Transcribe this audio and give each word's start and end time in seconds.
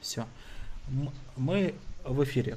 Все. 0.00 0.26
Мы 1.36 1.74
в 2.04 2.24
эфире. 2.24 2.56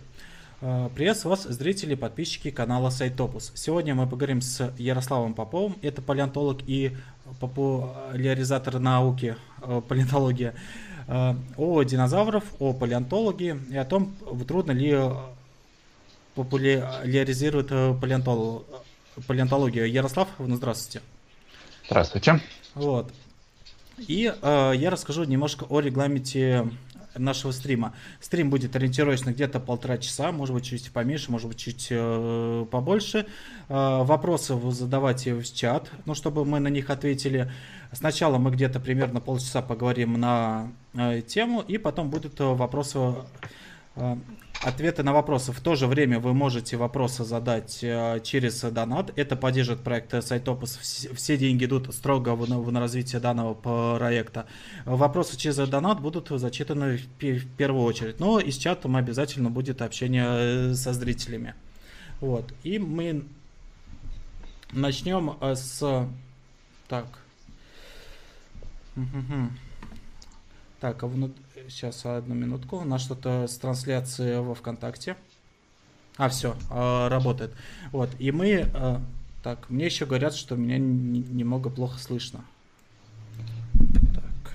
Э, 0.62 0.90
приветствую 0.96 1.32
вас, 1.32 1.44
зрители, 1.44 1.94
подписчики 1.94 2.52
канала 2.52 2.90
Сайтопус. 2.90 3.52
Сегодня 3.54 3.94
мы 3.96 4.08
поговорим 4.08 4.42
с 4.42 4.74
Ярославом 4.78 5.34
Поповым. 5.34 5.76
Это 5.82 6.02
палеонтолог 6.02 6.62
и 6.66 6.96
популяризатор 7.42 8.80
науки, 8.80 9.36
э, 9.62 9.82
палеонтология, 9.88 10.56
э, 11.08 11.36
о 11.58 11.84
динозавров, 11.84 12.46
о 12.60 12.72
палеонтологии 12.72 13.60
и 13.70 13.76
о 13.76 13.84
том, 13.84 14.16
трудно 14.48 14.72
ли 14.72 14.98
популяризировать 16.36 17.68
палеонтологию. 18.00 19.92
Ярослав, 19.92 20.30
ну 20.40 20.56
здравствуйте. 20.56 21.06
Здравствуйте. 21.88 22.40
Вот. 22.74 23.12
И 23.98 24.34
э, 24.42 24.72
я 24.76 24.90
расскажу 24.90 25.26
немножко 25.26 25.66
о 25.70 25.82
регламенте 25.82 26.68
нашего 27.16 27.52
стрима. 27.52 27.94
Стрим 28.20 28.50
будет 28.50 28.76
ориентировочно 28.76 29.32
где-то 29.32 29.60
полтора 29.60 29.98
часа, 29.98 30.32
может 30.32 30.56
быть 30.56 30.66
чуть 30.66 30.92
поменьше, 30.92 31.32
может 31.32 31.48
быть 31.48 31.58
чуть 31.58 31.88
э, 31.90 32.66
побольше. 32.70 33.26
Э, 33.70 34.04
вопросы 34.04 34.54
вы 34.56 34.72
задавайте 34.72 35.36
в 35.36 35.54
чат, 35.54 35.92
ну 36.06 36.16
чтобы 36.16 36.46
мы 36.46 36.60
на 36.60 36.70
них 36.70 36.90
ответили. 36.90 37.52
Сначала 37.92 38.38
мы 38.38 38.52
где-то 38.52 38.80
примерно 38.80 39.22
полчаса 39.22 39.62
поговорим 39.62 40.20
на 40.20 40.72
э, 40.94 41.22
тему, 41.22 41.62
и 41.62 41.78
потом 41.78 42.10
будут 42.10 42.40
э, 42.40 42.44
вопросы 42.44 43.16
ответы 43.96 45.04
на 45.04 45.14
вопросы. 45.14 45.52
В 45.52 45.60
то 45.60 45.76
же 45.76 45.88
время 45.88 46.20
вы 46.20 46.34
можете 46.34 46.78
вопросы 46.78 47.24
задать 47.24 47.84
э, 47.84 48.20
через 48.24 48.62
донат. 48.62 49.12
Это 49.16 49.36
поддержит 49.36 49.82
проект 49.82 50.24
Сайтопус. 50.24 50.78
Все 50.78 51.38
деньги 51.38 51.66
идут 51.66 51.94
строго 51.94 52.36
на 52.36 52.80
развитие 52.80 53.20
данного 53.20 53.54
проекта. 53.54 54.46
Вопросы 54.86 55.38
через 55.38 55.58
донат 55.58 56.02
будут 56.02 56.30
зачитаны 56.30 56.98
в, 56.98 57.56
первую 57.58 57.84
очередь. 57.84 58.20
Но 58.20 58.40
из 58.40 58.58
чата 58.58 58.88
мы 58.88 59.00
обязательно 59.00 59.50
будет 59.50 59.82
общение 59.82 60.72
э, 60.72 60.74
со 60.76 60.94
зрителями. 60.94 61.56
Вот. 62.22 62.54
И 62.64 62.80
мы 62.80 63.26
начнем 64.72 65.38
э, 65.42 65.56
с... 65.56 66.08
Так. 66.88 67.08
Так, 70.80 71.04
а 71.04 71.08
внутри... 71.08 71.43
Сейчас, 71.70 72.06
одну 72.06 72.36
минутку. 72.36 72.78
У 72.78 72.84
нас 72.84 73.02
что-то 73.02 73.48
с 73.48 73.58
трансляцией 73.58 74.40
во 74.40 74.54
ВКонтакте. 74.54 75.16
А, 76.18 76.28
все, 76.30 76.56
а, 76.70 77.10
работает. 77.10 77.54
Вот, 77.92 78.10
и 78.20 78.32
мы... 78.32 78.70
А, 78.74 79.02
так, 79.44 79.70
мне 79.70 79.86
еще 79.86 80.06
говорят, 80.06 80.36
что 80.36 80.56
меня 80.56 80.78
немного 80.78 81.70
плохо 81.70 82.00
слышно. 82.00 82.44
Так. 84.14 84.54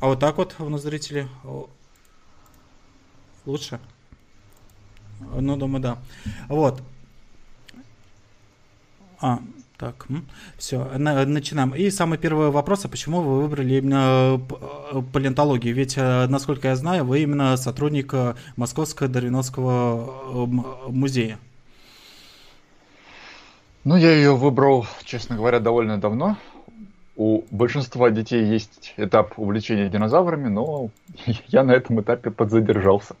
А 0.00 0.06
вот 0.06 0.20
так 0.20 0.36
вот, 0.36 0.58
на 0.58 0.78
зрители, 0.78 1.28
лучше? 3.46 3.80
Ну, 5.20 5.56
думаю, 5.56 5.82
да. 5.82 5.98
Вот. 6.48 6.82
А, 9.20 9.40
так, 9.80 10.06
все, 10.58 10.84
начинаем. 10.98 11.70
И 11.74 11.88
самый 11.88 12.18
первый 12.18 12.50
вопрос, 12.50 12.84
а 12.84 12.88
почему 12.88 13.22
вы 13.22 13.40
выбрали 13.40 13.76
именно 13.76 14.38
э, 14.92 15.02
палеонтологию? 15.10 15.74
Ведь, 15.74 15.94
э, 15.96 16.26
насколько 16.26 16.68
я 16.68 16.76
знаю, 16.76 17.06
вы 17.06 17.20
именно 17.20 17.56
сотрудник 17.56 18.12
э, 18.12 18.34
Московского 18.56 19.08
Дарвиновского 19.08 20.46
музея. 20.88 21.38
Ну, 23.84 23.96
я 23.96 24.12
ее 24.12 24.36
выбрал, 24.36 24.86
честно 25.04 25.36
говоря, 25.36 25.60
довольно 25.60 25.96
давно. 25.96 26.36
У 27.16 27.44
большинства 27.50 28.10
детей 28.10 28.44
есть 28.44 28.92
этап 28.98 29.38
увлечения 29.38 29.88
динозаврами, 29.88 30.48
но 30.48 30.90
я 31.48 31.64
на 31.64 31.72
этом 31.72 32.02
этапе 32.02 32.30
подзадержался. 32.30 33.16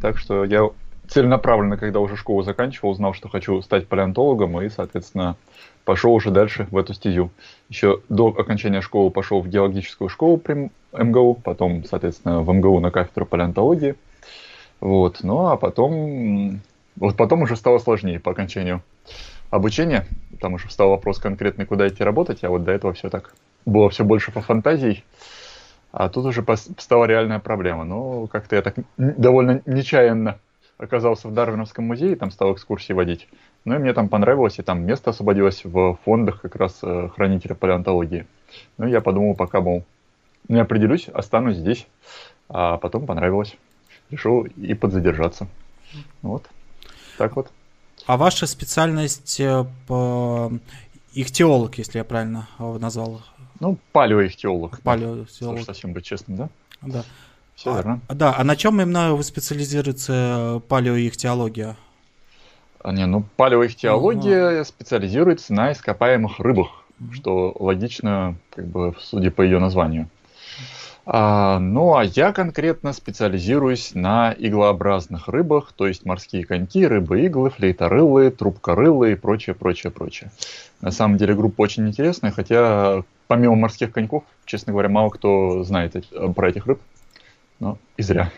Так 0.00 0.18
что 0.18 0.44
я 0.44 0.68
целенаправленно, 1.12 1.76
когда 1.76 2.00
уже 2.00 2.16
школу 2.16 2.42
заканчивал, 2.42 2.90
узнал, 2.90 3.12
что 3.12 3.28
хочу 3.28 3.60
стать 3.60 3.86
палеонтологом, 3.86 4.60
и, 4.62 4.68
соответственно, 4.70 5.36
пошел 5.84 6.14
уже 6.14 6.30
дальше 6.30 6.66
в 6.70 6.76
эту 6.76 6.94
стезю. 6.94 7.30
Еще 7.68 8.00
до 8.08 8.28
окончания 8.28 8.80
школы 8.80 9.10
пошел 9.10 9.42
в 9.42 9.48
геологическую 9.48 10.08
школу 10.08 10.38
при 10.38 10.70
МГУ, 10.92 11.34
потом, 11.34 11.84
соответственно, 11.84 12.40
в 12.40 12.52
МГУ 12.52 12.80
на 12.80 12.90
кафедру 12.90 13.26
палеонтологии. 13.26 13.94
Вот. 14.80 15.18
Ну, 15.22 15.48
а 15.48 15.56
потом... 15.56 16.60
Вот 16.96 17.16
потом 17.16 17.42
уже 17.42 17.56
стало 17.56 17.78
сложнее 17.78 18.20
по 18.20 18.32
окончанию 18.32 18.82
обучения, 19.50 20.06
потому 20.30 20.58
что 20.58 20.68
встал 20.68 20.90
вопрос 20.90 21.18
конкретный, 21.18 21.64
куда 21.64 21.88
идти 21.88 22.04
работать, 22.04 22.44
а 22.44 22.50
вот 22.50 22.64
до 22.64 22.72
этого 22.72 22.92
все 22.92 23.08
так 23.08 23.34
было 23.64 23.88
все 23.88 24.04
больше 24.04 24.30
по 24.30 24.42
фантазии. 24.42 25.02
А 25.90 26.08
тут 26.08 26.26
уже 26.26 26.44
стала 26.78 27.04
реальная 27.06 27.38
проблема. 27.38 27.84
Ну, 27.84 28.26
как-то 28.26 28.56
я 28.56 28.62
так 28.62 28.76
довольно 28.96 29.62
нечаянно 29.66 30.38
оказался 30.82 31.28
в 31.28 31.34
Дарвиновском 31.34 31.86
музее, 31.86 32.16
там 32.16 32.30
стал 32.30 32.52
экскурсии 32.52 32.92
водить. 32.92 33.28
Ну 33.64 33.76
и 33.76 33.78
мне 33.78 33.92
там 33.92 34.08
понравилось, 34.08 34.58
и 34.58 34.62
там 34.62 34.84
место 34.84 35.10
освободилось 35.10 35.64
в 35.64 35.98
фондах 36.04 36.40
как 36.40 36.56
раз 36.56 36.80
э, 36.82 37.08
хранителя 37.14 37.54
палеонтологии. 37.54 38.26
Ну 38.78 38.86
я 38.86 39.00
подумал, 39.00 39.34
пока, 39.34 39.60
мол, 39.60 39.84
не 40.48 40.60
определюсь, 40.60 41.08
останусь 41.08 41.56
здесь. 41.56 41.86
А 42.48 42.76
потом 42.78 43.06
понравилось. 43.06 43.56
Решил 44.10 44.42
и 44.42 44.74
подзадержаться. 44.74 45.46
Вот. 46.20 46.46
Так 47.16 47.36
вот. 47.36 47.50
А 48.06 48.16
ваша 48.16 48.46
специальность 48.46 49.38
э, 49.40 49.64
по 49.86 50.52
ихтиолог, 51.14 51.78
если 51.78 51.98
я 51.98 52.04
правильно 52.04 52.48
назвал? 52.58 53.22
Ну, 53.60 53.78
палеоихтиолог. 53.92 54.80
Палеоихтиолог. 54.82 55.58
Да. 55.58 55.64
Совсем 55.64 55.92
быть 55.92 56.04
честным, 56.04 56.36
да? 56.36 56.48
Да. 56.82 57.04
Все 57.62 57.70
а, 57.70 57.76
верно. 57.76 58.00
Да, 58.08 58.34
а 58.36 58.42
на 58.42 58.56
чем 58.56 58.80
именно 58.80 59.14
вы 59.14 59.22
специализируетесь 59.22 60.06
э, 60.08 60.60
палеоихтиология? 60.66 61.76
А, 62.80 62.90
не, 62.90 63.06
ну 63.06 63.24
палеоихтиология 63.36 64.50
uh-huh. 64.50 64.64
специализируется 64.64 65.54
на 65.54 65.70
ископаемых 65.70 66.40
рыбах, 66.40 66.84
uh-huh. 66.98 67.12
что 67.12 67.54
логично, 67.60 68.34
как 68.50 68.66
бы, 68.66 68.96
судя 68.98 69.30
по 69.30 69.42
ее 69.42 69.60
названию. 69.60 70.08
А, 71.06 71.60
ну 71.60 71.94
а 71.94 72.02
я 72.02 72.32
конкретно 72.32 72.92
специализируюсь 72.92 73.94
на 73.94 74.34
иглообразных 74.36 75.28
рыбах, 75.28 75.72
то 75.72 75.86
есть 75.86 76.04
морские 76.04 76.44
коньки, 76.44 76.84
рыбы-иглы, 76.84 77.50
флейторылы, 77.50 78.32
трубкорылы 78.32 79.12
и 79.12 79.14
прочее, 79.14 79.54
прочее, 79.54 79.92
прочее. 79.92 80.32
На 80.80 80.90
самом 80.90 81.16
деле 81.16 81.36
группа 81.36 81.60
очень 81.60 81.86
интересная, 81.86 82.32
хотя 82.32 83.04
помимо 83.28 83.54
морских 83.54 83.92
коньков, 83.92 84.24
честно 84.46 84.72
говоря, 84.72 84.88
мало 84.88 85.10
кто 85.10 85.62
знает 85.62 85.94
про 86.34 86.48
этих 86.48 86.66
рыб 86.66 86.80
но 87.62 87.78
и 87.96 88.02
зря. 88.02 88.30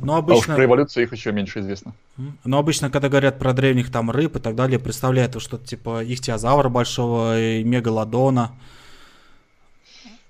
Но 0.00 0.16
обычно... 0.16 0.34
А 0.34 0.54
уж 0.54 0.56
про 0.56 0.64
эволюцию 0.64 1.04
их 1.04 1.12
еще 1.12 1.32
меньше 1.32 1.60
известно. 1.60 1.92
Но 2.44 2.58
обычно, 2.58 2.90
когда 2.90 3.08
говорят 3.08 3.38
про 3.38 3.52
древних 3.52 3.92
там 3.92 4.10
рыб 4.10 4.36
и 4.36 4.40
так 4.40 4.56
далее, 4.56 4.78
представляют 4.78 5.40
что-то 5.40 5.64
типа 5.66 6.02
ихтиозавра 6.04 6.68
большого 6.68 7.38
и 7.40 7.62
мегалодона. 7.62 8.50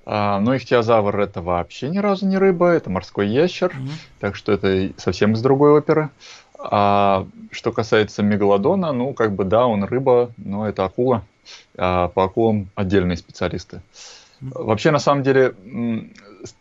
А, 0.05 0.41
ну, 0.41 0.55
ихтиозавр 0.55 1.19
это 1.21 1.41
вообще 1.41 1.89
ни 1.89 1.99
разу 1.99 2.27
не 2.27 2.37
рыба, 2.37 2.71
это 2.71 2.91
морской 2.91 3.29
ящер, 3.29 3.73
mm 3.75 3.91
так 4.21 4.37
что 4.37 4.53
это 4.53 4.91
совсем 4.99 5.33
из 5.33 5.43
другой 5.43 5.73
оперы. 5.73 6.11
А 6.59 7.27
что 7.51 7.73
касается 7.73 8.23
мегалодона, 8.23 8.93
ну, 8.93 9.15
как 9.15 9.33
бы 9.33 9.45
да, 9.45 9.67
он 9.67 9.85
рыба, 9.85 10.31
но 10.37 10.69
это 10.69 10.85
акула. 10.85 11.25
А 11.79 12.09
по 12.09 12.25
акулам 12.25 12.69
отдельные 12.75 13.17
специалисты. 13.17 13.81
Вообще, 14.43 14.91
на 14.91 14.99
самом 14.99 15.23
деле, 15.23 15.55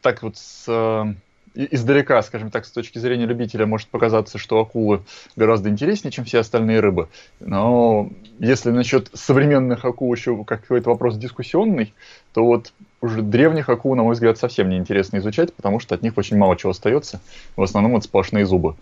так 0.02 0.24
вот 0.24 0.38
с 0.38 0.66
э, 0.68 1.14
издалека, 1.54 2.22
скажем 2.22 2.50
так, 2.50 2.66
с 2.66 2.72
точки 2.72 2.98
зрения 2.98 3.26
любителя, 3.26 3.66
может 3.66 3.88
показаться, 3.90 4.38
что 4.38 4.60
акулы 4.60 5.02
гораздо 5.36 5.70
интереснее, 5.70 6.12
чем 6.12 6.26
все 6.26 6.40
остальные 6.40 6.80
рыбы. 6.80 7.10
Но 7.40 8.10
если 8.40 8.72
насчет 8.72 9.10
современных 9.14 9.84
акул 9.86 10.14
еще 10.14 10.44
какой-то 10.44 10.90
вопрос 10.90 11.18
дискуссионный, 11.18 11.94
то 12.34 12.46
вот 12.46 12.74
уже 13.02 13.22
древних 13.22 13.70
акул, 13.70 13.96
на 13.96 14.04
мой 14.04 14.14
взгляд, 14.14 14.38
совсем 14.38 14.70
не 14.70 14.78
интересно 14.78 15.18
изучать, 15.18 15.54
потому 15.54 15.80
что 15.80 15.96
от 15.96 16.02
них 16.02 16.18
очень 16.18 16.38
мало 16.38 16.56
чего 16.56 16.72
остается. 16.72 17.20
В 17.56 17.64
основном 17.64 17.98
это 17.98 18.06
сплошные 18.06 18.46
зубы. 18.46 18.76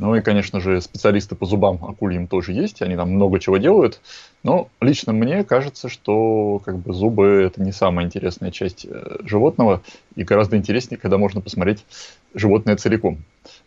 Ну 0.00 0.14
и, 0.14 0.22
конечно 0.22 0.60
же, 0.60 0.80
специалисты 0.80 1.34
по 1.34 1.44
зубам 1.44 1.84
акульим 1.84 2.26
тоже 2.26 2.54
есть, 2.54 2.80
они 2.80 2.96
там 2.96 3.10
много 3.10 3.38
чего 3.38 3.58
делают. 3.58 4.00
Но 4.42 4.68
лично 4.80 5.12
мне 5.12 5.44
кажется, 5.44 5.90
что 5.90 6.62
как 6.64 6.78
бы 6.78 6.94
зубы 6.94 7.26
это 7.46 7.62
не 7.62 7.70
самая 7.70 8.06
интересная 8.06 8.50
часть 8.50 8.86
э, 8.88 9.18
животного, 9.24 9.82
и 10.16 10.24
гораздо 10.24 10.56
интереснее, 10.56 10.98
когда 10.98 11.18
можно 11.18 11.42
посмотреть 11.42 11.84
животное 12.32 12.76
целиком. 12.76 13.18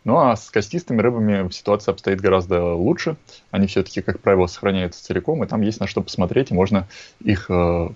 Ну 0.05 0.17
а 0.17 0.35
с 0.35 0.49
костистыми 0.49 1.01
рыбами 1.01 1.51
ситуация 1.51 1.91
обстоит 1.91 2.19
гораздо 2.19 2.73
лучше. 2.73 3.15
Они 3.51 3.67
все-таки, 3.67 4.01
как 4.01 4.19
правило, 4.19 4.47
сохраняются 4.47 5.05
целиком, 5.05 5.43
и 5.43 5.47
там 5.47 5.61
есть 5.61 5.79
на 5.79 5.85
что 5.85 6.01
посмотреть, 6.01 6.49
и 6.49 6.55
можно 6.55 6.87
их 7.23 7.45
э, 7.51 7.89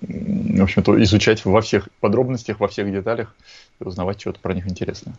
в 0.00 0.62
общем-то, 0.62 1.02
изучать 1.02 1.44
во 1.44 1.60
всех 1.60 1.88
подробностях, 2.00 2.60
во 2.60 2.68
всех 2.68 2.92
деталях 2.92 3.34
узнавать 3.80 4.20
что-то 4.20 4.40
про 4.40 4.54
них 4.54 4.68
интересное. 4.68 5.14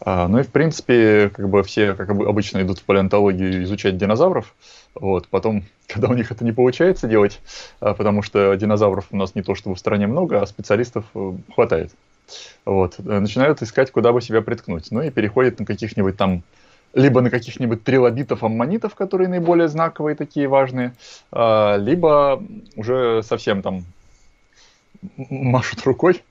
А, 0.00 0.28
ну 0.28 0.38
и, 0.38 0.42
в 0.42 0.48
принципе, 0.48 1.30
как 1.30 1.48
бы 1.48 1.62
все, 1.62 1.94
как 1.94 2.10
обычно, 2.10 2.62
идут 2.62 2.78
в 2.78 2.84
палеонтологию 2.84 3.64
изучать 3.64 3.98
динозавров. 3.98 4.54
Вот, 4.94 5.28
потом, 5.28 5.64
когда 5.86 6.08
у 6.08 6.14
них 6.14 6.30
это 6.30 6.44
не 6.44 6.52
получается 6.52 7.06
делать, 7.06 7.40
а, 7.80 7.94
потому 7.94 8.22
что 8.22 8.54
динозавров 8.54 9.06
у 9.10 9.16
нас 9.16 9.34
не 9.34 9.42
то 9.42 9.54
чтобы 9.54 9.76
в 9.76 9.78
стране 9.78 10.06
много, 10.06 10.40
а 10.40 10.46
специалистов 10.46 11.04
э, 11.14 11.32
хватает. 11.54 11.90
вот, 12.64 12.98
начинают 12.98 13.62
искать, 13.62 13.90
куда 13.90 14.12
бы 14.12 14.20
себя 14.20 14.42
приткнуть. 14.42 14.90
Ну 14.90 15.02
и 15.02 15.10
переходят 15.10 15.58
на 15.58 15.66
каких-нибудь 15.66 16.16
там 16.16 16.42
либо 16.92 17.20
на 17.20 17.30
каких-нибудь 17.30 17.84
трилобитов, 17.84 18.42
аммонитов, 18.42 18.94
которые 18.94 19.28
наиболее 19.28 19.68
знаковые, 19.68 20.16
такие 20.16 20.48
важные, 20.48 20.92
а, 21.30 21.76
либо 21.76 22.42
уже 22.76 23.22
совсем 23.22 23.62
там 23.62 23.84
машут 25.16 25.82
рукой 25.84 26.22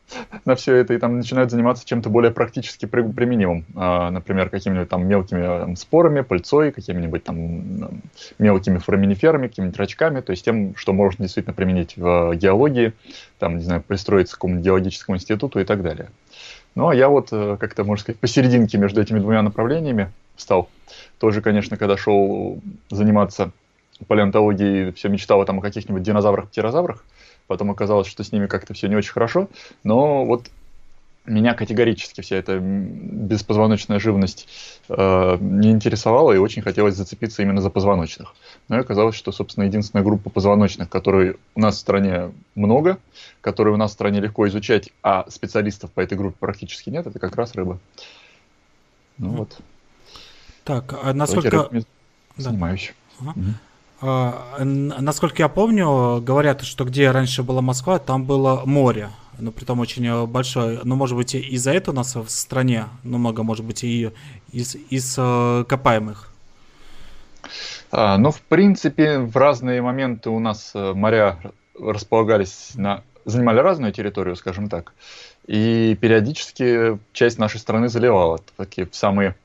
на 0.46 0.56
все 0.56 0.76
это 0.76 0.94
и 0.94 0.98
там 0.98 1.18
начинают 1.18 1.50
заниматься 1.52 1.86
чем-то 1.86 2.10
более 2.10 2.32
практически 2.32 2.86
применимым. 2.86 3.66
А, 3.76 4.12
например, 4.12 4.50
какими-нибудь 4.50 4.90
там 4.90 5.08
мелкими 5.08 5.42
там, 5.42 5.76
спорами, 5.76 6.22
пыльцой, 6.22 6.72
какими-нибудь 6.72 7.24
там 7.24 8.02
мелкими 8.38 8.78
фораминиферами, 8.78 9.48
какими-нибудь 9.48 9.78
рачками, 9.78 10.22
то 10.22 10.32
есть 10.32 10.46
тем, 10.46 10.76
что 10.76 10.94
можно 10.94 11.24
действительно 11.24 11.54
применить 11.54 11.98
в 11.98 12.36
геологии, 12.36 12.94
там, 13.40 13.58
не 13.58 13.64
знаю, 13.64 13.82
пристроиться 13.82 14.36
к 14.36 14.38
какому-нибудь 14.38 14.66
геологическому 14.66 15.18
институту 15.18 15.60
и 15.60 15.64
так 15.64 15.82
далее. 15.82 16.10
Ну, 16.76 16.90
а 16.90 16.96
я 16.96 17.10
вот 17.10 17.30
э, 17.32 17.58
как-то, 17.60 17.84
можно 17.84 18.04
сказать, 18.04 18.20
посерединке 18.20 18.78
между 18.78 19.02
этими 19.02 19.20
двумя 19.20 19.42
направлениями 19.42 20.12
стал. 20.38 20.70
Тоже, 21.18 21.42
конечно, 21.42 21.78
когда 21.78 21.98
шел 21.98 22.62
заниматься 22.90 23.52
палеонтологией, 24.08 24.94
все 24.94 25.10
мечтал 25.10 25.44
там 25.46 25.60
о 25.60 25.62
каких-нибудь 25.62 26.04
динозаврах-птерозаврах, 26.04 27.04
Потом 27.50 27.72
оказалось, 27.72 28.06
что 28.06 28.24
с 28.24 28.32
ними 28.32 28.46
как-то 28.46 28.76
все 28.76 28.88
не 28.88 28.96
очень 28.96 29.12
хорошо. 29.12 29.50
Но 29.84 30.24
вот 30.24 30.52
меня 31.26 31.56
категорически 31.56 32.22
вся 32.22 32.36
эта 32.36 32.60
беспозвоночная 32.60 34.00
живность 34.00 34.48
э, 34.88 35.38
не 35.40 35.72
интересовала, 35.72 36.32
и 36.32 36.38
очень 36.38 36.62
хотелось 36.62 36.94
зацепиться 36.94 37.42
именно 37.42 37.60
за 37.60 37.72
позвоночных. 37.72 38.36
Но 38.68 38.78
и 38.78 38.82
оказалось, 38.82 39.16
что, 39.16 39.32
собственно, 39.32 39.64
единственная 39.64 40.04
группа 40.04 40.30
позвоночных, 40.30 40.90
которой 40.90 41.38
у 41.56 41.60
нас 41.60 41.78
в 41.78 41.80
стране 41.80 42.32
много, 42.54 43.00
которые 43.42 43.74
у 43.74 43.78
нас 43.78 43.90
в 43.90 43.94
стране 43.96 44.20
легко 44.20 44.48
изучать, 44.48 44.92
а 45.02 45.26
специалистов 45.28 45.92
по 45.92 46.02
этой 46.02 46.20
группе 46.20 46.38
практически 46.40 46.92
нет, 46.92 47.08
это 47.08 47.18
как 47.18 47.36
раз 47.36 47.56
рыба. 47.56 47.80
Ну 49.18 49.30
вот. 49.32 49.58
Так, 50.66 50.94
а 51.02 51.14
насколько... 51.16 51.68
Занимаюсь. 52.38 52.94
Ага. 53.20 53.32
Угу. 53.32 53.54
А, 54.02 54.58
насколько 54.64 55.42
я 55.42 55.50
помню, 55.50 56.22
говорят, 56.22 56.62
что 56.62 56.86
где 56.86 57.12
раньше 57.12 57.44
была 57.44 57.62
Москва, 57.62 58.00
там 58.00 58.24
было 58.24 58.64
море. 58.66 59.10
Ну, 59.38 59.52
при 59.52 59.66
том 59.66 59.80
очень 59.80 60.06
э, 60.06 60.26
большое. 60.26 60.82
Но, 60.84 60.96
может 60.96 61.16
быть, 61.16 61.34
из-за 61.34 61.72
этого 61.72 61.94
у 61.94 61.98
нас 61.98 62.16
в 62.16 62.28
стране 62.30 62.86
ну, 63.04 63.18
много, 63.18 63.44
может 63.44 63.66
быть, 63.66 63.84
и 63.84 64.12
из, 64.52 64.76
из 64.90 65.16
э, 65.18 65.64
копаемых. 65.68 66.32
А, 67.92 68.18
ну, 68.18 68.32
в 68.32 68.42
принципе, 68.42 69.20
в 69.20 69.36
разные 69.36 69.82
моменты 69.82 70.30
у 70.30 70.40
нас 70.40 70.72
э, 70.76 70.94
моря 70.94 71.40
располагались 71.80 72.72
на... 72.76 73.02
занимали 73.26 73.60
разную 73.60 73.94
территорию, 73.94 74.36
скажем 74.36 74.68
так. 74.68 74.94
И 75.48 75.98
периодически 76.00 77.00
часть 77.14 77.40
нашей 77.40 77.60
страны 77.60 77.88
заливала. 77.88 78.40
Такие 78.58 78.88
самые 78.92 79.36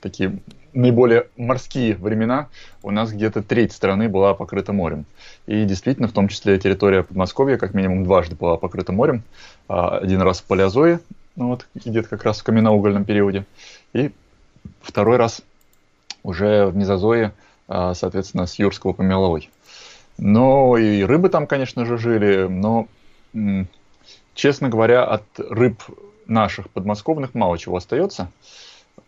такие 0.00 0.38
наиболее 0.74 1.28
морские 1.36 1.94
времена 1.96 2.48
у 2.82 2.90
нас 2.90 3.12
где-то 3.12 3.42
треть 3.42 3.72
страны 3.72 4.08
была 4.08 4.34
покрыта 4.34 4.72
морем. 4.72 5.06
И 5.46 5.64
действительно, 5.64 6.08
в 6.08 6.12
том 6.12 6.28
числе 6.28 6.58
территория 6.58 7.02
Подмосковья 7.02 7.56
как 7.56 7.74
минимум 7.74 8.04
дважды 8.04 8.36
была 8.36 8.56
покрыта 8.56 8.92
морем. 8.92 9.22
А, 9.68 9.98
один 9.98 10.20
раз 10.20 10.40
в 10.40 10.44
Палеозое, 10.44 11.00
ну 11.36 11.48
вот, 11.48 11.66
где-то 11.74 12.08
как 12.08 12.24
раз 12.24 12.40
в 12.40 12.44
каменноугольном 12.44 13.04
периоде, 13.04 13.44
и 13.92 14.10
второй 14.82 15.16
раз 15.16 15.42
уже 16.22 16.66
в 16.66 16.76
Мезозое, 16.76 17.32
а, 17.68 17.94
соответственно, 17.94 18.46
с 18.46 18.58
Юрского 18.58 18.92
по 18.92 19.02
Меловой. 19.02 19.50
Но 20.18 20.76
и 20.76 21.02
рыбы 21.02 21.28
там, 21.28 21.46
конечно 21.46 21.84
же, 21.84 21.98
жили, 21.98 22.46
но, 22.48 22.86
честно 24.34 24.68
говоря, 24.68 25.04
от 25.04 25.24
рыб 25.38 25.82
наших 26.26 26.70
подмосковных 26.70 27.34
мало 27.34 27.58
чего 27.58 27.76
остается. 27.76 28.30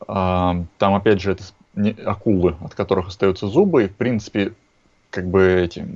А, 0.07 0.65
там, 0.79 0.95
опять 0.95 1.21
же, 1.21 1.33
это 1.33 1.45
акулы, 2.05 2.57
от 2.61 2.75
которых 2.75 3.09
остаются 3.09 3.49
зубы, 3.49 3.85
и, 3.85 3.89
в 3.89 3.95
принципе, 3.95 4.53
как 5.11 5.27
бы 5.27 5.43
эти 5.43 5.87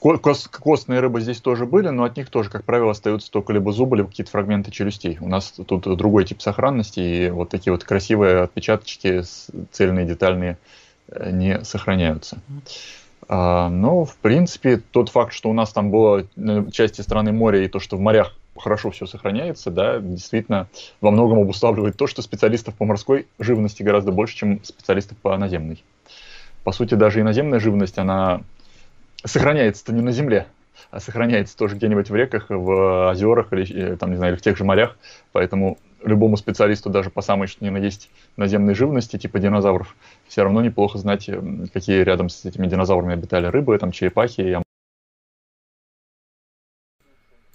Кост, 0.00 0.48
костные 0.48 1.00
рыбы 1.00 1.20
здесь 1.20 1.40
тоже 1.40 1.66
были, 1.66 1.88
но 1.88 2.04
от 2.04 2.16
них 2.16 2.30
тоже, 2.30 2.50
как 2.50 2.62
правило, 2.62 2.92
остаются 2.92 3.32
только 3.32 3.52
либо 3.52 3.72
зубы, 3.72 3.96
либо 3.96 4.08
какие-то 4.08 4.30
фрагменты 4.30 4.70
челюстей. 4.70 5.18
У 5.20 5.28
нас 5.28 5.50
тут 5.50 5.96
другой 5.96 6.24
тип 6.24 6.40
сохранности, 6.40 7.00
и 7.00 7.30
вот 7.30 7.48
такие 7.48 7.72
вот 7.72 7.82
красивые 7.82 8.42
отпечаточки, 8.42 9.22
цельные, 9.72 10.06
детальные, 10.06 10.56
э, 11.08 11.32
не 11.32 11.64
сохраняются. 11.64 12.38
А, 13.28 13.68
но, 13.68 14.04
в 14.04 14.14
принципе, 14.18 14.80
тот 14.92 15.08
факт, 15.08 15.32
что 15.32 15.50
у 15.50 15.52
нас 15.52 15.72
там 15.72 15.90
было 15.90 16.24
на 16.36 16.70
части 16.70 17.00
страны 17.00 17.32
моря, 17.32 17.64
и 17.64 17.68
то, 17.68 17.80
что 17.80 17.96
в 17.96 18.00
морях 18.00 18.36
хорошо 18.58 18.90
все 18.90 19.06
сохраняется, 19.06 19.70
да, 19.70 19.98
действительно 19.98 20.68
во 21.00 21.10
многом 21.10 21.40
обуславливает 21.40 21.96
то, 21.96 22.06
что 22.06 22.22
специалистов 22.22 22.74
по 22.74 22.84
морской 22.84 23.26
живности 23.38 23.82
гораздо 23.82 24.12
больше, 24.12 24.36
чем 24.36 24.64
специалистов 24.64 25.16
по 25.18 25.36
наземной. 25.36 25.82
По 26.64 26.72
сути, 26.72 26.94
даже 26.94 27.20
и 27.20 27.22
наземная 27.22 27.60
живность, 27.60 27.98
она 27.98 28.42
сохраняется-то 29.24 29.92
не 29.92 30.02
на 30.02 30.12
земле, 30.12 30.46
а 30.90 31.00
сохраняется 31.00 31.56
тоже 31.56 31.76
где-нибудь 31.76 32.10
в 32.10 32.14
реках, 32.14 32.46
в 32.50 33.10
озерах 33.10 33.52
или, 33.52 33.92
э, 33.92 33.96
там, 33.96 34.10
не 34.10 34.16
знаю, 34.16 34.32
или 34.32 34.38
в 34.38 34.42
тех 34.42 34.56
же 34.56 34.64
морях. 34.64 34.96
Поэтому 35.32 35.78
любому 36.04 36.36
специалисту 36.36 36.90
даже 36.90 37.10
по 37.10 37.22
самой 37.22 37.48
что 37.48 37.64
ни 37.64 37.70
на 37.70 37.78
есть 37.78 38.10
наземной 38.36 38.74
живности, 38.74 39.18
типа 39.18 39.38
динозавров, 39.38 39.96
все 40.28 40.42
равно 40.42 40.62
неплохо 40.62 40.98
знать, 40.98 41.28
какие 41.72 42.02
рядом 42.02 42.28
с 42.28 42.44
этими 42.44 42.66
динозаврами 42.66 43.14
обитали 43.14 43.46
рыбы, 43.46 43.78
там 43.78 43.92
черепахи, 43.92 44.60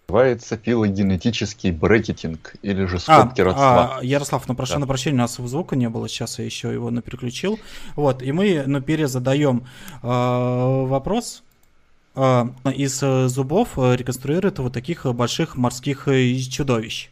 называется 0.08 0.58
филогенетический 0.58 1.72
брекетинг 1.72 2.56
или 2.62 2.86
же 2.86 3.00
скобки 3.00 3.42
а, 3.42 3.46
родства. 3.46 3.98
А, 3.98 4.04
Ярослав, 4.04 4.48
ну 4.48 4.56
прошу 4.56 4.74
да. 4.74 4.80
на 4.80 4.88
прощение, 4.88 5.16
у 5.16 5.22
нас 5.22 5.38
звука 5.38 5.76
не 5.76 5.90
было, 5.90 6.08
сейчас 6.08 6.40
я 6.40 6.46
еще 6.46 6.72
его 6.72 6.92
переключил. 7.02 7.60
Вот, 7.96 8.22
и 8.22 8.32
мы 8.32 8.64
ну, 8.66 8.82
перезадаем 8.82 9.66
э, 10.02 10.08
вопрос. 10.08 11.44
Э, 12.16 12.46
из 12.76 13.00
зубов 13.00 13.78
реконструируют 13.78 14.60
вот 14.60 14.74
таких 14.74 15.06
больших 15.06 15.56
морских 15.56 16.08
чудовищ. 16.50 17.10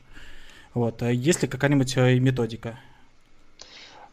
Вот, 0.73 1.01
есть 1.01 1.41
ли 1.41 1.47
какая-нибудь 1.47 1.95
методика? 1.97 2.77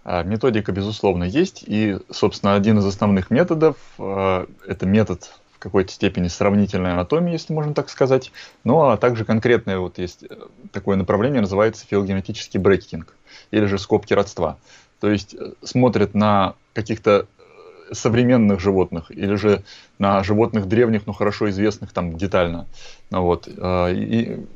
Методика, 0.05 0.73
безусловно, 0.73 1.25
есть. 1.25 1.63
И, 1.67 1.99
собственно, 2.11 2.55
один 2.55 2.79
из 2.79 2.87
основных 2.87 3.31
методов– 3.31 3.77
это 3.99 4.87
метод 4.87 5.31
какой-то 5.58 5.93
степени 5.93 6.28
сравнительной 6.28 6.93
анатомии, 6.93 7.32
если 7.32 7.52
можно 7.52 7.75
так 7.75 7.88
сказать. 7.88 8.32
Ну 8.64 8.82
а 8.82 8.96
также 8.96 9.25
конкретное 9.25 9.78
вот 9.78 9.99
есть 9.99 10.25
э, 10.28 10.34
такое 10.72 10.96
направление, 10.96 11.40
называется 11.40 11.86
филогенетический 11.86 12.60
брекетинг 12.60 13.15
или 13.50 13.67
же 13.67 13.79
скобки 13.79 14.15
родства. 14.15 14.58
То 15.00 15.10
есть 15.10 15.34
э, 15.34 15.53
смотрят 15.62 16.15
на 16.15 16.55
каких-то 16.74 17.27
э, 17.38 17.94
современных 17.94 18.60
животных 18.60 19.10
или 19.10 19.34
же 19.34 19.62
на 19.98 20.22
животных 20.22 20.67
древних, 20.67 21.06
но 21.06 21.12
хорошо 21.12 21.50
известных 21.50 21.93
там 21.93 22.17
детально. 22.17 22.67
Ну, 23.10 23.22
вот, 23.22 23.48
и 23.48 24.46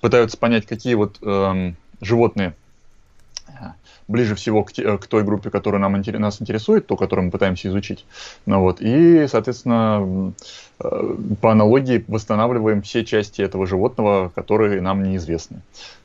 пытаются 0.00 0.36
понять, 0.36 0.66
какие 0.66 0.94
вот 0.94 1.18
эм, 1.22 1.76
животные 2.00 2.54
ближе 4.08 4.34
всего 4.34 4.64
к, 4.64 4.72
к 4.72 5.06
той 5.06 5.24
группе, 5.24 5.50
которая 5.50 5.80
нам, 5.80 6.00
нас 6.00 6.40
интересует, 6.40 6.86
то, 6.86 6.96
которую 6.96 7.26
мы 7.26 7.30
пытаемся 7.30 7.68
изучить. 7.68 8.04
Ну, 8.46 8.60
вот, 8.60 8.80
и, 8.80 9.26
соответственно, 9.28 10.32
э, 10.80 11.14
по 11.40 11.52
аналогии 11.52 12.04
восстанавливаем 12.08 12.82
все 12.82 13.04
части 13.04 13.42
этого 13.42 13.66
животного, 13.66 14.30
которые 14.34 14.80
нам 14.80 15.02
неизвестны. 15.02 15.62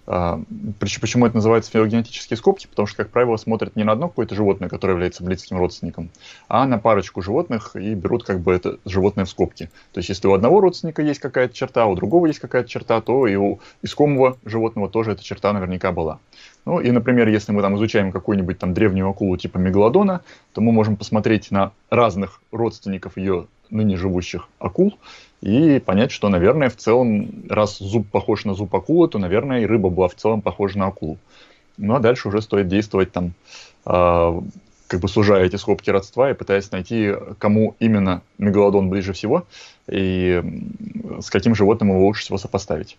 А, 0.09 0.39
почему 0.79 1.25
это 1.25 1.35
называется 1.35 1.69
филогенетические 1.69 2.37
скобки? 2.37 2.65
Потому 2.67 2.87
что, 2.87 3.03
как 3.03 3.11
правило, 3.11 3.35
смотрят 3.35 3.75
не 3.75 3.83
на 3.83 3.91
одно 3.91 4.07
какое-то 4.07 4.35
животное, 4.35 4.69
которое 4.69 4.93
является 4.93 5.21
близким 5.21 5.57
родственником, 5.57 6.09
а 6.47 6.65
на 6.65 6.79
парочку 6.79 7.21
животных 7.21 7.75
и 7.75 7.93
берут 7.93 8.23
как 8.23 8.39
бы 8.39 8.53
это 8.53 8.77
животное 8.85 9.25
в 9.25 9.29
скобки. 9.29 9.69
То 9.91 9.99
есть, 9.99 10.07
если 10.07 10.27
у 10.27 10.33
одного 10.33 10.61
родственника 10.61 11.01
есть 11.01 11.19
какая-то 11.19 11.53
черта, 11.53 11.85
у 11.87 11.95
другого 11.95 12.27
есть 12.27 12.39
какая-то 12.39 12.69
черта, 12.69 13.01
то 13.01 13.27
и 13.27 13.35
у 13.35 13.59
искомого 13.81 14.37
животного 14.45 14.89
тоже 14.89 15.11
эта 15.11 15.23
черта 15.23 15.51
наверняка 15.51 15.91
была. 15.91 16.19
Ну 16.67 16.81
и, 16.81 16.91
например, 16.91 17.29
если 17.29 17.53
мы 17.53 17.61
там 17.61 17.77
изучаем 17.77 18.11
какую-нибудь 18.11 18.59
там 18.59 18.73
древнюю 18.73 19.07
акулу 19.09 19.37
типа 19.37 19.57
мегалодона, 19.57 20.19
то 20.51 20.59
мы 20.59 20.73
можем 20.73 20.97
посмотреть 20.97 21.49
на 21.49 21.71
разных 21.89 22.41
родственников 22.51 23.15
ее 23.15 23.47
ныне 23.69 23.95
живущих 23.95 24.49
акул 24.59 24.99
и 25.39 25.79
понять, 25.79 26.11
что, 26.11 26.27
наверное, 26.27 26.69
в 26.69 26.75
целом, 26.75 27.45
раз 27.49 27.77
зуб 27.77 28.05
похож 28.09 28.43
на 28.43 28.53
зуб 28.53 28.75
акулы, 28.75 29.07
то, 29.07 29.17
наверное, 29.17 29.61
и 29.61 29.65
рыба 29.65 29.89
была 29.89 30.09
в 30.09 30.15
целом 30.15 30.41
похожа 30.41 30.77
на 30.77 30.87
акулу. 30.87 31.17
Ну 31.77 31.95
а 31.95 31.99
дальше 31.99 32.27
уже 32.27 32.41
стоит 32.41 32.67
действовать 32.67 33.13
там, 33.13 33.31
э, 33.85 34.41
как 34.87 34.99
бы 34.99 35.07
сужая 35.07 35.45
эти 35.45 35.55
скобки 35.55 35.89
родства 35.89 36.31
и 36.31 36.33
пытаясь 36.33 36.69
найти, 36.71 37.13
кому 37.39 37.77
именно 37.79 38.23
мегалодон 38.39 38.89
ближе 38.89 39.13
всего 39.13 39.45
и 39.89 40.43
с 41.21 41.29
каким 41.29 41.55
животным 41.55 41.91
его 41.91 42.05
лучше 42.05 42.23
всего 42.23 42.37
сопоставить. 42.37 42.97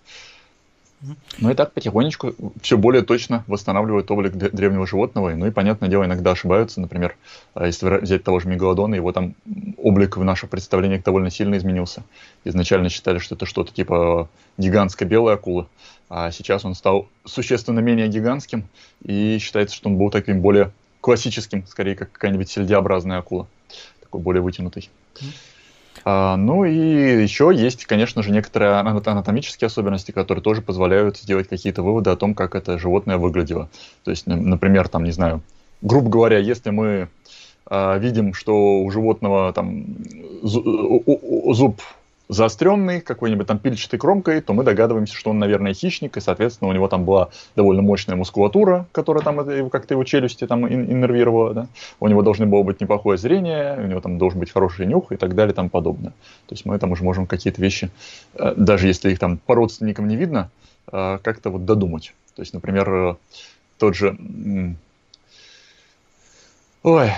Ну 1.39 1.51
и 1.51 1.55
так 1.55 1.73
потихонечку 1.73 2.35
все 2.61 2.77
более 2.77 3.03
точно 3.03 3.45
восстанавливают 3.47 4.11
облик 4.11 4.33
древнего 4.35 4.87
животного. 4.87 5.31
Ну 5.31 5.47
и, 5.47 5.51
понятное 5.51 5.89
дело, 5.89 6.05
иногда 6.05 6.33
ошибаются. 6.33 6.81
Например, 6.81 7.17
а, 7.55 7.67
если 7.67 8.01
взять 8.01 8.25
того 8.25 8.41
же 8.41 8.49
мегалодона, 8.49 8.97
его 8.97 9.13
там 9.13 9.35
облик 9.77 10.17
в 10.17 10.25
наших 10.25 10.51
представлениях 10.51 11.05
довольно 11.05 11.31
сильно 11.31 11.57
изменился. 11.57 12.03
Изначально 12.45 12.89
считали, 12.89 13.19
что 13.19 13.37
это 13.37 13.47
что-то 13.47 13.73
типа 13.73 14.29
гигантской 14.57 15.07
белой 15.07 15.35
акулы, 15.35 15.67
а 16.09 16.31
сейчас 16.33 16.65
он 16.65 16.75
стал 16.75 17.09
существенно 17.25 17.81
менее 17.81 18.09
гигантским, 18.09 18.69
и 19.05 19.39
считается, 19.41 19.77
что 19.77 19.89
он 19.89 19.99
был 19.99 20.11
таким 20.11 20.41
более 20.41 20.73
классическим, 21.01 21.67
скорее, 21.67 21.95
как 21.95 22.11
какая-нибудь 22.11 22.51
сельдеобразная 22.51 23.19
акула, 23.19 23.47
такой 24.01 24.21
более 24.21 24.43
вытянутый. 24.43 24.91
Ну 26.05 26.65
и 26.65 27.23
еще 27.23 27.51
есть, 27.55 27.87
конечно 27.87 28.23
же, 28.23 28.31
некоторые 28.31 28.73
анатомические 28.73 29.67
особенности, 29.67 30.11
которые 30.11 30.43
тоже 30.43 30.63
позволяют 30.63 31.19
сделать 31.19 31.49
какие-то 31.49 31.83
выводы 31.83 32.11
о 32.11 32.17
том, 32.17 32.35
как 32.35 32.55
это 32.55 32.79
животное 32.79 33.19
выглядело. 33.19 33.69
То 34.05 34.11
есть, 34.11 34.27
например, 34.27 34.89
там, 34.89 35.05
не 35.05 35.13
знаю, 35.13 35.43
грубо 35.83 36.09
говоря, 36.09 36.39
если 36.39 36.71
мы 36.71 37.09
а, 37.71 37.99
видим, 37.99 38.33
что 38.35 38.81
у 38.81 38.91
животного 38.91 39.53
там 39.53 39.85
зуб 40.43 41.83
заостренный, 42.29 43.01
какой-нибудь 43.01 43.47
там 43.47 43.59
пильчатой 43.59 43.99
кромкой, 43.99 44.41
то 44.41 44.53
мы 44.53 44.63
догадываемся, 44.63 45.15
что 45.15 45.31
он, 45.31 45.39
наверное, 45.39 45.73
хищник, 45.73 46.17
и, 46.17 46.21
соответственно, 46.21 46.71
у 46.71 46.73
него 46.75 46.87
там 46.89 47.05
была 47.05 47.31
довольно 47.57 47.83
мощная 47.83 48.17
мускулатура, 48.17 48.87
которая 48.93 49.25
там 49.25 49.71
как-то 49.71 49.95
его 49.95 50.05
челюсти 50.05 50.47
там 50.47 50.69
иннервировала, 50.69 51.55
да? 51.55 51.69
у 52.01 52.09
него 52.09 52.23
должно 52.23 52.47
было 52.47 52.63
быть 52.63 52.81
неплохое 52.81 53.17
зрение, 53.17 53.79
у 53.79 53.87
него 53.87 54.01
там 54.01 54.19
должен 54.19 54.41
быть 54.41 54.51
хороший 54.51 54.87
нюх 54.87 55.11
и 55.11 55.17
так 55.17 55.35
далее 55.35 55.53
и 55.53 55.57
тому 55.57 55.71
подобное. 55.71 56.13
То 56.47 56.55
есть 56.55 56.67
мы 56.67 56.79
там 56.79 56.93
уже 56.93 57.03
можем 57.03 57.27
какие-то 57.27 57.63
вещи, 57.63 57.91
э, 58.35 58.55
даже 58.57 58.89
если 58.89 59.11
их 59.11 59.19
там 59.19 59.39
по 59.39 59.55
родственникам 59.55 60.07
не 60.07 60.17
видно, 60.17 60.51
э, 60.93 61.19
как-то 61.23 61.51
вот 61.51 61.65
додумать. 61.65 62.15
То 62.37 62.43
есть, 62.43 62.53
например, 62.53 62.93
э, 62.93 63.15
тот 63.79 63.95
же... 63.97 64.17
Ой, 66.83 67.11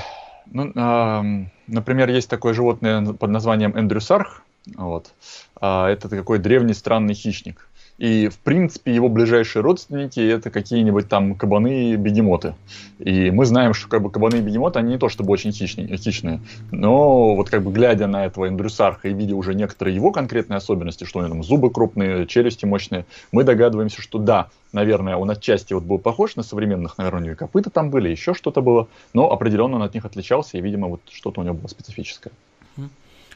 ну, 0.47 1.47
например, 1.67 2.11
есть 2.11 2.29
такое 2.29 2.55
животное 2.55 3.13
под 3.13 3.31
названием 3.31 3.79
эндрюсарх, 3.79 4.43
вот. 4.77 5.13
А 5.61 5.89
это 5.89 6.09
такой 6.09 6.39
древний 6.39 6.75
странный 6.75 7.15
хищник. 7.15 7.67
И, 8.01 8.29
в 8.29 8.39
принципе, 8.39 8.95
его 8.95 9.11
ближайшие 9.11 9.63
родственники 9.63 10.21
это 10.21 10.49
какие-нибудь 10.49 11.07
там 11.11 11.35
кабаны 11.35 11.91
и 11.91 11.97
бегемоты. 11.97 12.55
И 12.99 13.31
мы 13.31 13.45
знаем, 13.45 13.75
что 13.75 13.89
как 13.89 14.01
бы 14.01 14.11
кабаны 14.11 14.37
и 14.37 14.41
бегемоты, 14.41 14.79
они 14.79 14.93
не 14.93 14.99
то 14.99 15.11
чтобы 15.11 15.33
очень 15.33 15.53
хищные, 15.53 15.99
хищные. 15.99 16.41
Но 16.71 17.37
вот 17.37 17.51
как 17.51 17.63
бы 17.63 17.71
глядя 17.71 18.07
на 18.07 18.25
этого 18.25 18.49
индрюсарха 18.49 19.09
и 19.09 19.13
видя 19.13 19.37
уже 19.37 19.55
некоторые 19.55 19.95
его 19.95 20.13
конкретные 20.13 20.57
особенности, 20.57 21.05
что 21.05 21.19
у 21.19 21.23
него 21.23 21.35
там 21.35 21.43
зубы 21.43 21.71
крупные, 21.71 22.27
челюсти 22.27 22.65
мощные, 22.65 23.05
мы 23.33 23.45
догадываемся, 23.45 24.01
что 24.01 24.19
да, 24.19 24.49
наверное, 24.73 25.17
он 25.17 25.31
отчасти 25.31 25.75
вот 25.75 25.83
был 25.83 25.99
похож 25.99 26.37
на 26.37 26.43
современных, 26.43 26.97
наверное, 26.97 27.21
у 27.21 27.25
него 27.27 27.37
копыта 27.37 27.69
там 27.69 27.91
были, 27.91 28.09
еще 28.09 28.33
что-то 28.33 28.63
было, 28.63 28.89
но 29.13 29.31
определенно 29.31 29.77
он 29.77 29.83
от 29.83 29.93
них 29.93 30.07
отличался, 30.07 30.57
и, 30.57 30.63
видимо, 30.63 30.89
вот 30.89 31.03
что-то 31.11 31.43
у 31.43 31.45
него 31.45 31.55
было 31.55 31.69
специфическое. 31.69 32.33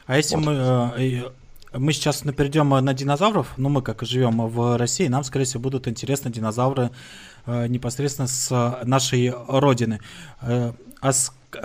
А 0.05 0.17
если 0.17 0.35
вот. 0.35 0.45
мы, 0.45 0.53
э, 0.97 1.29
мы 1.73 1.93
сейчас 1.93 2.21
перейдем 2.21 2.69
на 2.69 2.93
динозавров, 2.93 3.53
ну 3.57 3.69
мы 3.69 3.81
как 3.81 4.03
живем 4.03 4.47
в 4.47 4.77
России, 4.77 5.07
нам, 5.07 5.23
скорее 5.23 5.45
всего, 5.45 5.61
будут 5.61 5.87
интересны 5.87 6.31
динозавры 6.31 6.91
э, 7.45 7.67
непосредственно 7.67 8.27
с 8.27 8.79
нашей 8.83 9.33
родины. 9.47 9.99
Э, 10.41 10.73
а 11.01 11.11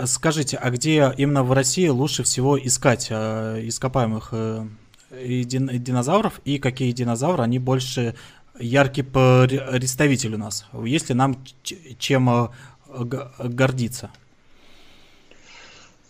скажите, 0.05 0.57
а 0.57 0.69
где 0.71 1.13
именно 1.17 1.43
в 1.43 1.51
России 1.53 1.87
лучше 1.87 2.23
всего 2.23 2.57
искать 2.59 3.11
ископаемых 3.11 4.33
динозавров 5.09 6.39
и 6.45 6.59
какие 6.59 6.91
динозавры, 6.91 7.43
они 7.43 7.57
больше 7.57 8.15
яркий 8.59 9.01
представитель 9.01 10.35
у 10.35 10.37
нас? 10.37 10.67
Есть 10.83 11.09
ли 11.09 11.15
нам 11.15 11.43
чем 11.97 12.51
гордиться? 13.39 14.11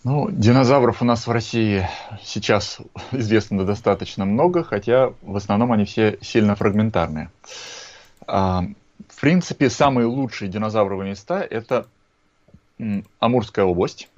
Ну, 0.04 0.28
динозавров 0.32 1.00
у 1.00 1.04
нас 1.04 1.28
в 1.28 1.30
России 1.30 1.88
сейчас 2.24 2.78
известно 3.12 3.64
достаточно 3.64 4.24
много, 4.24 4.64
хотя 4.64 5.12
в 5.22 5.36
основном 5.36 5.70
они 5.70 5.84
все 5.84 6.18
сильно 6.20 6.56
фрагментарные. 6.56 7.30
А, 8.26 8.64
в 9.08 9.20
принципе, 9.20 9.70
самые 9.70 10.06
лучшие 10.06 10.50
динозавровые 10.50 11.10
места– 11.10 11.46
это 11.50 11.86
Амурская 13.20 13.64
область. 13.64 14.08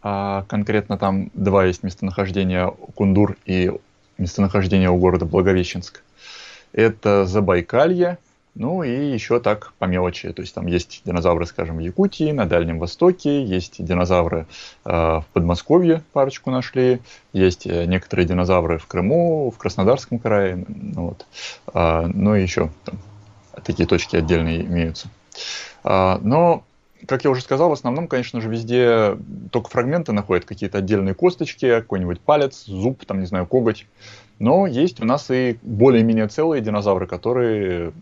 А, 0.00 0.46
конкретно 0.48 0.96
там 0.96 1.30
два 1.34 1.66
есть 1.66 1.82
местонахождения 1.82 2.72
Кундур 2.94 3.36
и 3.44 3.70
местонахождение 4.16 4.88
у 4.88 4.96
города 4.96 5.26
Благовещенск. 5.26 6.02
Это 6.72 7.26
Забайкалье 7.26 8.16
ну 8.56 8.82
и 8.82 9.12
еще 9.12 9.38
так 9.38 9.72
по 9.78 9.84
мелочи. 9.84 10.32
То 10.32 10.42
есть 10.42 10.54
там 10.54 10.66
есть 10.66 11.02
динозавры, 11.04 11.46
скажем, 11.46 11.76
в 11.76 11.80
Якутии, 11.80 12.32
на 12.32 12.46
Дальнем 12.46 12.78
Востоке, 12.78 13.44
есть 13.44 13.84
динозавры 13.84 14.46
э, 14.84 14.90
в 14.90 15.24
Подмосковье, 15.32 16.02
парочку 16.12 16.50
нашли, 16.50 17.00
есть 17.32 17.66
э, 17.66 17.84
некоторые 17.84 18.26
динозавры 18.26 18.78
в 18.78 18.86
Крыму, 18.86 19.50
в 19.50 19.58
Краснодарском 19.58 20.18
крае, 20.18 20.64
ну, 20.68 21.08
вот. 21.08 21.26
а, 21.72 22.08
ну 22.12 22.34
и 22.34 22.42
еще 22.42 22.70
там, 22.84 22.98
такие 23.62 23.86
точки 23.86 24.16
отдельные 24.16 24.62
имеются. 24.62 25.08
А, 25.84 26.18
но 26.22 26.64
как 27.06 27.24
я 27.24 27.30
уже 27.30 27.42
сказал, 27.42 27.68
в 27.68 27.72
основном, 27.72 28.08
конечно 28.08 28.40
же, 28.40 28.48
везде 28.48 29.16
только 29.52 29.70
фрагменты 29.70 30.12
находят, 30.12 30.44
какие-то 30.44 30.78
отдельные 30.78 31.14
косточки, 31.14 31.68
какой-нибудь 31.68 32.20
палец, 32.20 32.64
зуб, 32.64 33.04
там, 33.04 33.20
не 33.20 33.26
знаю, 33.26 33.46
коготь. 33.46 33.86
Но 34.38 34.66
есть 34.66 35.00
у 35.00 35.04
нас 35.04 35.30
и 35.30 35.58
более-менее 35.62 36.28
целые 36.28 36.62
динозавры, 36.62 37.06
которые 37.06 37.92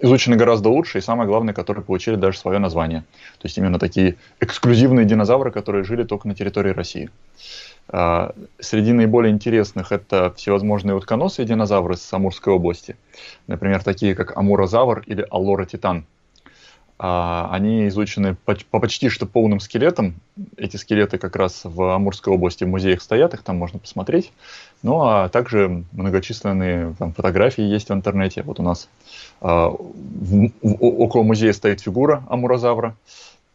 изучены 0.00 0.36
гораздо 0.36 0.68
лучше, 0.68 0.98
и 0.98 1.00
самое 1.00 1.28
главное, 1.28 1.54
которые 1.54 1.84
получили 1.84 2.16
даже 2.16 2.38
свое 2.38 2.58
название. 2.58 3.00
То 3.38 3.46
есть 3.46 3.56
именно 3.58 3.78
такие 3.78 4.16
эксклюзивные 4.40 5.06
динозавры, 5.06 5.50
которые 5.50 5.84
жили 5.84 6.04
только 6.04 6.28
на 6.28 6.34
территории 6.34 6.70
России. 6.70 7.10
А, 7.88 8.32
среди 8.58 8.92
наиболее 8.92 9.32
интересных 9.32 9.92
это 9.92 10.32
всевозможные 10.36 10.96
утконосые 10.96 11.46
динозавры 11.46 11.96
с 11.96 12.12
Амурской 12.12 12.52
области. 12.52 12.96
Например, 13.46 13.82
такие 13.82 14.14
как 14.14 14.36
амурозавр 14.36 15.02
или 15.06 15.24
аллора-титан. 15.30 16.04
А, 16.98 17.48
они 17.52 17.88
изучены 17.88 18.36
по 18.44 18.80
почти 18.80 19.08
что 19.08 19.26
полным 19.26 19.60
скелетам. 19.60 20.14
Эти 20.56 20.76
скелеты 20.76 21.18
как 21.18 21.36
раз 21.36 21.60
в 21.64 21.94
Амурской 21.94 22.32
области 22.32 22.64
в 22.64 22.68
музеях 22.68 23.02
стоят, 23.02 23.34
их 23.34 23.42
там 23.42 23.56
можно 23.56 23.78
посмотреть. 23.78 24.32
Ну 24.86 25.02
а 25.02 25.28
также 25.28 25.82
многочисленные 25.90 26.94
там, 26.96 27.12
фотографии 27.12 27.64
есть 27.64 27.88
в 27.88 27.92
интернете. 27.92 28.44
Вот 28.44 28.60
у 28.60 28.62
нас 28.62 28.88
а, 29.40 29.70
в, 29.70 30.50
в, 30.62 30.76
около 30.80 31.24
музея 31.24 31.52
стоит 31.54 31.80
фигура 31.80 32.22
амурозавра. 32.30 32.94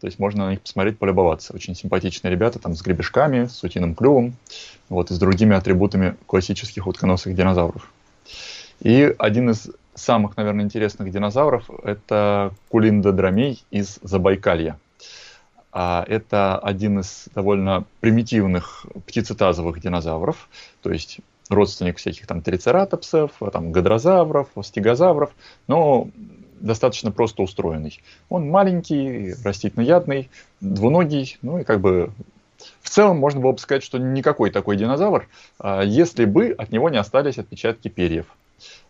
То 0.02 0.08
есть 0.08 0.20
можно 0.20 0.48
на 0.48 0.50
них 0.50 0.60
посмотреть, 0.60 1.00
полюбоваться. 1.00 1.54
Очень 1.54 1.74
симпатичные 1.74 2.32
ребята, 2.32 2.60
там 2.60 2.76
с 2.76 2.82
гребешками, 2.82 3.46
с 3.46 3.64
утиным 3.64 3.96
клювом, 3.96 4.34
вот, 4.90 5.10
и 5.10 5.14
с 5.14 5.20
другими 5.20 5.56
атрибутами 5.56 6.18
классических 6.26 6.86
утконосых 6.86 7.34
динозавров. 7.34 7.90
И 8.82 9.16
один 9.18 9.52
из 9.52 9.70
самых, 9.96 10.36
наверное, 10.36 10.66
интересных 10.66 11.12
динозавров– 11.12 11.70
это 11.84 12.52
кулиндодромей 12.68 13.64
из 13.72 14.00
Забайкалья. 14.02 14.78
А 15.72 16.04
это 16.08 16.58
один 16.58 17.00
из 17.00 17.28
довольно 17.34 17.86
примитивных 18.02 18.86
птицетазовых 19.08 19.80
динозавров, 19.80 20.50
то 20.82 20.92
есть 20.92 21.20
родственник 21.50 21.98
всяких 21.98 22.28
там 22.28 22.42
трицератопсов, 22.42 23.32
там 23.54 23.72
гадрозавров, 23.72 24.50
стегозавров, 24.64 25.32
но 25.68 26.10
достаточно 26.60 27.12
просто 27.12 27.42
устроенный. 27.42 28.02
Он 28.30 28.50
маленький, 28.50 29.34
растительноядный, 29.44 30.30
двуногий, 30.60 31.38
ну 31.42 31.60
и 31.60 31.64
как 31.64 31.80
бы 31.80 32.12
в 32.82 32.90
целом 32.90 33.18
можно 33.18 33.40
было 33.40 33.54
бы 33.54 33.58
сказать, 33.58 33.84
что 33.84 33.98
никакой 33.98 34.52
такой 34.52 34.78
динозавр, 34.78 35.28
а, 35.58 35.82
если 35.82 36.26
бы 36.26 36.54
от 36.58 36.72
него 36.72 36.90
не 36.90 36.98
остались 36.98 37.38
отпечатки 37.38 37.88
перьев 37.88 38.26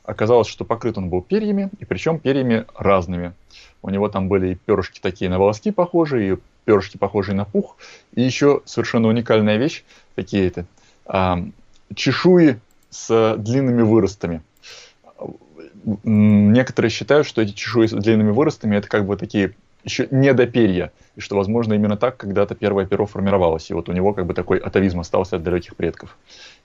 оказалось, 0.04 0.48
что 0.48 0.66
покрыт 0.66 0.98
он 0.98 1.10
был 1.10 1.22
перьями, 1.22 1.70
и 1.80 1.86
причем 1.86 2.20
перьями 2.20 2.66
разными. 2.76 3.34
У 3.82 3.90
него 3.90 4.10
там 4.10 4.28
были 4.28 4.54
и 4.54 4.56
перышки 4.56 5.00
такие 5.00 5.30
на 5.30 5.40
волоски 5.40 5.72
похожие, 5.72 6.34
и 6.34 6.38
перышки 6.66 6.98
похожие 6.98 7.36
на 7.36 7.46
пух, 7.46 7.78
и 8.14 8.22
еще 8.22 8.62
совершенно 8.66 9.08
уникальная 9.08 9.58
вещь, 9.58 9.84
такие 10.16 10.48
это, 10.48 10.66
а, 11.06 11.44
чешуи 11.96 12.60
с 12.90 13.36
длинными 13.38 13.82
выростами. 13.82 14.42
Некоторые 16.04 16.92
считают, 16.92 17.26
что 17.26 17.42
эти 17.42 17.54
чешуи 17.54 17.88
с 17.88 17.92
длинными 17.92 18.32
выростами 18.32 18.76
это 18.76 18.88
как 18.88 19.06
бы 19.06 19.18
такие 19.18 19.56
еще 19.84 20.08
не 20.12 20.34
до 20.34 20.46
перья, 20.46 20.92
и 21.16 21.22
что, 21.22 21.36
возможно, 21.36 21.74
именно 21.74 21.98
так 21.98 22.18
когда-то 22.18 22.56
первое 22.56 22.86
перо 22.86 23.06
формировалось, 23.06 23.70
и 23.70 23.74
вот 23.74 23.90
у 23.90 23.94
него 23.94 24.14
как 24.14 24.26
бы 24.26 24.34
такой 24.34 24.60
атовизм 24.60 25.00
остался 25.00 25.38
от 25.38 25.44
далеких 25.44 25.76
предков. 25.76 26.18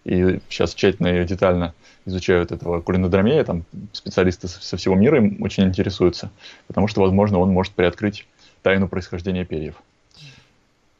И 0.04 0.40
сейчас 0.48 0.74
тщательно 0.74 1.08
и 1.08 1.24
детально 1.24 1.74
изучают 2.04 2.52
этого 2.52 2.80
кулинодромея, 2.80 3.42
там 3.44 3.64
специалисты 3.92 4.48
со 4.48 4.76
всего 4.76 4.94
мира 4.94 5.16
им 5.18 5.42
очень 5.42 5.64
интересуются, 5.64 6.30
потому 6.66 6.88
что, 6.88 7.00
возможно, 7.00 7.38
он 7.38 7.50
может 7.50 7.72
приоткрыть 7.72 8.26
тайну 8.66 8.88
происхождения 8.88 9.44
перьев. 9.44 9.76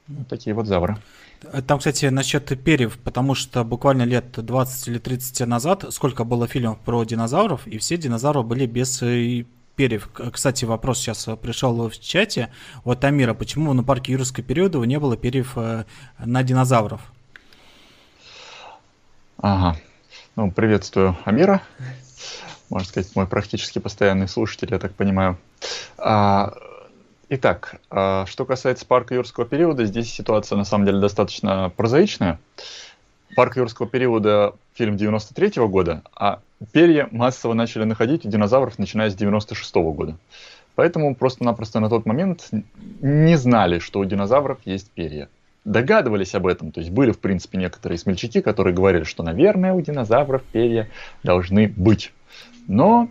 Вот 0.06 0.28
такие 0.28 0.54
вот 0.54 0.68
завры. 0.68 0.98
Там, 1.66 1.80
кстати, 1.80 2.06
насчет 2.06 2.46
перьев, 2.62 2.96
потому 3.02 3.34
что 3.34 3.64
буквально 3.64 4.04
лет 4.04 4.26
20 4.36 4.86
или 4.86 4.98
30 4.98 5.48
назад 5.48 5.84
сколько 5.90 6.22
было 6.22 6.46
фильмов 6.46 6.78
про 6.78 7.02
динозавров, 7.02 7.66
и 7.66 7.78
все 7.78 7.96
динозавры 7.96 8.44
были 8.44 8.66
без 8.66 9.02
э, 9.02 9.46
перьев. 9.74 10.08
Кстати, 10.32 10.64
вопрос 10.64 10.98
сейчас 10.98 11.28
пришел 11.42 11.88
в 11.88 11.98
чате 11.98 12.50
от 12.84 13.02
Амира. 13.02 13.34
Почему 13.34 13.72
на 13.72 13.82
парке 13.82 14.12
юрского 14.12 14.46
периода 14.46 14.78
не 14.78 15.00
было 15.00 15.16
перьев 15.16 15.54
э, 15.56 15.86
на 16.20 16.44
динозавров? 16.44 17.00
Ага. 19.38 19.76
Ну, 20.36 20.52
приветствую 20.52 21.16
Амира. 21.24 21.62
Можно 22.70 22.88
сказать, 22.88 23.16
мой 23.16 23.26
практически 23.26 23.80
постоянный 23.80 24.28
слушатель, 24.28 24.68
я 24.70 24.78
так 24.78 24.94
понимаю. 24.94 25.36
А, 25.98 26.54
итак, 27.28 27.80
а, 27.90 28.26
что 28.26 28.44
касается 28.44 28.86
парка 28.86 29.14
юрского 29.14 29.46
периода, 29.46 29.84
здесь 29.84 30.12
ситуация 30.12 30.56
на 30.56 30.64
самом 30.64 30.86
деле 30.86 31.00
достаточно 31.00 31.72
прозаичная. 31.76 32.38
Парк 33.34 33.56
юрского 33.56 33.88
периода 33.88 34.54
фильм 34.74 34.96
93 34.96 35.60
-го 35.60 35.68
года, 35.68 36.02
а 36.14 36.40
перья 36.72 37.08
массово 37.10 37.54
начали 37.54 37.84
находить 37.84 38.24
у 38.24 38.28
динозавров, 38.28 38.78
начиная 38.78 39.10
с 39.10 39.14
96 39.14 39.76
-го 39.76 39.92
года. 39.92 40.16
Поэтому 40.74 41.14
просто-напросто 41.14 41.80
на 41.80 41.88
тот 41.88 42.06
момент 42.06 42.50
не 43.00 43.36
знали, 43.36 43.78
что 43.78 44.00
у 44.00 44.04
динозавров 44.04 44.58
есть 44.64 44.90
перья 44.90 45.28
догадывались 45.66 46.34
об 46.34 46.46
этом. 46.46 46.70
То 46.70 46.80
есть 46.80 46.92
были, 46.92 47.10
в 47.10 47.18
принципе, 47.18 47.58
некоторые 47.58 47.98
смельчаки, 47.98 48.40
которые 48.40 48.72
говорили, 48.72 49.02
что, 49.02 49.22
наверное, 49.22 49.74
у 49.74 49.80
динозавров 49.80 50.42
перья 50.52 50.88
должны 51.22 51.68
быть. 51.68 52.12
Но 52.68 53.08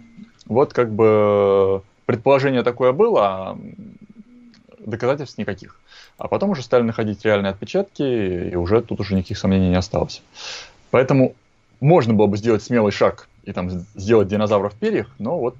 вот 0.47 0.73
как 0.73 0.91
бы 0.91 1.83
предположение 2.05 2.63
такое 2.63 2.91
было, 2.91 3.27
а 3.27 3.57
доказательств 4.79 5.37
никаких. 5.37 5.79
А 6.17 6.27
потом 6.27 6.51
уже 6.51 6.61
стали 6.61 6.83
находить 6.83 7.25
реальные 7.25 7.51
отпечатки, 7.51 8.49
и 8.51 8.55
уже 8.55 8.81
тут 8.81 8.99
уже 8.99 9.15
никаких 9.15 9.37
сомнений 9.37 9.69
не 9.69 9.75
осталось. 9.75 10.21
Поэтому 10.91 11.35
можно 11.81 12.13
было 12.13 12.27
бы 12.27 12.37
сделать 12.37 12.63
смелый 12.63 12.91
шаг 12.91 13.27
и 13.43 13.51
там 13.51 13.69
сделать 13.69 14.27
динозавров 14.27 14.73
в 14.73 14.77
перьях, 14.77 15.07
но 15.19 15.37
вот 15.37 15.55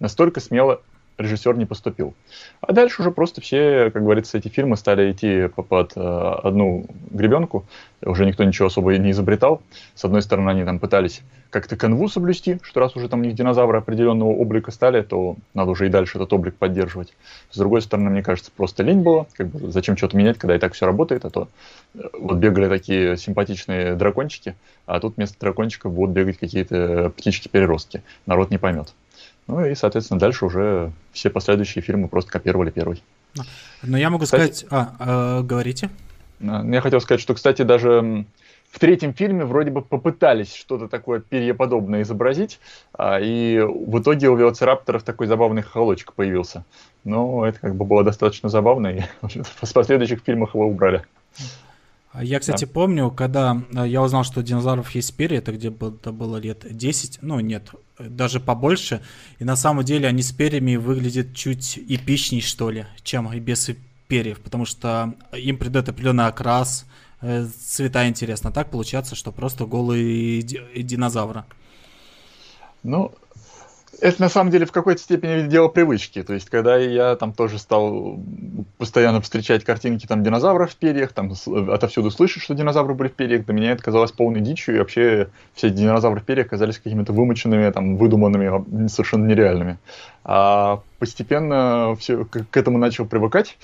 настолько 0.00 0.40
смело 0.40 0.80
режиссер 1.18 1.56
не 1.56 1.66
поступил. 1.66 2.14
А 2.60 2.72
дальше 2.72 3.02
уже 3.02 3.10
просто 3.10 3.40
все, 3.40 3.90
как 3.90 4.02
говорится, 4.02 4.38
эти 4.38 4.48
фильмы 4.48 4.76
стали 4.76 5.12
идти 5.12 5.48
под 5.48 5.92
э, 5.96 6.00
одну 6.00 6.86
гребенку. 7.10 7.64
Уже 8.02 8.26
никто 8.26 8.44
ничего 8.44 8.66
особо 8.66 8.96
не 8.96 9.12
изобретал. 9.12 9.62
С 9.94 10.04
одной 10.04 10.22
стороны, 10.22 10.50
они 10.50 10.64
там 10.64 10.78
пытались 10.78 11.22
как-то 11.50 11.76
канву 11.76 12.08
соблюсти, 12.08 12.58
что 12.62 12.80
раз 12.80 12.96
уже 12.96 13.08
там 13.08 13.20
у 13.20 13.22
них 13.22 13.34
динозавры 13.34 13.78
определенного 13.78 14.30
облика 14.30 14.72
стали, 14.72 15.02
то 15.02 15.36
надо 15.54 15.70
уже 15.70 15.86
и 15.86 15.88
дальше 15.88 16.18
этот 16.18 16.32
облик 16.32 16.56
поддерживать. 16.56 17.14
С 17.50 17.56
другой 17.56 17.80
стороны, 17.80 18.10
мне 18.10 18.22
кажется, 18.22 18.50
просто 18.54 18.82
лень 18.82 19.02
было. 19.02 19.28
Как 19.34 19.46
бы, 19.46 19.70
зачем 19.70 19.96
что-то 19.96 20.16
менять, 20.16 20.36
когда 20.36 20.56
и 20.56 20.58
так 20.58 20.72
все 20.72 20.86
работает, 20.86 21.24
а 21.24 21.30
то 21.30 21.48
э, 21.94 22.00
вот 22.18 22.38
бегали 22.38 22.68
такие 22.68 23.16
симпатичные 23.16 23.94
дракончики, 23.94 24.56
а 24.86 24.98
тут 24.98 25.16
вместо 25.16 25.38
дракончиков 25.38 25.92
будут 25.92 26.14
бегать 26.14 26.38
какие-то 26.38 27.12
птички-переростки. 27.16 28.02
Народ 28.26 28.50
не 28.50 28.58
поймет. 28.58 28.92
Ну 29.46 29.64
и, 29.64 29.74
соответственно, 29.74 30.18
дальше 30.18 30.46
уже 30.46 30.92
все 31.12 31.30
последующие 31.30 31.82
фильмы 31.82 32.08
просто 32.08 32.30
копировали 32.30 32.70
первый. 32.70 33.02
Но 33.82 33.98
я 33.98 34.10
могу 34.10 34.24
кстати, 34.24 34.64
сказать... 34.64 34.66
А, 34.70 35.40
э, 35.40 35.42
говорите. 35.42 35.90
Я 36.40 36.80
хотел 36.80 37.00
сказать, 37.00 37.20
что, 37.20 37.34
кстати, 37.34 37.62
даже 37.62 38.24
в 38.74 38.78
третьем 38.80 39.14
фильме 39.14 39.44
вроде 39.44 39.70
бы 39.70 39.82
попытались 39.82 40.54
что-то 40.54 40.88
такое 40.88 41.20
перьеподобное 41.20 42.02
изобразить, 42.02 42.58
а, 42.92 43.20
и 43.20 43.60
в 43.60 44.00
итоге 44.00 44.28
у 44.28 44.36
велоцирапторов 44.36 45.04
такой 45.04 45.28
забавный 45.28 45.62
холочек 45.62 46.12
появился. 46.12 46.64
Но 47.04 47.46
это 47.46 47.60
как 47.60 47.76
бы 47.76 47.84
было 47.84 48.02
достаточно 48.02 48.48
забавно, 48.48 48.88
и 48.88 49.02
в 49.22 49.72
последующих 49.72 50.22
фильмах 50.24 50.54
его 50.54 50.66
убрали. 50.66 51.04
А 52.14 52.22
я, 52.22 52.38
кстати, 52.38 52.64
да. 52.64 52.70
помню, 52.72 53.10
когда 53.10 53.60
э, 53.74 53.88
я 53.88 54.00
узнал, 54.00 54.22
что 54.22 54.38
у 54.38 54.42
динозавров 54.44 54.88
есть 54.92 55.16
перья, 55.16 55.38
это 55.38 55.50
где 55.50 55.68
это 55.68 56.12
было 56.12 56.36
лет 56.36 56.64
10, 56.64 57.18
ну 57.22 57.40
нет, 57.40 57.70
даже 57.98 58.38
побольше. 58.38 59.02
И 59.40 59.44
на 59.44 59.56
самом 59.56 59.84
деле 59.84 60.06
они 60.06 60.22
с 60.22 60.30
перьями 60.30 60.76
выглядят 60.76 61.34
чуть 61.34 61.76
эпичней, 61.76 62.40
что 62.40 62.70
ли, 62.70 62.86
чем 63.02 63.32
и 63.32 63.40
без 63.40 63.68
перьев, 64.06 64.40
потому 64.40 64.64
что 64.64 65.12
им 65.32 65.58
придает 65.58 65.88
определенный 65.88 66.28
окрас, 66.28 66.86
э, 67.20 67.46
цвета 67.46 68.06
интересно. 68.06 68.52
Так 68.52 68.70
получается, 68.70 69.16
что 69.16 69.32
просто 69.32 69.66
голые 69.66 70.40
динозавры. 70.42 71.42
Ну, 72.84 73.12
это 74.00 74.20
на 74.20 74.28
самом 74.28 74.50
деле 74.50 74.66
в 74.66 74.72
какой-то 74.72 75.00
степени 75.00 75.48
дело 75.48 75.68
привычки. 75.68 76.22
То 76.22 76.34
есть, 76.34 76.50
когда 76.50 76.76
я 76.76 77.16
там 77.16 77.32
тоже 77.32 77.58
стал 77.58 78.18
постоянно 78.78 79.20
встречать 79.20 79.64
картинки 79.64 80.06
там 80.06 80.22
динозавров 80.22 80.72
в 80.72 80.76
перьях, 80.76 81.12
там 81.12 81.32
отовсюду 81.70 82.10
слышать, 82.10 82.42
что 82.42 82.54
динозавры 82.54 82.94
были 82.94 83.08
в 83.08 83.14
перьях, 83.14 83.44
для 83.44 83.54
меня 83.54 83.72
это 83.72 83.82
казалось 83.82 84.12
полной 84.12 84.40
дичью, 84.40 84.76
и 84.76 84.78
вообще 84.78 85.28
все 85.54 85.70
динозавры 85.70 86.20
в 86.20 86.24
перьях 86.24 86.48
казались 86.48 86.78
какими-то 86.78 87.12
вымученными, 87.12 87.70
там, 87.70 87.96
выдуманными, 87.96 88.88
совершенно 88.88 89.26
нереальными. 89.26 89.78
А 90.24 90.80
постепенно 90.98 91.96
все 91.98 92.24
к 92.24 92.56
этому 92.56 92.78
начал 92.78 93.06
привыкать. 93.06 93.58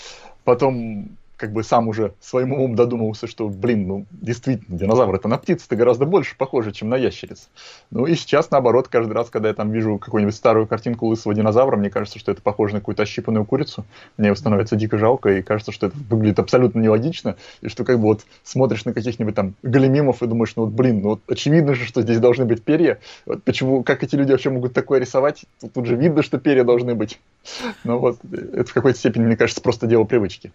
Потом 0.44 1.10
как 1.40 1.52
бы 1.52 1.64
сам 1.64 1.88
уже 1.88 2.12
своим 2.20 2.52
умом 2.52 2.76
додумался, 2.76 3.26
что, 3.26 3.48
блин, 3.48 3.88
ну, 3.88 4.06
действительно, 4.10 4.76
динозавр 4.76 5.14
это 5.14 5.26
на 5.26 5.38
птицы-то 5.38 5.74
гораздо 5.74 6.04
больше 6.04 6.36
похоже, 6.36 6.70
чем 6.70 6.90
на 6.90 6.96
ящериц. 6.96 7.48
Ну 7.90 8.04
и 8.04 8.14
сейчас, 8.14 8.50
наоборот, 8.50 8.88
каждый 8.88 9.12
раз, 9.14 9.30
когда 9.30 9.48
я 9.48 9.54
там 9.54 9.72
вижу 9.72 9.98
какую-нибудь 9.98 10.34
старую 10.34 10.66
картинку 10.66 11.06
лысого 11.06 11.34
динозавра, 11.34 11.78
мне 11.78 11.88
кажется, 11.88 12.18
что 12.18 12.30
это 12.30 12.42
похоже 12.42 12.74
на 12.74 12.80
какую-то 12.80 13.04
ощипанную 13.04 13.46
курицу. 13.46 13.86
Мне 14.18 14.26
его 14.26 14.36
становится 14.36 14.76
дико 14.76 14.98
жалко, 14.98 15.30
и 15.30 15.42
кажется, 15.42 15.72
что 15.72 15.86
это 15.86 15.96
выглядит 16.10 16.38
абсолютно 16.38 16.80
нелогично, 16.80 17.36
и 17.62 17.68
что 17.68 17.84
как 17.84 17.96
бы 17.96 18.02
вот 18.02 18.26
смотришь 18.42 18.84
на 18.84 18.92
каких-нибудь 18.92 19.34
там 19.34 19.54
галимимов 19.62 20.22
и 20.22 20.26
думаешь, 20.26 20.52
ну 20.56 20.66
вот, 20.66 20.74
блин, 20.74 21.00
ну 21.00 21.08
вот 21.10 21.20
очевидно 21.26 21.72
же, 21.72 21.86
что 21.86 22.02
здесь 22.02 22.18
должны 22.18 22.44
быть 22.44 22.62
перья. 22.62 22.98
Вот 23.24 23.42
почему, 23.44 23.82
как 23.82 24.04
эти 24.04 24.14
люди 24.14 24.32
вообще 24.32 24.50
могут 24.50 24.74
такое 24.74 25.00
рисовать? 25.00 25.46
Тут, 25.58 25.72
тут 25.72 25.86
же 25.86 25.96
видно, 25.96 26.22
что 26.22 26.38
перья 26.38 26.64
должны 26.64 26.94
быть. 26.94 27.18
Ну 27.84 27.98
вот, 27.98 28.18
это 28.32 28.70
в 28.70 28.74
какой-то 28.74 28.98
степени, 28.98 29.24
мне 29.24 29.36
кажется, 29.36 29.62
просто 29.62 29.86
дело 29.86 30.04
привычки. 30.04 30.52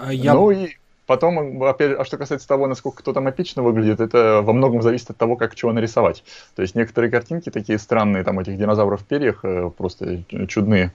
А 0.00 0.12
я... 0.12 0.34
Ну 0.34 0.50
и 0.50 0.70
потом, 1.06 1.62
опять, 1.62 1.98
а 1.98 2.04
что 2.04 2.16
касается 2.16 2.48
того, 2.48 2.66
насколько 2.66 2.98
кто 2.98 3.12
там 3.12 3.28
эпично 3.28 3.62
выглядит, 3.62 4.00
это 4.00 4.40
во 4.42 4.52
многом 4.52 4.82
зависит 4.82 5.10
от 5.10 5.16
того, 5.16 5.36
как 5.36 5.54
чего 5.54 5.72
нарисовать. 5.72 6.24
То 6.54 6.62
есть 6.62 6.74
некоторые 6.74 7.10
картинки 7.10 7.50
такие 7.50 7.78
странные, 7.78 8.24
там 8.24 8.40
этих 8.40 8.56
динозавров 8.56 9.02
в 9.02 9.04
перьях, 9.04 9.44
э, 9.44 9.70
просто 9.76 10.24
чудные. 10.48 10.92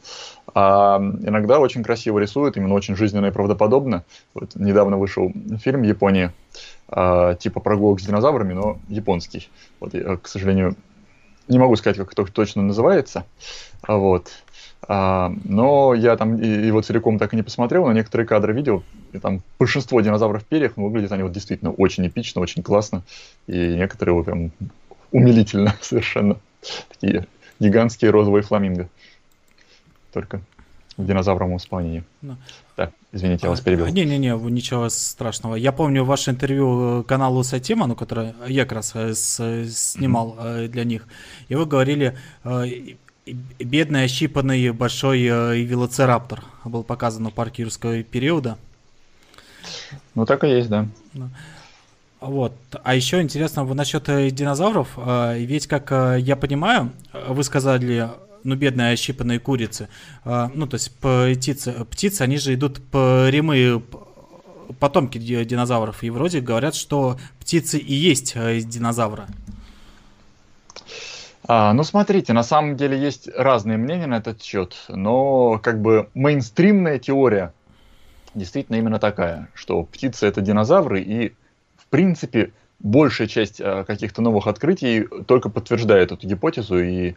А 0.54 1.00
иногда 1.00 1.60
очень 1.60 1.84
красиво 1.84 2.20
рисуют, 2.20 2.58
именно 2.58 2.74
очень 2.74 2.96
жизненно 2.96 3.28
и 3.28 3.32
правдоподобно. 3.32 4.04
Вот 4.34 4.56
недавно 4.56 4.98
вышел 4.98 5.32
фильм 5.62 5.82
в 5.82 5.86
Японии, 5.86 6.32
а, 6.88 7.36
типа 7.36 7.60
прогулок 7.60 8.00
с 8.00 8.06
динозаврами, 8.06 8.54
но 8.54 8.80
японский. 8.88 9.50
Вот 9.80 9.94
я, 9.94 10.18
к 10.18 10.28
сожалению, 10.28 10.76
не 11.48 11.60
могу 11.60 11.76
сказать, 11.76 11.98
как 11.98 12.14
это 12.14 12.26
точно 12.26 12.62
называется. 12.62 13.26
Вот. 13.88 14.30
А, 14.92 15.32
но 15.44 15.94
я 15.94 16.18
там 16.18 16.38
и, 16.42 16.48
его 16.48 16.82
целиком 16.82 17.20
так 17.20 17.32
и 17.34 17.36
не 17.36 17.44
посмотрел, 17.44 17.86
но 17.86 17.94
некоторые 17.94 18.26
кадры 18.26 18.54
видел, 18.54 18.84
и 19.14 19.20
там 19.20 19.44
большинство 19.60 20.02
динозавров 20.02 20.42
в 20.42 20.46
перьях, 20.48 20.78
ну, 20.78 20.86
выглядят 20.86 21.12
они 21.12 21.22
вот 21.22 21.32
действительно 21.32 21.70
очень 21.70 22.08
эпично, 22.08 22.42
очень 22.42 22.64
классно, 22.64 23.04
и 23.46 23.76
некоторые 23.76 24.16
вот 24.16 24.26
прям 24.26 24.52
умилительно 25.12 25.76
совершенно. 25.82 26.38
Такие 26.90 27.28
гигантские 27.60 28.10
розовые 28.10 28.42
фламинго. 28.42 28.90
Только 30.12 30.42
в 30.98 31.06
динозавровом 31.06 31.58
исполнении. 31.58 32.04
Да. 32.24 32.38
Так, 32.76 32.92
извините, 33.12 33.46
я 33.46 33.52
вас 33.52 33.62
перебил. 33.62 33.86
Не-не-не, 33.86 34.36
ничего 34.50 34.90
страшного. 34.90 35.54
Я 35.54 35.72
помню 35.72 36.04
ваше 36.04 36.32
интервью 36.32 37.02
э, 37.02 37.04
каналу 37.04 37.44
Сатима, 37.44 37.86
ну, 37.86 37.96
которое 37.96 38.34
я 38.48 38.64
как 38.64 38.72
раз 38.72 38.94
э, 38.96 39.14
с, 39.14 39.70
снимал 39.70 40.36
mm-hmm. 40.36 40.68
для 40.68 40.84
них, 40.84 41.08
и 41.48 41.54
вы 41.54 41.68
говорили, 41.68 42.18
бедный 43.60 44.04
ощипанный 44.04 44.72
большой 44.72 45.24
э, 45.24 45.62
велоцираптор 45.62 46.44
был 46.66 46.84
показан 46.84 47.24
на 47.24 47.32
парке 47.32 47.64
юрского 47.64 48.04
периода. 48.04 48.58
Ну 50.16 50.26
так 50.26 50.44
и 50.44 50.50
есть, 50.50 50.70
да. 50.70 50.88
Вот. 52.20 52.54
А 52.84 52.96
еще 52.96 53.22
интересно 53.22 53.64
насчет 53.64 54.10
э, 54.10 54.30
динозавров. 54.30 54.90
Э, 54.98 55.38
ведь, 55.38 55.68
как 55.68 55.92
я 56.20 56.36
понимаю, 56.36 56.92
вы 57.28 57.44
сказали, 57.44 58.10
ну, 58.44 58.56
бедные 58.56 58.94
ощипанные 58.94 59.40
курицы. 59.40 59.90
Ну, 60.24 60.66
то 60.68 60.76
есть 60.76 60.92
птицы, 60.96 61.86
птицы, 61.90 62.22
они 62.22 62.38
же 62.38 62.54
идут 62.54 62.82
прямые 62.90 63.82
потомки 64.80 65.18
динозавров. 65.18 66.04
И 66.04 66.10
вроде 66.10 66.40
говорят, 66.40 66.76
что 66.76 67.20
птицы 67.40 67.78
и 67.78 67.94
есть 67.94 68.34
динозавры. 68.36 69.26
А, 71.52 71.74
ну, 71.74 71.84
смотрите, 71.84 72.32
на 72.34 72.44
самом 72.44 72.76
деле 72.76 72.96
есть 72.96 73.28
разные 73.36 73.80
мнения 73.80 74.06
на 74.06 74.18
этот 74.18 74.44
счет, 74.44 74.76
но 74.88 75.58
как 75.58 75.82
бы 75.82 76.08
мейнстримная 76.14 77.00
теория 77.00 77.56
действительно 78.36 78.76
именно 78.76 79.00
такая, 79.00 79.50
что 79.56 79.82
птицы 79.82 80.28
это 80.28 80.42
динозавры, 80.42 81.02
и 81.02 81.34
в 81.76 81.88
принципе 81.88 82.52
большая 82.78 83.28
часть 83.28 83.60
а, 83.60 83.84
каких-то 83.84 84.22
новых 84.22 84.46
открытий 84.46 85.08
только 85.26 85.50
подтверждает 85.50 86.12
эту 86.12 86.28
гипотезу, 86.28 86.84
и 86.84 87.16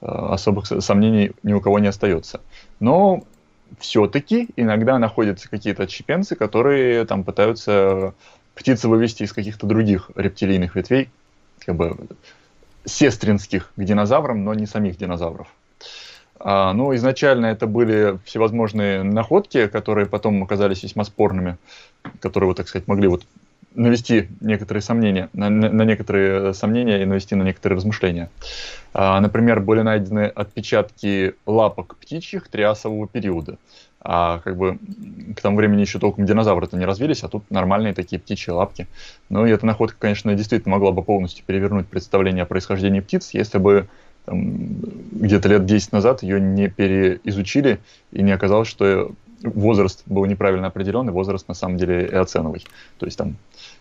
а, 0.00 0.34
особых 0.34 0.66
сомнений 0.66 1.32
ни 1.42 1.52
у 1.52 1.60
кого 1.60 1.80
не 1.80 1.88
остается. 1.88 2.40
Но 2.78 3.24
все-таки 3.80 4.50
иногда 4.54 4.96
находятся 5.00 5.50
какие-то 5.50 5.82
отщепенцы, 5.82 6.36
которые 6.36 7.04
там 7.04 7.24
пытаются 7.24 8.14
птицы 8.54 8.86
вывести 8.86 9.24
из 9.24 9.32
каких-то 9.32 9.66
других 9.66 10.12
рептилийных 10.14 10.76
ветвей, 10.76 11.10
как 11.66 11.74
бы 11.74 11.96
сестринских 12.84 13.72
к 13.76 13.82
динозаврам, 13.82 14.44
но 14.44 14.54
не 14.54 14.66
самих 14.66 14.96
динозавров. 14.96 15.48
А, 16.38 16.72
ну, 16.72 16.94
изначально 16.96 17.46
это 17.46 17.66
были 17.66 18.18
всевозможные 18.24 19.02
находки, 19.02 19.68
которые 19.68 20.06
потом 20.06 20.42
оказались 20.42 20.82
весьма 20.82 21.04
спорными, 21.04 21.56
которые, 22.20 22.48
вот, 22.48 22.56
так 22.56 22.68
сказать, 22.68 22.88
могли 22.88 23.06
вот 23.08 23.24
навести 23.74 24.28
некоторые 24.40 24.82
сомнения, 24.82 25.28
на, 25.32 25.50
на 25.50 25.82
некоторые 25.82 26.54
сомнения 26.54 27.02
и 27.02 27.04
навести 27.04 27.34
на 27.34 27.42
некоторые 27.42 27.76
размышления. 27.76 28.30
А, 28.94 29.20
например, 29.20 29.60
были 29.60 29.80
найдены 29.80 30.26
отпечатки 30.26 31.34
лапок 31.46 31.96
птичьих 31.96 32.48
триасового 32.48 33.08
периода. 33.08 33.58
А 34.04 34.40
как 34.40 34.56
бы 34.56 34.78
к 35.36 35.40
тому 35.40 35.56
времени 35.56 35.82
еще 35.82 36.00
толком 36.00 36.26
динозавры-то 36.26 36.76
не 36.76 36.84
развились, 36.84 37.22
а 37.22 37.28
тут 37.28 37.48
нормальные 37.50 37.94
такие 37.94 38.20
птичьи 38.20 38.52
лапки. 38.52 38.88
Ну 39.28 39.46
и 39.46 39.50
эта 39.50 39.64
находка, 39.64 39.96
конечно, 39.98 40.34
действительно 40.34 40.72
могла 40.72 40.90
бы 40.90 41.02
полностью 41.02 41.44
перевернуть 41.46 41.86
представление 41.86 42.42
о 42.42 42.46
происхождении 42.46 43.00
птиц, 43.00 43.30
если 43.32 43.58
бы 43.58 43.86
где-то 44.26 45.48
лет 45.48 45.66
10 45.66 45.92
назад 45.92 46.22
ее 46.22 46.40
не 46.40 46.68
переизучили 46.68 47.80
и 48.12 48.22
не 48.22 48.32
оказалось, 48.32 48.68
что 48.68 49.12
возраст 49.42 50.02
был 50.06 50.24
неправильно 50.24 50.68
определен, 50.68 51.08
и 51.08 51.12
возраст 51.12 51.48
на 51.48 51.54
самом 51.54 51.76
деле 51.76 52.06
эоценовый. 52.06 52.64
То 52.98 53.06
есть 53.06 53.18
там 53.18 53.36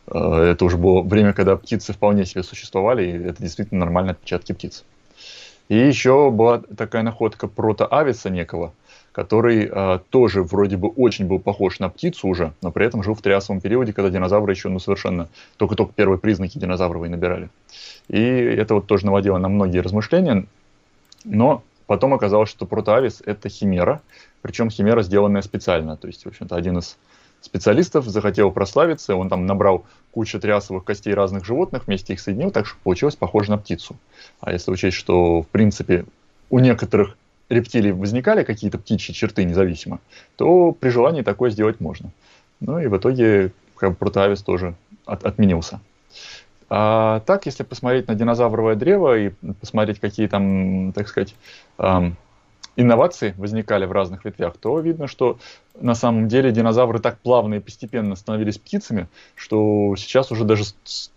э, 0.08 0.54
это 0.54 0.66
уже 0.66 0.78
было 0.78 1.02
время, 1.02 1.34
когда 1.34 1.56
птицы 1.56 1.94
вполне 1.94 2.26
себе 2.26 2.44
существовали, 2.44 3.06
и 3.06 3.24
это 3.30 3.42
действительно 3.42 3.82
нормальные 3.82 4.12
отпечатки 4.12 4.54
птиц. 4.54 4.84
И 5.70 5.78
еще 5.78 6.32
была 6.32 6.60
такая 6.76 7.02
находка 7.02 7.48
протоависа 7.48 8.30
некого, 8.30 8.74
который 9.12 9.70
э, 9.72 10.00
тоже 10.10 10.44
вроде 10.44 10.78
бы 10.78 10.90
очень 10.90 11.28
был 11.28 11.40
похож 11.40 11.80
на 11.80 11.90
птицу 11.90 12.28
уже, 12.28 12.54
но 12.62 12.72
при 12.72 12.86
этом 12.86 13.04
жил 13.04 13.14
в 13.14 13.22
триасовом 13.22 13.62
периоде, 13.62 13.94
когда 13.94 14.10
динозавры 14.10 14.52
еще 14.52 14.70
ну, 14.70 14.80
совершенно 14.80 15.30
только-только 15.58 15.94
первые 15.94 16.20
признаки 16.20 16.58
динозавровой 16.58 17.10
набирали. 17.10 17.50
И 18.08 18.20
это 18.20 18.76
вот 18.76 18.88
тоже 18.88 19.06
наводило 19.06 19.38
на 19.38 19.50
многие 19.50 19.80
размышления, 19.80 20.46
но 21.24 21.64
потом 21.88 22.14
оказалось, 22.14 22.50
что 22.50 22.66
протоавис 22.66 23.22
это 23.26 23.50
химера, 23.50 24.02
причем 24.42 24.70
химера, 24.70 25.04
сделанная 25.04 25.42
специально. 25.42 25.98
То 25.98 26.08
есть, 26.08 26.26
в 26.26 26.28
общем-то, 26.28 26.56
один 26.56 26.78
из 26.78 26.98
специалистов 27.42 28.06
захотел 28.06 28.52
прославиться, 28.52 29.16
он 29.16 29.30
там 29.30 29.46
набрал 29.46 29.86
кучу 30.12 30.40
трясовых 30.40 30.84
костей 30.84 31.14
разных 31.14 31.46
животных, 31.46 31.88
вместе 31.88 32.14
их 32.14 32.20
соединил, 32.20 32.52
так 32.52 32.68
что 32.68 32.78
получилось 32.84 33.16
похоже 33.16 33.52
на 33.52 33.58
птицу. 33.58 33.96
А 34.40 34.52
если 34.52 34.72
учесть, 34.72 34.98
что, 34.98 35.42
в 35.42 35.48
принципе, 35.48 36.06
у 36.50 36.60
некоторых 36.60 37.18
рептилий 37.50 37.92
возникали 37.92 38.44
какие-то 38.44 38.78
птичьи 38.78 39.14
черты 39.14 39.44
независимо, 39.44 40.00
то 40.38 40.72
при 40.72 40.90
желании 40.90 41.22
такое 41.22 41.50
сделать 41.50 41.80
можно. 41.80 42.12
Ну 42.60 42.80
и 42.80 42.88
в 42.88 42.98
итоге 42.98 43.52
как 43.76 43.92
бы, 43.92 43.96
протоавис 43.96 44.42
тоже 44.42 44.76
от, 45.06 45.26
отменился. 45.26 45.80
А 46.70 47.20
так, 47.22 47.46
если 47.48 47.64
посмотреть 47.64 48.08
на 48.08 48.16
динозавровое 48.16 48.76
древо 48.76 49.18
и 49.18 49.32
посмотреть, 49.60 50.00
какие 50.00 50.28
там, 50.28 50.94
так 50.94 51.10
сказать, 51.10 51.36
эм, 51.80 52.16
инновации 52.76 53.34
возникали 53.38 53.86
в 53.86 53.92
разных 53.92 54.26
ветвях, 54.26 54.58
то 54.58 54.80
видно, 54.80 55.08
что 55.08 55.38
на 55.80 55.96
самом 55.96 56.28
деле 56.28 56.52
динозавры 56.52 57.00
так 57.00 57.20
плавно 57.20 57.56
и 57.56 57.60
постепенно 57.60 58.16
становились 58.16 58.58
птицами, 58.58 59.08
что 59.36 59.96
сейчас 59.98 60.32
уже 60.32 60.44
даже 60.44 60.64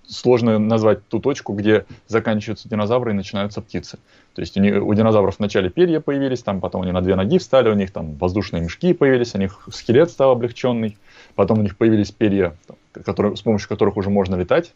сложно 0.07 0.59
назвать 0.59 1.07
ту 1.09 1.19
точку, 1.19 1.55
где 1.55 1.87
заканчиваются 2.09 2.69
динозавры 2.69 3.13
и 3.13 3.15
начинаются 3.15 3.61
птицы. 3.61 3.99
То 4.35 4.43
есть 4.43 4.57
у, 4.57 4.61
них, 4.61 4.85
у 4.85 4.95
динозавров 4.95 5.39
вначале 5.39 5.71
перья 5.71 6.01
появились, 6.01 6.43
там 6.43 6.61
потом 6.61 6.83
они 6.83 6.93
на 6.93 7.01
две 7.01 7.15
ноги 7.15 7.39
встали, 7.39 7.69
у 7.69 7.75
них 7.75 7.93
там 7.93 8.15
воздушные 8.17 8.63
мешки 8.63 8.93
появились, 8.93 9.35
у 9.35 9.39
них 9.39 9.67
скелет 9.73 10.11
стал 10.11 10.33
облегченный, 10.33 10.99
потом 11.35 11.61
у 11.61 11.63
них 11.63 11.77
появились 11.77 12.11
перья, 12.11 12.57
которые, 13.05 13.37
с 13.37 13.43
помощью 13.43 13.69
которых 13.69 13.97
уже 13.97 14.11
можно 14.11 14.37
летать, 14.37 14.73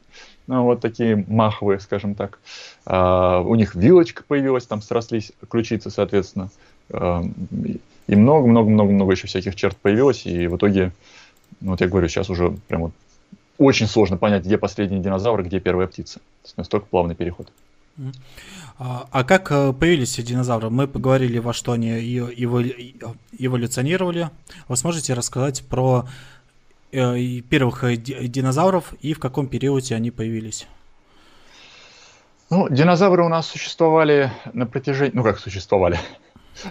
ну, 0.46 0.64
вот 0.64 0.80
такие 0.80 1.24
маховые, 1.28 1.78
скажем 1.78 2.14
так. 2.14 2.38
А, 2.86 3.40
у 3.40 3.54
них 3.54 3.74
вилочка 3.74 4.24
появилась, 4.26 4.66
там 4.66 4.80
срослись 4.80 5.32
ключицы, 5.48 5.90
соответственно. 5.90 6.50
А, 6.92 7.22
и 8.06 8.16
много-много-много-много 8.16 9.12
еще 9.12 9.26
всяких 9.26 9.54
черт 9.54 9.76
появилось, 9.76 10.26
и 10.26 10.46
в 10.46 10.56
итоге, 10.56 10.92
ну, 11.60 11.72
вот 11.72 11.80
я 11.80 11.88
говорю, 11.88 12.08
сейчас 12.08 12.30
уже 12.30 12.56
прям 12.68 12.82
вот 12.82 12.92
очень 13.58 13.86
сложно 13.86 14.16
понять, 14.16 14.44
где 14.44 14.56
последний 14.56 15.00
динозавр, 15.00 15.42
где 15.42 15.60
первая 15.60 15.86
птица. 15.86 16.20
То 16.20 16.44
есть 16.44 16.56
настолько 16.56 16.86
плавный 16.86 17.14
переход. 17.14 17.52
А, 18.78 19.08
а 19.10 19.24
как 19.24 19.50
э, 19.50 19.72
появились 19.72 20.16
динозавры? 20.16 20.70
Мы 20.70 20.86
поговорили, 20.86 21.38
во 21.38 21.52
что 21.52 21.72
они 21.72 21.90
эволюционировали. 23.38 24.30
Вы 24.68 24.76
сможете 24.76 25.14
рассказать 25.14 25.64
про 25.66 26.06
э, 26.92 27.40
первых 27.40 27.82
э, 27.82 27.96
динозавров 27.96 28.94
и 29.00 29.14
в 29.14 29.18
каком 29.18 29.48
периоде 29.48 29.96
они 29.96 30.12
появились? 30.12 30.68
Ну, 32.50 32.68
динозавры 32.70 33.24
у 33.24 33.28
нас 33.28 33.48
существовали 33.48 34.30
на 34.52 34.64
протяжении... 34.66 35.12
Ну, 35.14 35.24
как 35.24 35.40
существовали? 35.40 35.98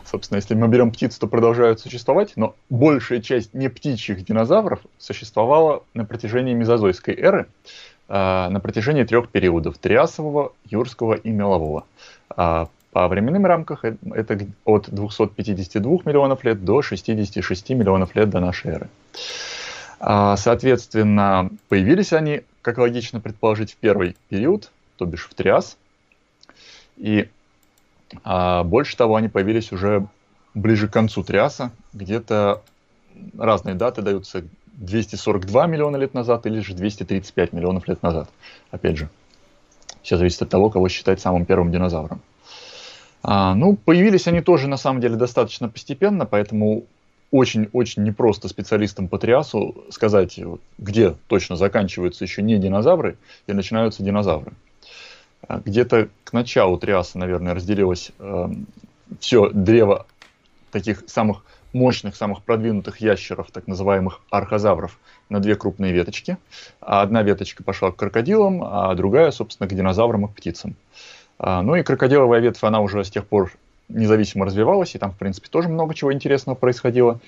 Собственно, 0.06 0.38
если 0.38 0.54
мы 0.54 0.68
берем 0.68 0.92
птиц, 0.92 1.18
то 1.18 1.28
продолжают 1.28 1.80
существовать, 1.80 2.34
но 2.36 2.56
большая 2.70 3.22
часть 3.22 3.54
не 3.54 3.70
птичьих 3.70 4.26
динозавров 4.26 4.80
существовала 4.98 5.84
на 5.94 6.06
протяжении 6.06 6.54
мезозойской 6.54 7.16
эры, 7.16 7.48
э, 8.10 8.14
на 8.50 8.60
протяжении 8.60 9.04
трех 9.04 9.30
периодов– 9.30 9.78
триасового, 9.80 10.54
юрского 10.66 11.14
и 11.14 11.30
мелового. 11.30 11.86
А 12.30 12.68
по 12.92 13.08
временным 13.08 13.46
рамках 13.46 13.86
это 13.86 14.40
от 14.66 14.90
252 14.90 16.00
миллионов 16.06 16.44
лет 16.44 16.66
до 16.66 16.82
66 16.82 17.70
миллионов 17.70 18.16
лет 18.16 18.30
до 18.30 18.40
нашей 18.40 18.72
эры. 18.72 18.90
А, 20.00 20.38
соответственно, 20.38 21.50
появились 21.70 22.14
они, 22.14 22.42
как 22.62 22.78
логично 22.78 23.20
предположить, 23.20 23.74
в 23.74 23.76
первый 23.78 24.16
период, 24.30 24.72
то 24.98 25.06
бишь 25.06 25.28
в 25.30 25.34
Триас. 25.34 25.78
И 26.98 27.30
а, 28.24 28.64
больше 28.64 28.98
того, 28.98 29.16
они 29.16 29.28
появились 29.28 29.72
уже 29.72 30.08
ближе 30.54 30.88
к 30.88 30.94
концу 30.94 31.24
Триаса, 31.24 31.72
где-то 31.94 32.62
разные 33.38 33.76
даты 33.76 34.02
даются 34.02 34.44
242 34.74 35.68
миллиона 35.68 35.98
лет 35.98 36.14
назад 36.14 36.46
или 36.46 36.60
же 36.60 36.74
235 36.74 37.54
миллионов 37.54 37.88
лет 37.88 38.04
назад. 38.04 38.30
Опять 38.72 38.98
же, 38.98 39.10
все 40.02 40.18
зависит 40.18 40.42
от 40.42 40.50
того, 40.50 40.70
кого 40.70 40.88
считать 40.90 41.20
самым 41.20 41.46
первым 41.46 41.72
динозавром. 41.72 42.22
А, 43.24 43.56
ну, 43.56 43.76
появились 43.76 44.28
они 44.28 44.42
тоже 44.42 44.68
на 44.68 44.78
самом 44.78 45.02
деле 45.02 45.16
достаточно 45.16 45.68
постепенно, 45.68 46.26
поэтому 46.26 46.86
очень-очень 47.32 48.04
непросто 48.04 48.48
специалистам 48.48 49.10
по 49.10 49.18
триасу 49.18 49.84
сказать, 49.90 50.40
где 50.78 51.16
точно 51.28 51.56
заканчиваются 51.56 52.24
еще 52.24 52.42
не 52.42 52.58
динозавры 52.58 53.18
и 53.48 53.54
начинаются 53.54 54.04
динозавры. 54.04 54.54
А 55.48 55.60
где-то 55.64 56.10
к 56.24 56.34
началу 56.34 56.78
триаса, 56.78 57.18
наверное, 57.18 57.54
разделилось 57.54 58.12
э, 58.20 58.48
все 59.20 59.50
древо 59.50 60.06
таких 60.72 61.04
самых 61.08 61.44
мощных, 61.74 62.16
самых 62.16 62.44
продвинутых 62.44 63.00
ящеров, 63.00 63.52
так 63.52 63.68
называемых 63.68 64.22
архозавров, 64.30 65.00
на 65.30 65.40
две 65.40 65.56
крупные 65.56 65.94
веточки. 65.94 66.38
А 66.82 67.02
одна 67.02 67.24
веточка 67.24 67.64
пошла 67.64 67.92
к 67.92 67.96
крокодилам, 67.96 68.64
а 68.64 68.94
другая, 68.96 69.32
собственно, 69.32 69.70
к 69.70 69.74
динозаврам 69.74 70.26
и 70.26 70.28
к 70.28 70.36
птицам. 70.36 70.76
А, 71.40 71.62
ну 71.62 71.76
и 71.76 71.84
крокодиловая 71.84 72.40
ветвь, 72.40 72.64
она 72.64 72.82
уже 72.82 73.04
с 73.04 73.10
тех 73.10 73.26
пор 73.26 73.52
независимо 73.90 74.46
развивалась, 74.46 74.96
и 74.96 74.98
там, 74.98 75.12
в 75.12 75.18
принципе, 75.18 75.48
тоже 75.50 75.70
много 75.70 75.94
чего 75.94 76.12
интересного 76.12 76.56
происходило. 76.56 77.20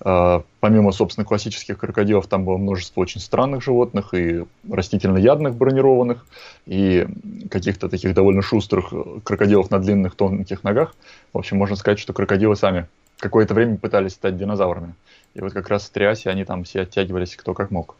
А, 0.00 0.42
помимо, 0.60 0.92
собственно, 0.92 1.24
классических 1.24 1.78
крокодилов, 1.78 2.26
там 2.26 2.44
было 2.44 2.56
множество 2.56 3.00
очень 3.00 3.20
странных 3.20 3.62
животных, 3.62 4.14
и 4.14 4.44
растительноядных 4.70 5.54
бронированных, 5.54 6.26
и 6.66 7.06
каких-то 7.50 7.88
таких 7.88 8.14
довольно 8.14 8.42
шустрых 8.42 8.92
крокодилов 9.24 9.70
на 9.70 9.78
длинных 9.78 10.14
тонких 10.14 10.64
ногах. 10.64 10.94
В 11.32 11.38
общем, 11.38 11.58
можно 11.58 11.76
сказать, 11.76 11.98
что 11.98 12.12
крокодилы 12.12 12.56
сами 12.56 12.86
какое-то 13.18 13.54
время 13.54 13.76
пытались 13.76 14.12
стать 14.12 14.36
динозаврами. 14.36 14.94
И 15.34 15.40
вот 15.40 15.52
как 15.52 15.68
раз 15.68 15.84
в 15.84 15.90
Триасе 15.90 16.30
они 16.30 16.44
там 16.44 16.64
все 16.64 16.82
оттягивались 16.82 17.36
кто 17.36 17.52
как 17.54 17.70
мог. 17.70 17.94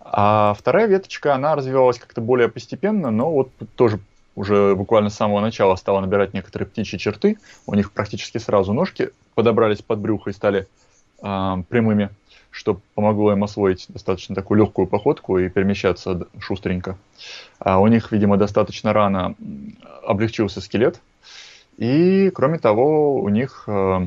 А 0.00 0.54
вторая 0.58 0.86
веточка, 0.86 1.34
она 1.34 1.54
развивалась 1.54 1.98
как-то 1.98 2.20
более 2.20 2.48
постепенно, 2.48 3.10
но 3.10 3.30
вот 3.30 3.50
тоже 3.76 4.00
уже 4.38 4.76
буквально 4.76 5.10
с 5.10 5.16
самого 5.16 5.40
начала 5.40 5.74
стала 5.74 6.00
набирать 6.00 6.32
некоторые 6.32 6.68
птичьи 6.68 6.96
черты. 6.96 7.38
У 7.66 7.74
них 7.74 7.90
практически 7.90 8.38
сразу 8.38 8.72
ножки 8.72 9.10
подобрались 9.34 9.82
под 9.82 9.98
брюхо 9.98 10.30
и 10.30 10.32
стали 10.32 10.68
э, 11.20 11.54
прямыми, 11.68 12.10
что 12.50 12.80
помогло 12.94 13.32
им 13.32 13.42
освоить 13.42 13.86
достаточно 13.88 14.36
такую 14.36 14.60
легкую 14.60 14.86
походку 14.86 15.38
и 15.38 15.48
перемещаться 15.48 16.28
шустренько. 16.38 16.96
А 17.58 17.80
у 17.80 17.88
них, 17.88 18.12
видимо, 18.12 18.36
достаточно 18.36 18.92
рано 18.92 19.34
облегчился 20.04 20.60
скелет. 20.60 21.00
И, 21.76 22.30
кроме 22.30 22.60
того, 22.60 23.16
у 23.16 23.28
них, 23.28 23.64
э, 23.66 24.06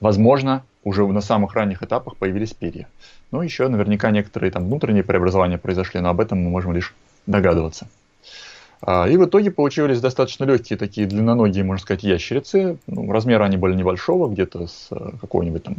возможно, 0.00 0.62
уже 0.84 1.04
на 1.04 1.20
самых 1.20 1.54
ранних 1.54 1.82
этапах 1.82 2.16
появились 2.16 2.52
перья. 2.52 2.86
Ну, 3.32 3.42
еще 3.42 3.66
наверняка 3.66 4.12
некоторые 4.12 4.52
там 4.52 4.66
внутренние 4.66 5.02
преобразования 5.02 5.58
произошли, 5.58 6.00
но 6.00 6.10
об 6.10 6.20
этом 6.20 6.38
мы 6.38 6.50
можем 6.50 6.72
лишь 6.72 6.94
догадываться. 7.26 7.88
А, 8.84 9.08
и 9.08 9.16
в 9.16 9.24
итоге 9.24 9.50
получились 9.50 10.00
достаточно 10.00 10.44
легкие 10.44 10.76
такие 10.76 11.06
длинноногие, 11.06 11.64
можно 11.64 11.82
сказать, 11.82 12.02
ящерицы. 12.02 12.78
Ну, 12.88 13.10
размеры 13.12 13.44
они 13.44 13.56
были 13.56 13.74
небольшого, 13.74 14.28
где-то 14.28 14.66
с 14.66 14.88
э, 14.90 15.10
какого-нибудь 15.20 15.62
там 15.62 15.76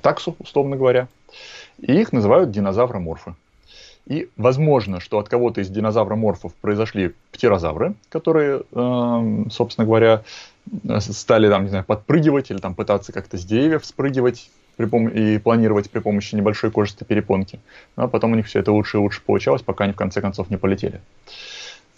таксу, 0.00 0.36
условно 0.38 0.76
говоря. 0.76 1.08
И 1.78 1.92
их 1.92 2.12
называют 2.12 2.52
динозавроморфы. 2.52 3.34
И 4.06 4.28
возможно, 4.36 5.00
что 5.00 5.18
от 5.18 5.28
кого-то 5.28 5.60
из 5.60 5.68
динозавроморфов 5.68 6.54
произошли 6.54 7.12
птерозавры, 7.32 7.94
которые, 8.08 8.62
эм, 8.72 9.50
собственно 9.50 9.84
говоря, 9.84 10.22
стали 11.00 11.48
там, 11.48 11.64
не 11.64 11.70
знаю, 11.70 11.84
подпрыгивать 11.84 12.52
или 12.52 12.58
там 12.58 12.76
пытаться 12.76 13.12
как-то 13.12 13.36
с 13.36 13.44
деревьев 13.44 13.84
спрыгивать 13.84 14.50
при 14.76 14.86
пом- 14.86 15.12
и 15.12 15.38
планировать 15.38 15.90
при 15.90 15.98
помощи 15.98 16.36
небольшой 16.36 16.70
кожистой 16.70 17.04
перепонки. 17.04 17.58
А 17.96 18.06
потом 18.06 18.32
у 18.32 18.36
них 18.36 18.46
все 18.46 18.60
это 18.60 18.70
лучше 18.70 18.98
и 18.98 19.00
лучше 19.00 19.20
получалось, 19.22 19.62
пока 19.62 19.84
они 19.84 19.92
в 19.92 19.96
конце 19.96 20.20
концов 20.20 20.50
не 20.50 20.56
полетели. 20.56 21.00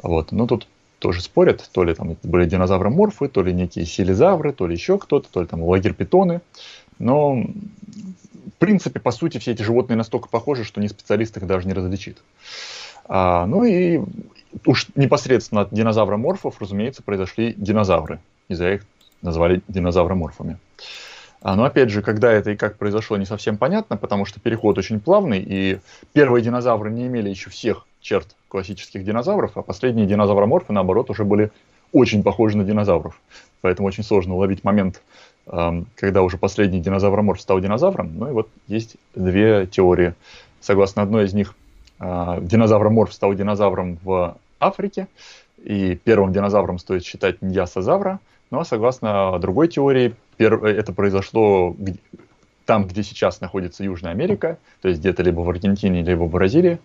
Вот. 0.02 0.32
Ну, 0.32 0.46
тут 0.46 0.66
тоже 0.98 1.22
спорят, 1.22 1.68
то 1.72 1.84
ли 1.84 1.94
там 1.94 2.16
были 2.22 2.44
динозавроморфы, 2.46 3.28
то 3.28 3.42
ли 3.42 3.52
некие 3.52 3.86
силизавры, 3.86 4.52
то 4.52 4.66
ли 4.66 4.74
еще 4.74 4.98
кто-то, 4.98 5.28
то 5.30 5.40
ли 5.40 5.46
там 5.46 5.62
лагерпитоны. 5.62 6.40
Но, 6.98 7.34
в 7.34 8.58
принципе, 8.58 8.98
по 8.98 9.12
сути, 9.12 9.38
все 9.38 9.52
эти 9.52 9.62
животные 9.62 9.96
настолько 9.96 10.28
похожи, 10.28 10.64
что 10.64 10.80
ни 10.80 10.88
специалист 10.88 11.36
их 11.36 11.46
даже 11.46 11.66
не 11.68 11.72
различит. 11.74 12.22
А, 13.04 13.46
ну 13.46 13.64
и 13.64 14.00
уж 14.66 14.88
непосредственно 14.96 15.62
от 15.62 15.72
динозавроморфов, 15.72 16.60
разумеется, 16.60 17.02
произошли 17.02 17.54
динозавры. 17.56 18.18
Из-за 18.48 18.74
их 18.74 18.86
назвали 19.22 19.62
динозавроморфами. 19.68 20.58
А, 21.40 21.54
но 21.54 21.64
опять 21.64 21.90
же, 21.90 22.02
когда 22.02 22.32
это 22.32 22.50
и 22.50 22.56
как 22.56 22.76
произошло, 22.76 23.16
не 23.16 23.24
совсем 23.24 23.56
понятно, 23.56 23.96
потому 23.96 24.24
что 24.24 24.40
переход 24.40 24.78
очень 24.78 24.98
плавный, 24.98 25.40
и 25.40 25.78
первые 26.12 26.42
динозавры 26.42 26.90
не 26.90 27.06
имели 27.06 27.30
еще 27.30 27.50
всех 27.50 27.86
черт 28.00 28.36
классических 28.48 29.04
динозавров, 29.04 29.52
а 29.56 29.62
последние 29.62 30.06
динозавроморфы, 30.06 30.72
наоборот, 30.72 31.10
уже 31.10 31.24
были 31.24 31.50
очень 31.92 32.22
похожи 32.22 32.56
на 32.56 32.64
динозавров. 32.64 33.20
Поэтому 33.60 33.88
очень 33.88 34.04
сложно 34.04 34.34
уловить 34.34 34.64
момент, 34.64 35.02
когда 35.46 36.22
уже 36.22 36.36
последний 36.36 36.80
динозавроморф 36.80 37.40
стал 37.40 37.60
динозавром. 37.60 38.12
Ну 38.18 38.28
и 38.28 38.32
вот 38.32 38.48
есть 38.66 38.96
две 39.14 39.66
теории. 39.66 40.14
Согласно 40.60 41.02
одной 41.02 41.24
из 41.24 41.34
них, 41.34 41.54
а, 41.98 42.40
динозавроморф 42.40 43.12
стал 43.12 43.34
динозавром 43.34 43.98
в 44.02 44.36
Африке, 44.60 45.08
и 45.62 45.96
первым 45.96 46.32
динозавром 46.32 46.78
стоит 46.78 47.04
считать 47.04 47.42
Ньясозавра. 47.42 48.20
Ну 48.50 48.60
а 48.60 48.64
согласно 48.64 49.38
другой 49.38 49.68
теории, 49.68 50.14
это 50.38 50.92
произошло 50.92 51.74
там, 52.68 52.86
где 52.86 53.02
сейчас 53.02 53.40
находится 53.40 53.82
Южная 53.82 54.12
Америка, 54.12 54.58
то 54.82 54.88
есть 54.88 55.00
где-то 55.00 55.22
либо 55.22 55.40
в 55.40 55.48
Аргентине, 55.48 56.02
либо 56.02 56.24
в 56.24 56.30
Бразилии. 56.30 56.78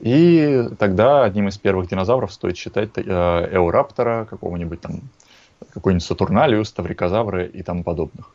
И 0.00 0.64
тогда 0.76 1.22
одним 1.22 1.46
из 1.46 1.56
первых 1.56 1.88
динозавров 1.88 2.32
стоит 2.32 2.56
считать 2.56 2.90
э, 2.96 3.00
Эураптора, 3.52 4.26
какого-нибудь 4.28 4.80
там, 4.80 5.02
какой-нибудь 5.72 6.04
Сатурналиус, 6.04 6.72
Таврикозавры 6.72 7.46
и 7.46 7.62
тому 7.62 7.84
подобных. 7.84 8.34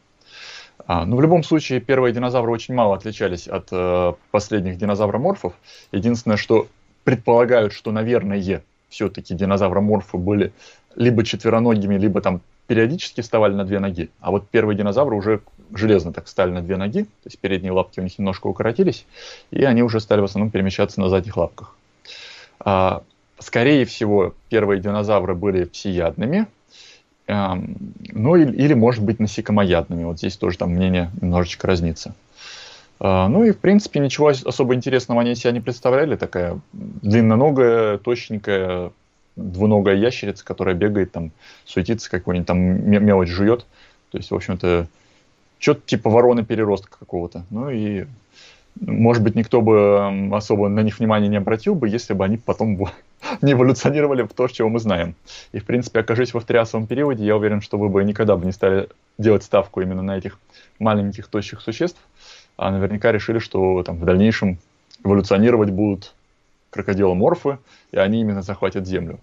А, 0.88 1.06
ну, 1.06 1.18
в 1.18 1.22
любом 1.22 1.44
случае, 1.44 1.82
первые 1.82 2.14
динозавры 2.14 2.50
очень 2.50 2.74
мало 2.74 2.96
отличались 2.96 3.50
от 3.50 3.68
э, 3.74 4.14
последних 4.32 4.78
динозавроморфов. 4.78 5.52
Единственное, 5.92 6.38
что 6.38 6.68
предполагают, 7.04 7.74
что, 7.74 7.92
наверное, 7.92 8.62
все-таки 8.88 9.36
динозавроморфы 9.36 10.16
были 10.16 10.54
либо 10.96 11.26
четвероногими, 11.26 11.98
либо 11.98 12.22
там 12.22 12.40
периодически 12.68 13.20
вставали 13.20 13.54
на 13.54 13.66
две 13.66 13.80
ноги. 13.80 14.10
А 14.22 14.32
вот 14.32 14.48
первые 14.48 14.78
динозавры 14.78 15.16
уже 15.16 15.42
железно 15.74 16.14
так 16.14 16.28
стали 16.28 16.52
на 16.52 16.62
две 16.62 16.78
ноги, 16.78 17.04
то 17.04 17.26
есть 17.26 17.40
передние 17.40 17.72
лапки 17.72 18.00
у 18.00 18.04
них 18.04 18.18
немножко 18.18 18.48
укоротились, 18.48 19.06
и 19.52 19.64
они 19.64 19.84
уже 19.84 20.00
стали 20.00 20.22
в 20.22 20.26
основном 20.26 20.52
перемещаться 20.52 21.00
на 21.02 21.10
задних 21.10 21.38
лапках. 21.38 21.76
А, 22.60 23.04
скорее 23.40 23.86
всего, 23.86 24.34
первые 24.50 24.82
динозавры 24.82 25.36
были 25.36 25.66
всеядными, 25.72 26.48
эм, 27.28 27.76
ну 28.12 28.36
или, 28.36 28.56
или, 28.56 28.74
может 28.74 29.04
быть, 29.04 29.20
насекомоядными. 29.20 30.04
Вот 30.04 30.18
здесь 30.18 30.38
тоже 30.38 30.58
там 30.58 30.72
мнение 30.72 31.12
немножечко 31.22 31.68
разнится. 31.68 32.16
А, 33.00 33.28
ну 33.28 33.44
и, 33.44 33.52
в 33.52 33.60
принципе, 33.60 34.00
ничего 34.00 34.30
особо 34.30 34.76
интересного 34.76 35.22
они 35.22 35.36
себя 35.36 35.52
не 35.52 35.60
представляли. 35.60 36.16
Такая 36.16 36.60
длинноногая, 36.74 37.98
точненькая, 37.98 38.92
двуногая 39.36 39.96
ящерица, 39.96 40.46
которая 40.46 40.76
бегает, 40.76 41.12
там, 41.12 41.32
суетится, 41.66 42.10
какой-нибудь 42.10 42.48
там 42.48 42.60
мелочь 42.60 43.30
жует. 43.30 43.66
То 44.12 44.18
есть, 44.18 44.32
в 44.32 44.36
общем-то, 44.36 44.88
что-то 45.60 45.82
типа 45.86 46.10
вороны-переростка 46.10 46.98
какого-то. 47.00 47.46
Ну 47.50 47.70
и, 47.70 48.06
может 48.80 49.24
быть, 49.24 49.36
никто 49.36 49.62
бы 49.62 50.36
особо 50.36 50.68
на 50.70 50.82
них 50.82 51.00
внимания 51.00 51.28
не 51.28 51.38
обратил 51.38 51.76
бы, 51.76 51.90
если 51.90 52.14
бы 52.14 52.26
они 52.26 52.38
потом 52.38 52.78
не 53.42 53.54
эволюционировали 53.54 54.24
в 54.24 54.34
то, 54.34 54.48
чего 54.48 54.70
мы 54.70 54.80
знаем. 54.80 55.16
И, 55.52 55.60
в 55.60 55.66
принципе, 55.66 56.02
окажись 56.02 56.34
во 56.34 56.42
триасовом 56.42 56.88
периоде, 56.88 57.26
я 57.26 57.36
уверен, 57.36 57.62
что 57.62 57.78
вы 57.78 57.90
бы 57.90 58.04
никогда 58.04 58.36
бы 58.36 58.46
не 58.46 58.52
стали 58.52 58.90
делать 59.18 59.44
ставку 59.44 59.82
именно 59.82 60.02
на 60.02 60.18
этих 60.18 60.40
маленьких 60.80 61.28
тощих 61.28 61.62
существ, 61.62 62.00
а 62.58 62.72
наверняка 62.72 63.12
решили, 63.12 63.40
что 63.40 63.84
там 63.84 63.98
в 63.98 64.06
дальнейшем 64.06 64.60
эволюционировать 65.04 65.70
будут 65.70 66.14
крокодиломорфы, 66.70 67.60
и 67.92 67.98
они 67.98 68.22
именно 68.22 68.42
захватят 68.42 68.86
Землю. 68.86 69.20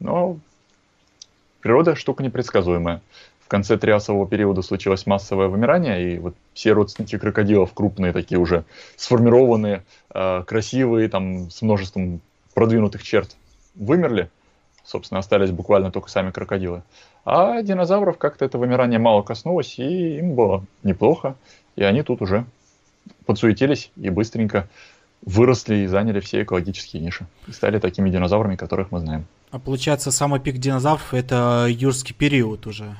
Но 0.00 0.38
природа 1.60 1.94
штука 1.94 2.22
непредсказуемая 2.22 3.00
конце 3.50 3.76
триасового 3.76 4.26
периода 4.26 4.62
случилось 4.62 5.06
массовое 5.06 5.48
вымирание, 5.48 6.14
и 6.14 6.18
вот 6.18 6.34
все 6.54 6.72
родственники 6.72 7.18
крокодилов, 7.18 7.74
крупные 7.74 8.12
такие 8.12 8.38
уже, 8.38 8.64
сформированные, 8.96 9.82
э, 10.14 10.44
красивые, 10.46 11.08
там, 11.08 11.50
с 11.50 11.60
множеством 11.60 12.20
продвинутых 12.54 13.02
черт, 13.02 13.36
вымерли. 13.74 14.30
Собственно, 14.84 15.18
остались 15.18 15.50
буквально 15.50 15.90
только 15.90 16.08
сами 16.08 16.30
крокодилы. 16.30 16.82
А 17.24 17.60
динозавров 17.62 18.18
как-то 18.18 18.44
это 18.44 18.56
вымирание 18.56 18.98
мало 18.98 19.22
коснулось, 19.22 19.78
и 19.78 20.18
им 20.18 20.34
было 20.34 20.64
неплохо. 20.82 21.34
И 21.76 21.82
они 21.82 22.02
тут 22.02 22.22
уже 22.22 22.46
подсуетились 23.26 23.90
и 23.96 24.10
быстренько 24.10 24.68
выросли 25.22 25.76
и 25.78 25.86
заняли 25.86 26.20
все 26.20 26.42
экологические 26.42 27.02
ниши. 27.02 27.26
И 27.46 27.52
стали 27.52 27.78
такими 27.78 28.10
динозаврами, 28.10 28.56
которых 28.56 28.90
мы 28.90 29.00
знаем. 29.00 29.26
А 29.50 29.58
получается, 29.58 30.10
самый 30.10 30.40
пик 30.40 30.58
динозавров 30.58 31.12
это 31.12 31.66
юрский 31.68 32.14
период 32.14 32.66
уже. 32.66 32.96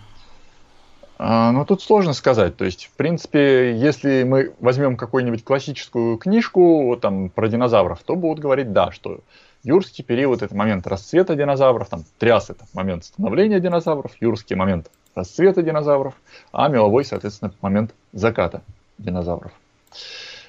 Ну, 1.23 1.67
тут 1.67 1.83
сложно 1.83 2.15
сказать. 2.15 2.57
То 2.57 2.65
есть, 2.65 2.87
в 2.87 2.93
принципе, 2.97 3.77
если 3.77 4.23
мы 4.23 4.55
возьмем 4.59 4.97
какую-нибудь 4.97 5.45
классическую 5.45 6.17
книжку 6.17 6.87
вот, 6.87 7.03
там, 7.03 7.29
про 7.29 7.47
динозавров, 7.47 8.03
то 8.03 8.17
будут 8.17 8.39
говорить, 8.39 8.73
да, 8.73 8.91
что 8.91 9.21
юрский 9.63 10.03
период– 10.03 10.41
это 10.43 10.57
момент 10.57 10.87
расцвета 10.87 11.35
динозавров, 11.35 11.91
там, 11.91 12.05
тряс– 12.19 12.49
это 12.49 12.65
момент 12.73 13.05
становления 13.05 13.61
динозавров, 13.61 14.13
юрский– 14.21 14.57
момент 14.57 14.91
расцвета 15.15 15.61
динозавров, 15.61 16.15
а 16.53 16.69
меловой, 16.69 17.05
соответственно, 17.05 17.53
момент 17.61 17.95
заката 18.15 18.63
динозавров. 18.97 19.53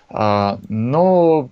А, 0.08 0.58
но 0.70 1.50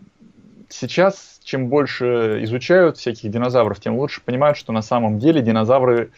сейчас, 0.70 1.42
чем 1.44 1.68
больше 1.68 2.40
изучают 2.44 2.98
всяких 2.98 3.30
динозавров, 3.32 3.82
тем 3.82 3.98
лучше 3.98 4.22
понимают, 4.22 4.58
что 4.58 4.72
на 4.72 4.82
самом 4.82 5.20
деле 5.20 5.42
динозавры 5.42 6.12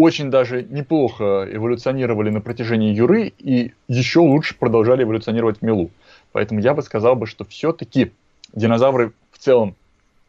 очень 0.00 0.30
даже 0.30 0.62
неплохо 0.62 1.46
эволюционировали 1.50 2.30
на 2.30 2.40
протяжении 2.40 2.94
Юры 2.94 3.32
и 3.38 3.72
еще 3.86 4.20
лучше 4.20 4.56
продолжали 4.56 5.02
эволюционировать 5.02 5.58
в 5.58 5.62
Милу. 5.62 5.90
Поэтому 6.32 6.60
я 6.60 6.72
бы 6.72 6.82
сказал 6.82 7.16
бы, 7.16 7.26
что 7.26 7.44
все-таки 7.44 8.12
динозавры 8.54 9.12
в 9.30 9.38
целом 9.38 9.74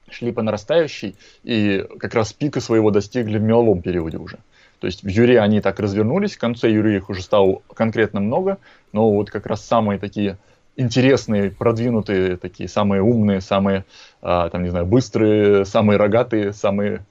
шли 0.09 0.33
по 0.33 0.41
нарастающей 0.41 1.15
и 1.43 1.85
как 1.99 2.13
раз 2.13 2.33
пика 2.33 2.59
своего 2.59 2.91
достигли 2.91 3.37
в 3.37 3.41
меловом 3.41 3.81
периоде 3.81 4.17
уже. 4.17 4.39
То 4.79 4.87
есть 4.87 5.03
в 5.03 5.07
Юре 5.07 5.39
они 5.39 5.61
так 5.61 5.79
развернулись, 5.79 6.35
в 6.35 6.39
конце 6.39 6.69
Юры 6.69 6.97
их 6.97 7.09
уже 7.09 7.21
стало 7.21 7.61
конкретно 7.73 8.19
много, 8.19 8.57
но 8.91 9.09
вот 9.09 9.29
как 9.29 9.45
раз 9.45 9.63
самые 9.65 9.99
такие 9.99 10.37
интересные, 10.75 11.51
продвинутые, 11.51 12.37
такие 12.37 12.67
самые 12.67 13.01
умные, 13.01 13.41
самые, 13.41 13.85
а, 14.21 14.49
там, 14.49 14.63
не 14.63 14.69
знаю, 14.69 14.85
быстрые, 14.85 15.65
самые 15.65 15.97
рогатые, 15.97 16.51
самые 16.51 17.05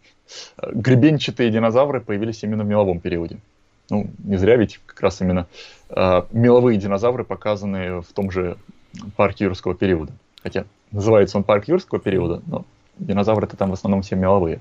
гребенчатые 0.62 1.50
динозавры 1.50 2.00
появились 2.00 2.42
именно 2.42 2.64
в 2.64 2.66
меловом 2.66 3.00
периоде. 3.00 3.38
Ну, 3.90 4.08
не 4.18 4.36
зря 4.36 4.56
ведь 4.56 4.80
как 4.86 5.00
раз 5.00 5.20
именно 5.20 5.46
э, 5.88 6.22
меловые 6.30 6.78
динозавры 6.78 7.24
показаны 7.24 8.00
в 8.00 8.12
том 8.14 8.30
же 8.30 8.56
парке 9.16 9.44
юрского 9.44 9.74
периода. 9.74 10.12
Хотя 10.42 10.64
называется 10.92 11.36
он 11.36 11.44
парк 11.44 11.68
юрского 11.68 12.00
периода, 12.00 12.42
но 12.46 12.64
динозавры-то 12.98 13.56
там 13.56 13.70
в 13.70 13.74
основном 13.74 14.02
все 14.02 14.16
меловые. 14.16 14.60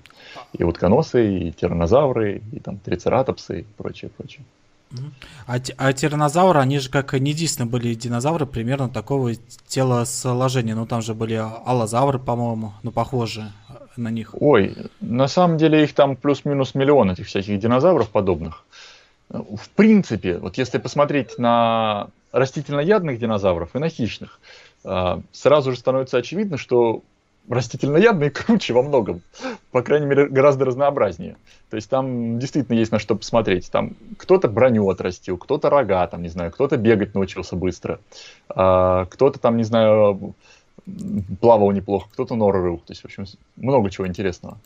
И 0.53 0.63
утконосы, 0.63 1.37
и 1.37 1.51
тиранозавры, 1.51 2.41
и 2.51 2.59
там 2.59 2.77
трицератопсы 2.77 3.61
и 3.61 3.65
прочее, 3.77 4.11
прочее. 4.15 4.43
А, 5.45 5.57
а 5.77 5.93
тиранозавры, 5.93 6.59
они 6.59 6.79
же 6.79 6.89
как 6.89 7.13
не 7.13 7.31
единственные 7.31 7.69
были 7.69 7.93
динозавры 7.93 8.45
примерно 8.45 8.89
такого 8.89 9.33
телосложения. 9.67 10.75
Ну, 10.75 10.85
там 10.85 11.01
же 11.01 11.13
были 11.13 11.35
аллозавры, 11.35 12.19
по-моему, 12.19 12.73
ну, 12.81 12.91
похожие 12.91 13.51
на 13.97 14.09
них? 14.09 14.33
Ой, 14.39 14.75
на 15.01 15.27
самом 15.27 15.57
деле 15.57 15.83
их 15.83 15.93
там 15.93 16.15
плюс-минус 16.15 16.73
миллион 16.73 17.11
этих 17.11 17.27
всяких 17.27 17.59
динозавров 17.59 18.09
подобных. 18.09 18.65
В 19.29 19.69
принципе, 19.75 20.37
вот 20.37 20.57
если 20.57 20.79
посмотреть 20.79 21.37
на 21.37 22.07
растительноядных 22.31 23.19
динозавров 23.19 23.75
и 23.75 23.79
на 23.79 23.89
хищных, 23.89 24.39
а, 24.83 25.21
сразу 25.31 25.71
же 25.71 25.77
становится 25.77 26.17
очевидно, 26.17 26.57
что 26.57 27.03
растительноядные 27.49 28.29
круче 28.29 28.73
во 28.73 28.83
многом. 28.83 29.21
По 29.71 29.81
крайней 29.81 30.05
мере, 30.05 30.27
гораздо 30.27 30.65
разнообразнее. 30.65 31.35
То 31.69 31.75
есть 31.75 31.89
там 31.89 32.39
действительно 32.39 32.77
есть 32.77 32.91
на 32.91 32.99
что 32.99 33.15
посмотреть. 33.15 33.69
Там 33.71 33.95
кто-то 34.17 34.47
броню 34.47 34.89
отрастил, 34.89 35.37
кто-то 35.37 35.69
рога, 35.69 36.05
там, 36.07 36.21
не 36.21 36.29
знаю, 36.29 36.51
кто-то 36.51 36.77
бегать 36.77 37.15
научился 37.15 37.55
быстро, 37.55 37.99
а, 38.49 39.05
кто-то 39.05 39.39
там, 39.39 39.57
не 39.57 39.63
знаю, 39.63 40.35
плавал 41.41 41.71
неплохо, 41.71 42.07
кто-то 42.13 42.35
норы 42.35 42.61
рыл. 42.61 42.77
То 42.77 42.91
есть, 42.91 43.01
в 43.01 43.05
общем, 43.05 43.25
много 43.55 43.89
чего 43.89 44.07
интересного. 44.07 44.57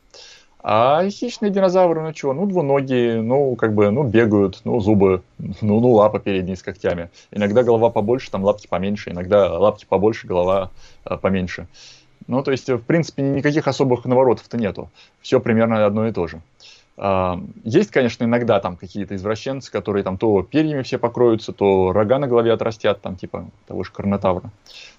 А 0.66 1.10
хищные 1.10 1.52
динозавры, 1.52 2.02
ну 2.02 2.16
что, 2.16 2.32
ну 2.32 2.46
двуногие, 2.46 3.22
ну 3.22 3.58
как 3.58 3.74
бы, 3.74 3.92
ну 3.92 4.04
бегают, 4.04 4.62
ну 4.64 4.80
зубы, 4.80 5.22
ну, 5.38 5.82
ну 5.82 5.92
лапа 5.92 6.20
передние 6.20 6.56
с 6.56 6.64
когтями. 6.64 7.10
Иногда 7.32 7.64
голова 7.64 7.90
побольше, 7.90 8.32
там 8.32 8.46
лапки 8.46 8.68
поменьше, 8.68 9.10
иногда 9.10 9.60
лапки 9.60 9.86
побольше, 9.86 10.26
голова 10.26 10.72
а, 11.04 11.18
поменьше. 11.18 11.68
Ну 12.28 12.44
то 12.44 12.52
есть, 12.52 12.70
в 12.70 12.80
принципе, 12.80 13.24
никаких 13.24 13.68
особых 13.68 14.06
наворотов-то 14.06 14.58
нету. 14.58 14.90
Все 15.22 15.40
примерно 15.40 15.86
одно 15.86 16.08
и 16.08 16.12
то 16.12 16.28
же. 16.28 16.42
А, 16.96 17.40
есть, 17.64 17.92
конечно, 17.92 18.24
иногда 18.24 18.60
там 18.60 18.78
какие-то 18.78 19.16
извращенцы, 19.16 19.72
которые 19.72 20.04
там 20.04 20.18
то 20.18 20.44
перьями 20.44 20.84
все 20.84 20.98
покроются, 20.98 21.52
то 21.52 21.92
рога 21.92 22.20
на 22.20 22.28
голове 22.28 22.54
отрастят, 22.54 23.02
там 23.02 23.16
типа 23.16 23.50
того 23.68 23.84
же 23.84 23.92
карнотавра. 23.92 24.52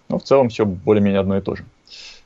Но 0.08 0.18
в 0.18 0.24
целом 0.24 0.48
все 0.48 0.66
более-менее 0.66 1.20
одно 1.20 1.38
и 1.38 1.40
то 1.40 1.54
же. 1.54 1.64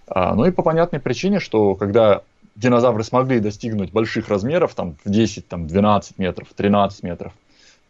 А, 0.07 0.35
ну 0.35 0.45
и 0.47 0.51
по 0.51 0.63
понятной 0.63 1.01
причине, 1.01 1.39
что 1.39 1.75
когда 1.75 2.23
динозавры 2.57 3.05
смогли 3.05 3.41
достигнуть 3.41 3.93
больших 3.93 4.29
размеров, 4.29 4.75
там, 4.75 4.97
в 5.05 5.11
10, 5.11 5.47
там, 5.47 5.67
12 5.67 6.19
метров, 6.19 6.49
13 6.57 7.03
метров, 7.05 7.33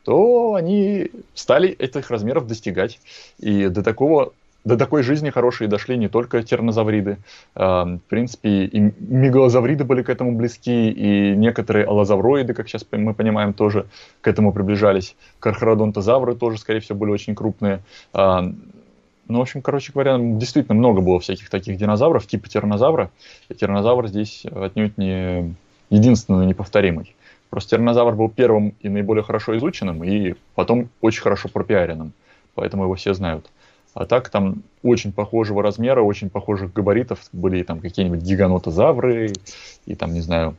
то 0.05 0.55
они 0.55 1.11
стали 1.35 1.71
этих 1.71 2.11
размеров 2.11 2.47
достигать. 2.47 2.99
И 3.39 3.69
до 3.69 3.83
такого 3.83 4.33
до 4.69 4.77
такой 4.77 5.03
жизни 5.03 5.31
хорошей 5.31 5.67
дошли 5.67 5.97
не 5.97 6.09
только 6.09 6.43
тернозавриды. 6.43 7.17
А, 7.55 7.85
в 7.85 8.01
принципе, 8.09 8.67
и 8.67 8.93
мегалозавриды 9.01 9.85
были 9.85 10.03
к 10.03 10.11
этому 10.11 10.37
близки, 10.37 10.91
и 10.91 11.35
некоторые 11.35 11.87
аллозавроиды, 11.87 12.53
как 12.53 12.69
сейчас 12.69 12.87
мы 12.93 13.15
понимаем, 13.15 13.55
тоже 13.55 13.87
к 14.21 14.29
этому 14.29 14.53
приближались. 14.53 15.17
Кархародонтозавры 15.41 16.35
тоже, 16.35 16.59
скорее 16.59 16.81
всего, 16.81 16.99
были 16.99 17.11
очень 17.11 17.35
крупные. 17.35 17.81
А, 18.13 18.43
ну, 19.27 19.39
в 19.39 19.41
общем, 19.41 19.63
короче 19.63 19.91
говоря, 19.93 20.19
действительно 20.19 20.75
много 20.75 21.01
было 21.01 21.19
всяких 21.19 21.49
таких 21.49 21.79
динозавров, 21.79 22.27
типа 22.27 22.49
тиранозавра. 22.49 23.11
И 23.49 23.55
тиранозавр 23.55 24.09
здесь 24.09 24.45
отнюдь 24.45 24.99
не 24.99 25.55
единственный 25.89 26.45
неповторимый. 26.45 27.15
Просто 27.49 27.71
тиранозавр 27.71 28.15
был 28.15 28.29
первым 28.29 28.75
и 28.83 28.91
наиболее 28.91 29.25
хорошо 29.25 29.57
изученным, 29.57 30.05
и 30.05 30.35
потом 30.55 30.91
очень 31.01 31.23
хорошо 31.23 31.49
пропиаренным. 31.49 32.13
Поэтому 32.55 32.85
его 32.85 32.95
все 32.97 33.15
знают. 33.15 33.49
А 33.99 34.07
так 34.07 34.29
там 34.29 34.63
очень 34.85 35.11
похожего 35.11 35.61
размера, 35.61 36.03
очень 36.03 36.31
похожих 36.31 36.73
габаритов 36.73 37.19
были 37.33 37.65
там 37.65 37.81
какие-нибудь 37.81 38.21
гиганотозавры, 38.21 39.33
и 39.87 39.95
там, 39.97 40.15
не 40.15 40.21
знаю, 40.21 40.55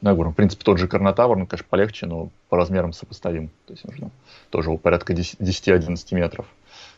ну, 0.00 0.10
я 0.10 0.16
говорю, 0.16 0.32
в 0.32 0.34
принципе, 0.34 0.64
тот 0.64 0.78
же 0.78 0.88
карнотавр, 0.88 1.36
ну, 1.36 1.46
конечно, 1.46 1.68
полегче, 1.70 2.06
но 2.06 2.30
по 2.48 2.56
размерам 2.56 2.92
сопоставим. 2.92 3.50
То 3.66 3.74
есть 3.74 3.84
нужно 3.84 4.10
тоже 4.50 4.76
порядка 4.78 5.12
10-11 5.12 5.96
метров. 6.10 6.46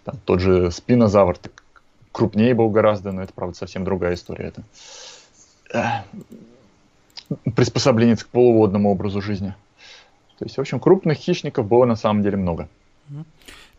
Там, 0.04 0.14
тот 0.24 0.40
же 0.40 0.70
спинозавр 0.70 1.36
так, 1.36 1.62
крупнее 2.12 2.54
был 2.54 2.70
гораздо, 2.70 3.12
но 3.12 3.22
это, 3.22 3.34
правда, 3.34 3.58
совсем 3.58 3.84
другая 3.84 4.14
история. 4.14 4.54
Это 5.68 6.04
приспособление 7.54 8.16
к 8.16 8.26
полуводному 8.28 8.90
образу 8.90 9.20
жизни. 9.20 9.54
То 10.38 10.46
есть, 10.46 10.56
в 10.56 10.60
общем, 10.62 10.80
крупных 10.80 11.18
хищников 11.18 11.68
было 11.68 11.84
на 11.84 11.96
самом 11.96 12.22
деле 12.22 12.38
много. 12.38 12.70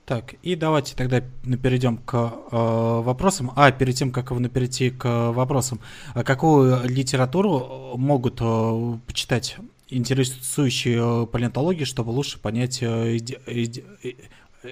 Так, 0.07 0.35
и 0.41 0.55
давайте 0.55 0.95
тогда 0.95 1.19
перейдем 1.61 1.97
к 1.97 2.13
э, 2.15 2.29
вопросам. 2.51 3.51
А, 3.57 3.73
перед 3.73 3.93
тем, 3.95 4.13
как 4.13 4.29
перейти 4.29 4.89
к 4.89 5.33
вопросам, 5.33 5.81
а 6.13 6.23
какую 6.23 6.87
литературу 6.87 7.91
могут 7.97 8.39
э, 8.39 8.97
почитать 9.05 9.57
интересующие 9.89 11.23
э, 11.23 11.25
палеонтологии, 11.25 11.83
чтобы 11.83 12.11
лучше 12.11 12.39
понять 12.39 12.81
э, 12.81 13.17
э, 13.17 13.65
э, 14.63 14.71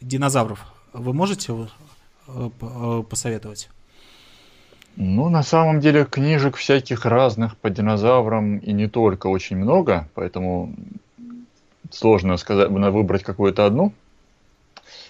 динозавров? 0.00 0.66
Вы 0.92 1.12
можете 1.12 1.52
э, 2.26 2.50
э, 2.60 3.02
посоветовать? 3.08 3.68
Ну, 4.96 5.28
на 5.28 5.44
самом 5.44 5.78
деле, 5.78 6.04
книжек 6.04 6.56
всяких 6.56 7.06
разных 7.06 7.56
по 7.56 7.70
динозаврам 7.70 8.58
и 8.58 8.72
не 8.72 8.88
только 8.88 9.28
очень 9.28 9.58
много, 9.58 10.08
поэтому 10.14 10.74
сложно 11.92 12.36
сказать, 12.36 12.68
выбрать 12.68 13.22
какую-то 13.22 13.64
одну. 13.64 13.92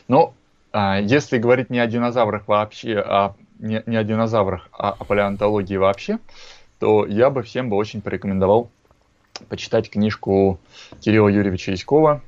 Но 0.09 0.35
а, 0.73 1.01
если 1.01 1.38
говорить 1.38 1.71
не 1.71 1.79
о 1.79 1.87
динозаврах 1.87 2.49
вообще, 2.49 3.03
а 3.05 3.35
не, 3.59 3.83
не 3.87 3.97
о 3.97 4.05
динозаврах, 4.05 4.69
а 4.73 4.91
о 4.91 5.05
палеонтологии 5.05 5.77
вообще, 5.77 6.19
то 6.79 7.07
я 7.07 7.31
бы 7.31 7.43
всем 7.43 7.69
бы 7.69 7.77
очень 7.77 8.01
порекомендовал 8.01 8.71
почитать 9.49 9.91
книжку 9.91 10.59
Кирилла 11.01 11.29
Юрьевича 11.29 11.73
Яськова 11.73 12.23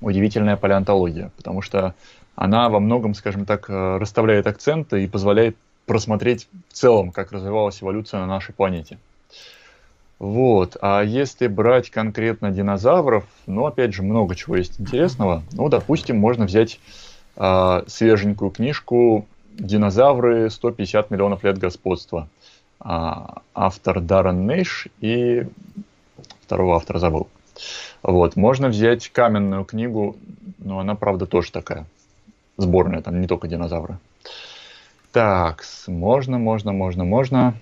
«Удивительная 0.00 0.56
палеонтология», 0.56 1.30
потому 1.36 1.62
что 1.62 1.94
она 2.34 2.68
во 2.68 2.80
многом, 2.80 3.14
скажем 3.14 3.46
так, 3.46 3.68
э, 3.68 3.96
расставляет 3.98 4.46
акценты 4.46 5.02
и 5.02 5.08
позволяет 5.08 5.56
просмотреть 5.86 6.48
в 6.68 6.72
целом, 6.72 7.10
как 7.10 7.32
развивалась 7.32 7.82
эволюция 7.82 8.20
на 8.20 8.26
нашей 8.26 8.54
планете. 8.54 8.98
Вот. 10.18 10.76
А 10.80 11.02
если 11.02 11.46
брать 11.46 11.90
конкретно 11.90 12.50
динозавров, 12.50 13.24
ну, 13.46 13.66
опять 13.66 13.94
же, 13.94 14.02
много 14.02 14.34
чего 14.34 14.56
есть 14.56 14.80
интересного. 14.80 15.42
Ну, 15.52 15.68
допустим, 15.68 16.18
можно 16.18 16.44
взять 16.44 16.80
э, 17.36 17.82
свеженькую 17.86 18.50
книжку 18.50 19.26
«Динозавры. 19.52 20.50
150 20.50 21.10
миллионов 21.10 21.44
лет 21.44 21.58
господства». 21.58 22.28
А, 22.80 23.42
автор 23.54 24.00
Даррен 24.00 24.46
Нейш 24.46 24.86
и 25.00 25.46
второго 26.42 26.76
автора 26.76 26.98
забыл. 26.98 27.28
Вот. 28.02 28.36
Можно 28.36 28.68
взять 28.68 29.08
каменную 29.08 29.64
книгу, 29.64 30.16
но 30.58 30.78
она, 30.78 30.94
правда, 30.94 31.26
тоже 31.26 31.50
такая 31.50 31.86
сборная, 32.56 33.02
там 33.02 33.20
не 33.20 33.26
только 33.26 33.48
динозавры. 33.48 33.98
Так, 35.12 35.64
можно, 35.86 36.38
можно, 36.38 36.72
можно, 36.72 37.04
можно. 37.04 37.54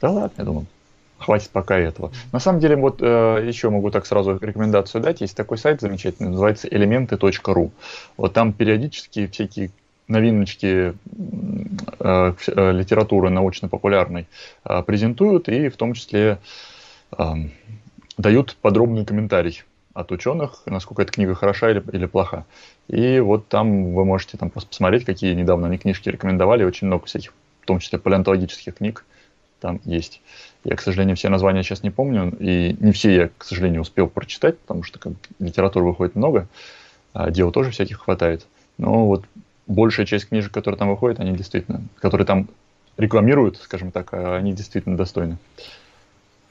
Да 0.00 0.10
ладно, 0.10 0.34
я 0.38 0.44
думаю, 0.44 0.66
хватит 1.18 1.50
пока 1.50 1.78
этого. 1.78 2.12
На 2.32 2.40
самом 2.40 2.60
деле, 2.60 2.76
вот 2.76 2.98
э, 3.00 3.44
еще 3.46 3.70
могу 3.70 3.90
так 3.90 4.06
сразу 4.06 4.38
рекомендацию 4.40 5.02
дать. 5.02 5.20
Есть 5.20 5.36
такой 5.36 5.58
сайт 5.58 5.80
замечательный, 5.80 6.30
называется 6.30 6.68
elemenты.ru. 6.68 7.70
Вот 8.16 8.32
там 8.32 8.52
периодически 8.52 9.26
всякие 9.26 9.70
новиночки 10.08 10.94
э, 11.98 12.32
э, 12.46 12.72
литературы 12.72 13.30
научно-популярной 13.30 14.26
э, 14.64 14.82
презентуют 14.82 15.48
и 15.48 15.68
в 15.68 15.76
том 15.76 15.94
числе 15.94 16.38
э, 17.18 17.24
дают 18.16 18.56
подробный 18.60 19.04
комментарий 19.04 19.64
от 19.94 20.12
ученых, 20.12 20.62
насколько 20.66 21.02
эта 21.02 21.12
книга 21.12 21.34
хороша 21.34 21.70
или, 21.70 21.82
или 21.92 22.06
плоха. 22.06 22.44
И 22.88 23.18
вот 23.18 23.48
там 23.48 23.94
вы 23.94 24.04
можете 24.04 24.36
там 24.36 24.50
просто 24.50 24.68
посмотреть, 24.68 25.04
какие 25.04 25.34
недавно 25.34 25.66
они 25.68 25.78
книжки 25.78 26.08
рекомендовали. 26.08 26.64
Очень 26.64 26.86
много 26.86 27.06
всяких, 27.06 27.32
в 27.62 27.66
том 27.66 27.78
числе 27.78 27.98
палеонтологических 27.98 28.74
книг 28.74 29.04
там 29.60 29.80
есть. 29.84 30.20
Я, 30.64 30.76
к 30.76 30.82
сожалению, 30.82 31.16
все 31.16 31.28
названия 31.28 31.62
сейчас 31.62 31.82
не 31.82 31.90
помню, 31.90 32.36
и 32.38 32.76
не 32.78 32.92
все 32.92 33.14
я, 33.14 33.30
к 33.36 33.44
сожалению, 33.44 33.82
успел 33.82 34.08
прочитать, 34.08 34.58
потому 34.58 34.82
что 34.82 34.98
как, 34.98 35.12
литературы 35.38 35.86
выходит 35.86 36.16
много, 36.16 36.48
а 37.12 37.30
дел 37.30 37.50
тоже 37.52 37.70
всяких 37.70 38.00
хватает. 38.00 38.46
Но 38.78 39.06
вот 39.06 39.24
большая 39.66 40.06
часть 40.06 40.28
книжек, 40.28 40.52
которые 40.52 40.78
там 40.78 40.90
выходят, 40.90 41.20
они 41.20 41.36
действительно, 41.36 41.82
которые 42.00 42.26
там 42.26 42.48
рекламируют, 42.96 43.58
скажем 43.58 43.90
так, 43.90 44.12
а 44.12 44.36
они 44.36 44.52
действительно 44.52 44.96
достойны. 44.96 45.38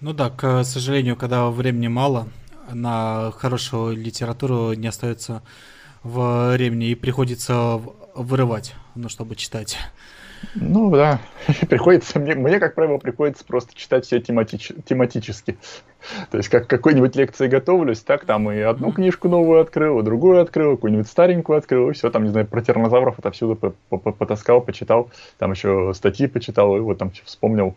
Ну 0.01 0.13
да, 0.13 0.29
к 0.29 0.63
сожалению, 0.63 1.15
когда 1.15 1.49
времени 1.49 1.87
мало, 1.87 2.27
на 2.71 3.31
хорошую 3.31 3.95
литературу 3.95 4.73
не 4.73 4.87
остается 4.87 5.41
времени 6.03 6.89
и 6.89 6.95
приходится 6.95 7.81
вырывать, 8.13 8.75
ну, 8.95 9.09
чтобы 9.09 9.35
читать. 9.35 9.77
Ну 10.55 10.89
да, 10.91 11.19
приходится, 11.69 12.19
мне, 12.19 12.35
мне, 12.35 12.59
как 12.59 12.75
правило, 12.75 12.97
приходится 12.97 13.43
просто 13.45 13.75
читать 13.75 14.05
все 14.05 14.19
тематич, 14.19 14.71
тематически. 14.85 15.57
То 16.31 16.37
есть, 16.37 16.49
как 16.49 16.67
какой-нибудь 16.67 17.15
лекции 17.15 17.47
готовлюсь, 17.47 17.99
так 17.99 18.25
там 18.25 18.49
и 18.51 18.59
одну 18.59 18.91
книжку 18.91 19.27
новую 19.27 19.61
открыл, 19.61 19.99
и 19.99 20.03
другую 20.03 20.41
открыл, 20.41 20.75
какую-нибудь 20.75 21.07
старенькую 21.07 21.57
открыл, 21.57 21.89
и 21.89 21.93
все, 21.93 22.09
там, 22.09 22.23
не 22.23 22.29
знаю, 22.29 22.47
про 22.47 22.61
тернозавров 22.61 23.19
отовсюду 23.19 23.75
потаскал, 23.89 24.61
почитал, 24.61 25.09
там 25.37 25.51
еще 25.51 25.93
статьи 25.93 26.27
почитал, 26.27 26.77
и 26.77 26.79
вот 26.79 26.97
там 26.97 27.11
вспомнил 27.23 27.75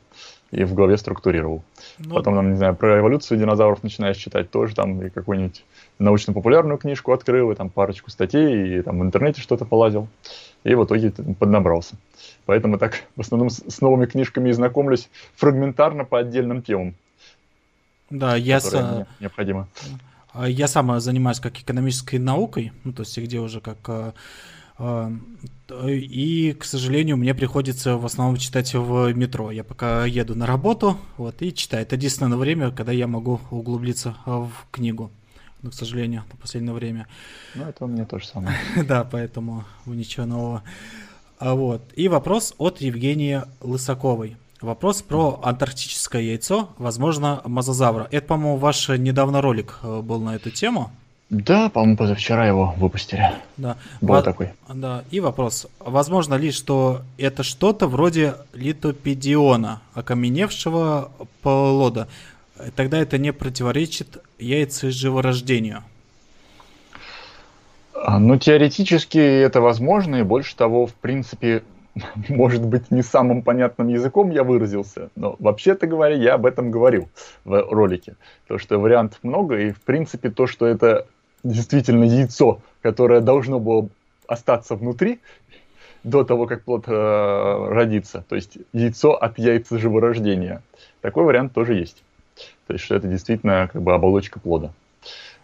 и 0.50 0.64
в 0.64 0.74
голове 0.74 0.96
структурировал. 0.96 1.62
Ну, 1.98 2.14
Потом, 2.14 2.34
там, 2.34 2.50
не 2.50 2.56
знаю, 2.56 2.74
про 2.74 3.00
эволюцию 3.00 3.38
динозавров 3.38 3.82
начинаешь 3.82 4.16
читать 4.16 4.50
тоже, 4.50 4.74
там, 4.74 5.02
и 5.02 5.10
какую-нибудь 5.10 5.64
научно-популярную 5.98 6.78
книжку 6.78 7.12
открыл, 7.12 7.50
и 7.50 7.54
там 7.54 7.70
парочку 7.70 8.10
статей, 8.10 8.78
и 8.78 8.82
там 8.82 8.98
в 8.98 9.02
интернете 9.02 9.40
что-то 9.40 9.64
полазил, 9.64 10.08
и 10.64 10.74
в 10.74 10.84
итоге 10.84 11.10
поднабрался. 11.38 11.96
Поэтому 12.46 12.78
так 12.78 13.04
в 13.16 13.20
основном 13.20 13.50
с, 13.50 13.62
с 13.68 13.80
новыми 13.80 14.06
книжками 14.06 14.48
и 14.48 14.52
знакомлюсь 14.52 15.08
фрагментарно 15.36 16.04
по 16.04 16.18
отдельным 16.18 16.62
темам. 16.62 16.94
Да, 18.10 18.36
я 18.36 18.60
с... 18.60 19.06
необходимо. 19.20 19.68
А, 20.32 20.48
я 20.48 20.66
сам 20.66 20.98
занимаюсь 21.00 21.40
как 21.40 21.58
экономической 21.58 22.16
наукой, 22.16 22.72
ну, 22.84 22.92
то 22.92 23.02
есть 23.02 23.18
где 23.18 23.38
уже 23.38 23.60
как 23.60 23.78
А, 23.88 24.14
и, 24.80 26.56
к 26.58 26.64
сожалению, 26.64 27.16
мне 27.16 27.34
приходится 27.34 27.96
в 27.96 28.06
основном 28.06 28.36
читать 28.36 28.74
в 28.74 29.12
метро. 29.12 29.50
Я 29.50 29.64
пока 29.64 30.06
еду 30.06 30.34
на 30.34 30.46
работу, 30.46 30.96
вот, 31.16 31.42
и 31.42 31.52
читаю. 31.52 31.82
Это 31.82 31.96
единственное 31.96 32.38
время, 32.38 32.70
когда 32.70 32.92
я 32.92 33.06
могу 33.06 33.40
углубиться 33.50 34.16
в 34.24 34.50
книгу. 34.70 35.10
Но, 35.62 35.70
к 35.70 35.74
сожалению, 35.74 36.22
на 36.30 36.36
последнее 36.36 36.72
время. 36.72 37.08
Ну, 37.56 37.64
это 37.64 37.84
у 37.84 37.88
меня 37.88 38.04
то 38.04 38.18
же 38.18 38.26
самое. 38.26 38.56
да, 38.86 39.02
поэтому 39.04 39.64
ничего 39.86 40.26
нового. 40.26 40.62
А 41.38 41.54
вот. 41.54 41.82
И 41.96 42.08
вопрос 42.08 42.54
от 42.58 42.80
Евгении 42.80 43.42
Лысаковой. 43.60 44.36
Вопрос 44.60 45.02
про 45.02 45.40
антарктическое 45.42 46.22
яйцо, 46.22 46.70
возможно, 46.78 47.42
мозазавра. 47.44 48.08
Это, 48.10 48.26
по-моему, 48.26 48.56
ваш 48.56 48.88
недавно 48.88 49.40
ролик 49.40 49.78
э, 49.82 50.00
был 50.00 50.20
на 50.20 50.34
эту 50.34 50.50
тему. 50.50 50.90
Да, 51.30 51.68
по-моему, 51.68 51.96
позавчера 51.98 52.46
его 52.46 52.74
выпустили. 52.78 53.32
Да. 53.58 53.76
Был 54.00 54.14
Во- 54.14 54.22
такой. 54.22 54.50
Да. 54.72 55.04
И 55.10 55.20
вопрос. 55.20 55.66
Возможно 55.78 56.34
ли, 56.34 56.50
что 56.50 57.02
это 57.18 57.42
что-то 57.42 57.86
вроде 57.86 58.36
литопедиона, 58.54 59.82
окаменевшего 59.92 61.10
полода? 61.42 62.08
Тогда 62.76 62.98
это 62.98 63.18
не 63.18 63.32
противоречит 63.32 64.22
яйцеживорождению. 64.38 65.84
А, 67.94 68.18
ну, 68.18 68.38
теоретически 68.38 69.18
это 69.18 69.60
возможно, 69.60 70.16
и 70.16 70.22
больше 70.22 70.56
того, 70.56 70.86
в 70.86 70.94
принципе, 70.94 71.62
может 72.28 72.64
быть, 72.64 72.90
не 72.90 73.02
самым 73.02 73.42
понятным 73.42 73.88
языком 73.88 74.30
я 74.30 74.44
выразился, 74.44 75.10
но 75.14 75.36
вообще-то 75.38 75.86
говоря, 75.86 76.14
я 76.14 76.34
об 76.34 76.46
этом 76.46 76.70
говорил 76.70 77.08
в 77.44 77.60
ролике. 77.70 78.16
То, 78.46 78.56
что 78.56 78.78
вариантов 78.78 79.18
много, 79.22 79.58
и 79.58 79.72
в 79.72 79.82
принципе 79.82 80.30
то, 80.30 80.46
что 80.46 80.66
это 80.66 81.06
действительно 81.42 82.04
яйцо, 82.04 82.60
которое 82.82 83.20
должно 83.20 83.60
было 83.60 83.88
остаться 84.26 84.76
внутри 84.76 85.20
до 86.04 86.24
того, 86.24 86.46
как 86.46 86.64
плод 86.64 86.84
э, 86.86 87.66
родится. 87.70 88.24
То 88.28 88.36
есть 88.36 88.58
яйцо 88.72 89.12
от 89.12 89.38
яйца 89.38 89.78
живорождения. 89.78 90.62
Такой 91.00 91.24
вариант 91.24 91.52
тоже 91.52 91.74
есть. 91.74 92.02
То 92.66 92.74
есть, 92.74 92.84
что 92.84 92.94
это 92.94 93.08
действительно 93.08 93.68
как 93.72 93.82
бы 93.82 93.92
оболочка 93.92 94.38
плода. 94.38 94.72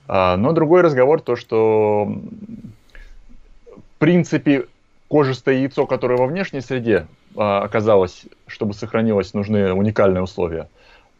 А, 0.06 0.36
но 0.36 0.52
другой 0.52 0.82
разговор 0.82 1.20
то, 1.20 1.36
что 1.36 2.04
в 2.04 3.98
принципе 3.98 4.66
кожистое 5.08 5.56
яйцо, 5.56 5.86
которое 5.86 6.18
во 6.18 6.26
внешней 6.26 6.60
среде 6.60 7.06
а, 7.36 7.62
оказалось, 7.62 8.24
чтобы 8.46 8.74
сохранилось, 8.74 9.34
нужны 9.34 9.72
уникальные 9.72 10.22
условия. 10.22 10.68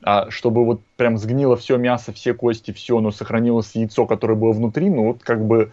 А 0.07 0.31
чтобы 0.31 0.67
вот 0.67 0.83
прям 0.99 1.17
сгнило 1.17 1.57
все 1.57 1.79
мясо, 1.79 2.13
все 2.13 2.35
кости, 2.35 2.73
все, 2.73 3.01
но 3.01 3.11
сохранилось 3.11 3.75
яйцо, 3.75 4.05
которое 4.05 4.35
было 4.35 4.53
внутри, 4.53 4.91
ну 4.91 5.05
вот 5.05 5.23
как 5.23 5.43
бы 5.43 5.71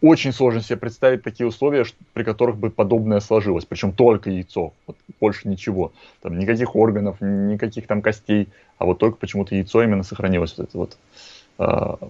очень 0.00 0.32
сложно 0.32 0.60
себе 0.60 0.76
представить 0.76 1.24
такие 1.24 1.44
условия, 1.44 1.84
при 2.12 2.22
которых 2.22 2.56
бы 2.56 2.70
подобное 2.70 3.18
сложилось. 3.18 3.64
Причем 3.64 3.90
только 3.90 4.30
яйцо, 4.30 4.74
вот 4.86 4.96
больше 5.20 5.48
ничего. 5.48 5.92
Там 6.22 6.38
никаких 6.38 6.76
органов, 6.76 7.16
никаких 7.20 7.88
там 7.88 8.00
костей, 8.00 8.48
а 8.78 8.84
вот 8.84 8.98
только 8.98 9.16
почему-то 9.16 9.56
яйцо 9.56 9.82
именно 9.82 10.04
сохранилось 10.04 10.54
вот 10.56 10.68
это 10.68 10.78
вот, 10.78 10.96
э, 11.58 12.06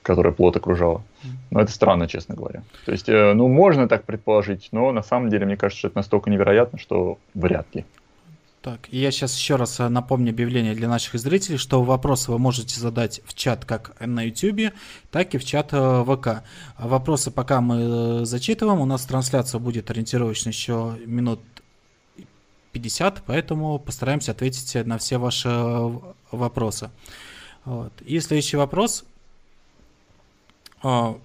которое 0.00 0.32
плод 0.32 0.56
окружало. 0.56 1.02
Но 1.50 1.60
это 1.60 1.72
странно, 1.72 2.08
честно 2.08 2.36
говоря. 2.36 2.62
То 2.86 2.92
есть, 2.92 3.10
э, 3.10 3.34
ну, 3.34 3.48
можно 3.48 3.86
так 3.86 4.04
предположить, 4.04 4.68
но 4.72 4.92
на 4.92 5.02
самом 5.02 5.28
деле, 5.28 5.44
мне 5.44 5.58
кажется, 5.58 5.80
что 5.80 5.88
это 5.88 5.98
настолько 5.98 6.30
невероятно, 6.30 6.78
что 6.78 7.18
вряд 7.34 7.66
ли. 7.74 7.84
Так, 8.64 8.88
и 8.90 8.98
я 8.98 9.10
сейчас 9.10 9.36
еще 9.36 9.56
раз 9.56 9.78
э, 9.78 9.90
напомню 9.90 10.30
объявление 10.30 10.74
для 10.74 10.88
наших 10.88 11.20
зрителей, 11.20 11.58
что 11.58 11.82
вопросы 11.82 12.30
вы 12.30 12.38
можете 12.38 12.80
задать 12.80 13.20
в 13.26 13.34
чат 13.34 13.66
как 13.66 13.94
на 14.00 14.22
YouTube, 14.22 14.72
так 15.10 15.34
и 15.34 15.38
в 15.38 15.44
чат 15.44 15.74
э, 15.74 16.04
ВК. 16.08 16.42
Вопросы 16.78 17.30
пока 17.30 17.60
мы 17.60 18.22
э, 18.22 18.24
зачитываем, 18.24 18.80
у 18.80 18.86
нас 18.86 19.04
трансляция 19.04 19.58
будет 19.58 19.90
ориентировочно 19.90 20.48
еще 20.48 20.96
минут 21.04 21.40
50, 22.72 23.24
поэтому 23.26 23.78
постараемся 23.78 24.32
ответить 24.32 24.74
на 24.86 24.96
все 24.96 25.18
ваши 25.18 25.50
вопросы. 26.30 26.90
Вот. 27.66 27.92
И 28.00 28.18
следующий 28.18 28.56
вопрос 28.56 29.04
про 30.80 31.20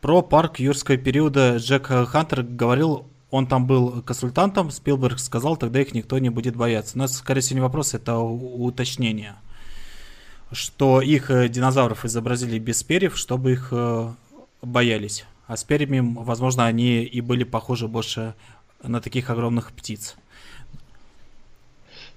парк 0.00 0.58
юрского 0.58 0.96
периода 0.96 1.58
Джек 1.58 1.88
Хантер 1.88 2.44
говорил 2.44 3.06
он 3.32 3.46
там 3.46 3.66
был 3.66 4.02
консультантом, 4.02 4.70
Спилберг 4.70 5.18
сказал, 5.18 5.56
тогда 5.56 5.80
их 5.80 5.94
никто 5.94 6.18
не 6.18 6.28
будет 6.28 6.54
бояться. 6.54 6.96
У 6.96 6.98
нас, 6.98 7.16
скорее 7.16 7.40
всего, 7.40 7.56
не 7.56 7.62
вопрос, 7.62 7.94
это 7.94 8.18
уточнение. 8.18 9.36
Что 10.52 11.00
их 11.00 11.30
э, 11.30 11.48
динозавров 11.48 12.04
изобразили 12.04 12.58
без 12.58 12.82
перьев, 12.82 13.16
чтобы 13.16 13.52
их 13.52 13.68
э, 13.72 14.10
боялись. 14.60 15.24
А 15.46 15.56
с 15.56 15.64
перьями, 15.64 16.14
возможно, 16.14 16.66
они 16.66 17.04
и 17.04 17.22
были 17.22 17.44
похожи 17.44 17.88
больше 17.88 18.34
на 18.82 19.00
таких 19.00 19.30
огромных 19.30 19.72
птиц. 19.72 20.14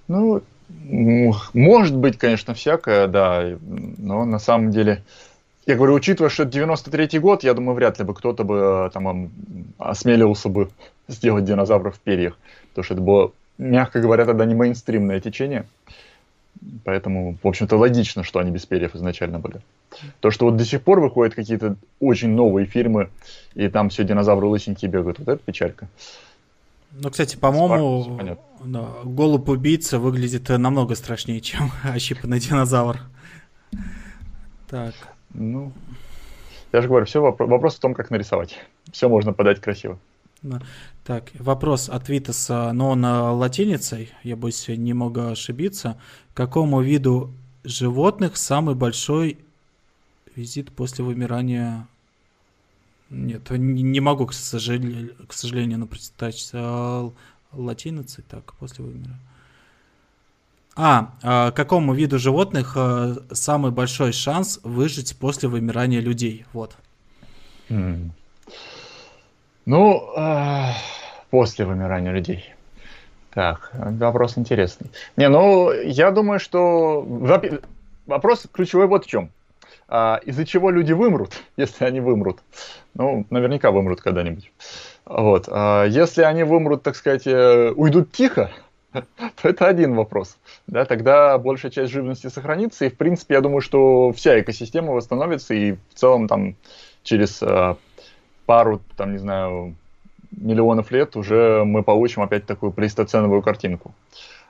Ну, 0.09 0.43
может 1.53 1.95
быть, 1.95 2.17
конечно, 2.17 2.53
всякое, 2.53 3.07
да, 3.07 3.57
но 3.61 4.25
на 4.25 4.39
самом 4.39 4.71
деле 4.71 5.01
я 5.65 5.75
говорю, 5.75 5.93
учитывая, 5.93 6.29
что 6.29 6.43
это 6.43 6.59
93-й 6.59 7.19
год, 7.19 7.43
я 7.43 7.53
думаю, 7.53 7.73
вряд 7.75 7.99
ли 7.99 8.05
бы 8.05 8.13
кто-то 8.13 8.43
бы 8.43 8.87
э, 8.87 8.89
там 8.93 9.31
осмелился 9.77 10.49
бы 10.49 10.69
сделать 11.07 11.45
динозавров 11.45 11.95
в 11.95 11.99
перьях. 11.99 12.37
Потому 12.69 12.83
что 12.83 12.93
это 12.95 13.03
было, 13.03 13.31
мягко 13.57 13.99
говоря, 13.99 14.25
тогда 14.25 14.45
не 14.45 14.55
мейнстримное 14.55 15.19
течение. 15.19 15.65
Поэтому, 16.83 17.37
в 17.41 17.47
общем-то, 17.47 17.77
логично, 17.77 18.23
что 18.23 18.39
они 18.39 18.51
без 18.51 18.65
перьев 18.65 18.95
изначально 18.95 19.39
были. 19.39 19.61
То, 20.19 20.31
что 20.31 20.45
вот 20.45 20.57
до 20.57 20.65
сих 20.65 20.81
пор 20.81 20.99
выходят 20.99 21.35
какие-то 21.35 21.75
очень 21.99 22.29
новые 22.29 22.65
фильмы, 22.65 23.09
и 23.53 23.67
там 23.67 23.89
все 23.89 24.03
динозавры 24.03 24.47
лысенькие 24.47 24.89
бегают, 24.89 25.19
вот 25.19 25.27
это 25.27 25.43
печалька. 25.43 25.87
Ну, 26.91 27.09
кстати, 27.09 27.35
по-моему, 27.35 28.39
да, 28.63 28.87
голубь 29.03 29.49
убийца 29.49 29.99
выглядит 29.99 30.47
намного 30.49 30.95
страшнее, 30.95 31.41
чем 31.41 31.71
ощипанный 31.83 32.39
динозавр. 32.39 32.99
Так. 34.69 34.93
Ну, 35.33 35.73
я 36.71 36.81
же 36.81 36.87
говорю, 36.87 37.05
все 37.05 37.21
вопрос, 37.21 37.49
вопрос 37.49 37.75
в 37.75 37.79
том, 37.79 37.93
как 37.93 38.09
нарисовать. 38.09 38.57
Все 38.91 39.09
можно 39.09 39.33
подать 39.33 39.59
красиво. 39.59 39.99
Так, 41.03 41.31
вопрос 41.35 41.89
от 41.89 42.09
Витаса, 42.09 42.71
но 42.73 42.91
он 42.91 43.05
латиницей, 43.05 44.11
я 44.23 44.35
боюсь, 44.35 44.67
не 44.67 44.93
могу 44.93 45.21
ошибиться. 45.21 45.99
Какому 46.33 46.81
виду 46.81 47.31
животных 47.63 48.37
самый 48.37 48.75
большой 48.75 49.37
визит 50.35 50.71
после 50.71 51.05
вымирания? 51.05 51.87
Нет, 53.09 53.49
не, 53.51 53.99
могу, 53.99 54.25
к 54.25 54.33
сожалению, 54.33 55.15
к 55.27 55.33
сожалению, 55.33 55.79
но 55.79 55.85
представить 55.85 56.51
латиницей. 57.51 58.23
Так, 58.27 58.53
после 58.55 58.83
вымирания. 58.83 59.19
А, 60.75 61.13
а 61.21 61.51
какому 61.51 61.93
виду 61.93 62.19
животных 62.19 62.73
а, 62.75 63.15
самый 63.31 63.71
большой 63.71 64.11
шанс 64.11 64.59
выжить 64.63 65.15
после 65.15 65.47
вымирания 65.47 66.01
людей? 66.01 66.45
Вот. 66.51 66.75
Mm. 67.69 68.11
Ну, 69.65 70.13
э, 70.15 70.71
после 71.31 71.65
вымирания 71.65 72.11
людей. 72.11 72.53
Так, 73.33 73.71
вопрос 73.73 74.37
интересный. 74.37 74.91
Не, 75.17 75.27
ну, 75.27 75.71
я 75.71 76.11
думаю, 76.11 76.39
что 76.39 77.05
вопрос 78.05 78.47
ключевой 78.51 78.87
вот 78.87 79.05
в 79.05 79.07
чем. 79.07 79.31
А, 79.87 80.19
из-за 80.23 80.45
чего 80.45 80.71
люди 80.71 80.93
вымрут, 80.93 81.33
если 81.57 81.85
они 81.85 81.99
вымрут? 81.99 82.39
Ну, 82.93 83.25
наверняка 83.29 83.71
вымрут 83.71 84.01
когда-нибудь. 84.01 84.51
Вот. 85.05 85.47
А 85.51 85.85
если 85.85 86.23
они 86.23 86.43
вымрут, 86.43 86.83
так 86.83 86.95
сказать, 86.95 87.27
э, 87.27 87.71
уйдут 87.75 88.11
тихо, 88.11 88.51
то 88.93 89.03
это 89.43 89.67
один 89.67 89.95
вопрос. 89.95 90.37
Да, 90.67 90.85
тогда 90.85 91.37
большая 91.37 91.71
часть 91.71 91.91
живности 91.91 92.27
сохранится, 92.27 92.85
и, 92.85 92.89
в 92.89 92.97
принципе, 92.97 93.35
я 93.35 93.41
думаю, 93.41 93.61
что 93.61 94.11
вся 94.13 94.39
экосистема 94.39 94.93
восстановится, 94.93 95.53
и 95.53 95.73
в 95.73 95.93
целом 95.95 96.27
там 96.27 96.55
через 97.03 97.41
э, 97.43 97.75
пару, 98.45 98.81
там, 98.97 99.11
не 99.11 99.17
знаю, 99.17 99.75
миллионов 100.31 100.91
лет 100.91 101.15
уже 101.15 101.63
мы 101.65 101.83
получим 101.83 102.21
опять 102.21 102.45
такую 102.45 102.71
плейстоценовую 102.71 103.41
картинку. 103.41 103.93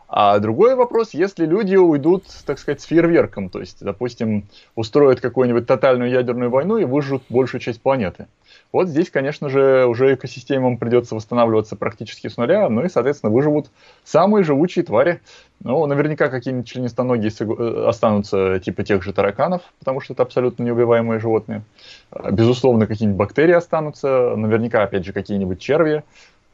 А 0.08 0.38
другой 0.40 0.76
вопрос, 0.76 1.14
если 1.14 1.46
люди 1.46 1.76
уйдут, 1.76 2.26
так 2.46 2.60
сказать, 2.60 2.82
с 2.82 2.86
фейерверком, 2.86 3.50
то 3.50 3.60
есть, 3.60 3.84
допустим, 3.84 4.46
устроят 4.76 5.20
какую-нибудь 5.20 5.66
тотальную 5.66 6.12
ядерную 6.12 6.50
войну 6.50 6.78
и 6.78 6.86
выжжут 6.86 7.24
большую 7.30 7.60
часть 7.60 7.82
планеты. 7.82 8.28
Вот 8.76 8.90
здесь, 8.90 9.10
конечно 9.10 9.48
же, 9.48 9.86
уже 9.86 10.16
экосистемам 10.16 10.76
придется 10.76 11.16
восстанавливаться 11.16 11.78
практически 11.78 12.28
с 12.28 12.36
нуля, 12.36 12.68
ну 12.68 12.84
и, 12.84 12.90
соответственно, 12.90 13.32
выживут 13.32 13.68
самые 14.04 14.44
живучие 14.44 14.84
твари. 14.84 15.22
Ну, 15.64 15.86
наверняка 15.86 16.28
какие-нибудь 16.28 16.68
членистоногие 16.68 17.32
э, 17.40 17.86
останутся 17.88 18.60
типа 18.60 18.84
тех 18.84 19.02
же 19.02 19.14
тараканов, 19.14 19.62
потому 19.80 20.02
что 20.02 20.12
это 20.12 20.24
абсолютно 20.24 20.64
неубиваемые 20.64 21.22
животные. 21.22 21.62
Безусловно, 22.32 22.86
какие-нибудь 22.86 23.18
бактерии 23.18 23.54
останутся, 23.54 24.36
наверняка, 24.36 24.84
опять 24.84 25.06
же, 25.06 25.14
какие-нибудь 25.14 25.62
черви. 25.62 26.04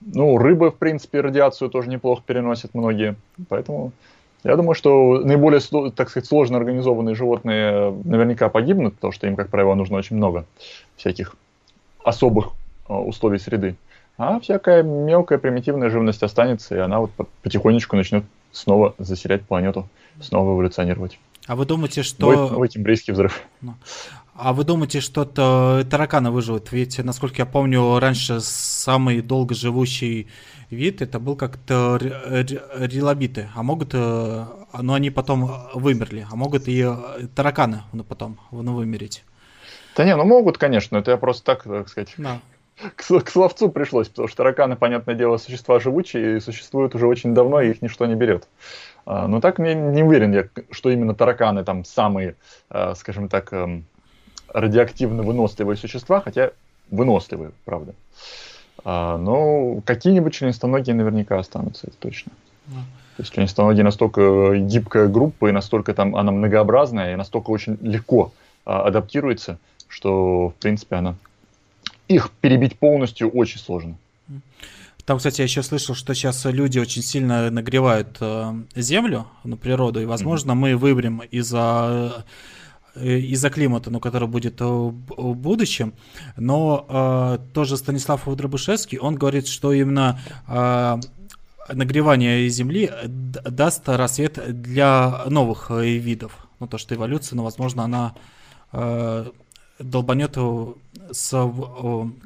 Ну, 0.02 0.38
рыбы, 0.38 0.70
в 0.70 0.76
принципе, 0.76 1.22
радиацию 1.22 1.72
тоже 1.72 1.90
неплохо 1.90 2.22
переносят 2.24 2.76
многие, 2.76 3.16
поэтому... 3.50 3.94
Я 4.44 4.56
думаю, 4.56 4.74
что 4.74 5.20
наиболее, 5.20 5.62
так 5.92 6.10
сказать, 6.10 6.28
сложно 6.28 6.58
организованные 6.58 7.14
животные 7.14 7.92
наверняка 8.04 8.50
погибнут, 8.50 8.96
потому 8.96 9.12
что 9.12 9.28
им, 9.28 9.36
как 9.36 9.50
правило, 9.50 9.76
нужно 9.76 9.98
очень 9.98 10.16
много 10.16 10.46
всяких 10.98 11.36
особых 12.04 12.50
условий 12.88 13.40
среды. 13.40 13.76
А 14.18 14.40
всякая 14.40 14.84
мелкая 14.84 15.40
примитивная 15.40 15.90
живность 15.90 16.22
останется, 16.22 16.76
и 16.76 16.80
она 16.80 17.00
вот 17.00 17.12
потихонечку 17.42 17.96
начнет 17.96 18.24
снова 18.52 18.94
заселять 18.98 19.44
планету, 19.44 19.88
снова 20.20 20.54
эволюционировать. 20.54 21.18
А 21.48 21.56
вы 21.56 21.66
думаете, 21.66 22.04
что... 22.04 22.28
Будет 22.28 22.52
новый 22.52 22.70
тембрийский 22.70 23.14
взрыв. 23.14 23.42
Ну. 23.62 23.76
А 24.36 24.54
вы 24.54 24.64
думаете, 24.64 25.02
что 25.02 25.24
-то 25.24 25.84
тараканы 25.84 26.32
выживут? 26.32 26.72
Ведь, 26.72 27.00
насколько 27.04 27.36
я 27.40 27.46
помню, 27.46 28.00
раньше 28.00 28.40
самый 28.42 29.22
долго 29.22 29.56
живущий 29.56 30.28
вид 30.70 31.02
это 31.02 31.20
был 31.20 31.36
как-то 31.36 31.98
релобиты. 32.00 33.50
А 33.56 33.64
могут, 33.64 33.92
э, 33.94 34.46
но 34.82 34.94
они 34.94 35.10
потом 35.10 35.52
вымерли. 35.74 36.26
А 36.32 36.36
могут 36.36 36.68
и 36.68 36.82
э, 36.82 37.28
тараканы 37.36 37.84
ну, 37.92 38.04
потом 38.04 38.40
ну, 38.52 38.74
вымереть. 38.74 39.24
Да 40.02 40.06
не, 40.06 40.16
ну 40.16 40.26
могут, 40.26 40.58
конечно. 40.58 40.98
Это 40.98 41.12
я 41.12 41.18
просто 41.18 41.46
так, 41.46 41.62
так 41.64 41.88
сказать, 41.88 42.16
да. 42.18 42.40
к, 42.96 43.04
к 43.04 43.30
словцу 43.30 43.70
пришлось, 43.70 44.08
потому 44.10 44.28
что 44.28 44.38
тараканы, 44.38 44.76
понятное 44.76 45.14
дело, 45.14 45.38
существа 45.38 45.80
живучие 45.80 46.38
и 46.38 46.40
существуют 46.40 46.96
уже 46.96 47.06
очень 47.06 47.36
давно, 47.36 47.62
и 47.62 47.70
их 47.70 47.84
ничто 47.84 48.08
не 48.08 48.16
берет. 48.16 48.48
А, 49.06 49.28
но 49.28 49.40
так 49.42 49.60
не, 49.60 49.76
не 49.76 50.02
уверен 50.02 50.34
я, 50.34 50.48
что 50.72 50.90
именно 50.90 51.14
тараканы 51.14 51.64
там 51.64 51.86
самые, 51.86 52.34
а, 52.72 52.96
скажем 52.96 53.30
так, 53.30 53.54
эм, 53.54 53.86
радиоактивно 54.48 55.22
выносливые 55.22 55.78
существа, 55.78 56.20
хотя 56.20 56.50
выносливые, 56.90 57.52
правда. 57.66 57.94
А, 58.84 59.20
но 59.20 59.82
какие-нибудь 59.86 60.34
членистоногие 60.34 60.96
наверняка 60.96 61.38
останутся, 61.38 61.86
это 61.90 61.98
точно. 61.98 62.32
То 63.18 63.22
есть 63.22 63.36
членистоногие 63.36 63.84
настолько 63.84 64.56
гибкая 64.56 65.08
группа, 65.08 65.50
и 65.50 65.52
настолько 65.52 65.94
там 65.94 66.16
она 66.16 66.32
многообразная, 66.32 67.14
и 67.14 67.16
настолько 67.16 67.52
очень 67.52 67.78
легко 67.82 68.32
адаптируется, 68.64 69.60
что, 69.92 70.50
в 70.50 70.54
принципе, 70.56 70.96
она... 70.96 71.16
Их 72.08 72.32
перебить 72.42 72.78
полностью 72.80 73.30
очень 73.30 73.60
сложно. 73.60 73.96
Там, 75.06 75.18
кстати, 75.18 75.42
я 75.42 75.46
еще 75.46 75.64
слышал, 75.64 75.96
что 75.96 76.14
сейчас 76.14 76.46
люди 76.46 76.80
очень 76.80 77.02
сильно 77.02 77.50
нагревают 77.50 78.18
э, 78.22 78.54
землю, 78.76 79.28
ну, 79.44 79.58
природу, 79.58 80.02
и, 80.02 80.06
возможно, 80.06 80.52
mm-hmm. 80.52 80.56
мы 80.56 80.78
выберем 80.78 81.22
из-за 81.32 82.26
э, 82.96 83.18
из-за 83.18 83.50
климата, 83.50 83.90
ну, 83.90 84.00
который 84.00 84.28
будет 84.28 84.62
в 84.62 84.92
будущем. 85.34 85.94
Но 86.38 86.86
э, 86.88 87.54
тоже 87.54 87.78
Станислав 87.78 88.24
Дробышевский, 88.26 89.00
он 89.00 89.16
говорит, 89.16 89.48
что 89.48 89.74
именно 89.74 90.20
э, 90.48 90.98
нагревание 91.74 92.48
Земли 92.50 92.92
даст 93.06 93.90
рассвет 93.90 94.62
для 94.62 95.24
новых 95.28 95.72
э, 95.72 95.98
видов. 95.98 96.48
Ну, 96.60 96.68
то, 96.68 96.78
что 96.78 96.96
эволюция, 96.96 97.36
ну, 97.38 97.44
возможно, 97.44 97.84
она 97.84 98.14
э, 98.72 99.26
долбанет 99.84 100.38
с, 101.12 101.30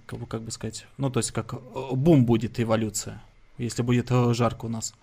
как 0.08 0.42
бы 0.42 0.52
сказать, 0.52 0.86
ну, 0.98 1.10
то 1.10 1.20
есть 1.20 1.32
как 1.32 1.56
бум 1.92 2.26
будет 2.26 2.60
эволюция, 2.60 3.22
если 3.58 3.82
будет 3.82 4.10
жарко 4.10 4.66
у 4.66 4.70
нас. 4.70 4.94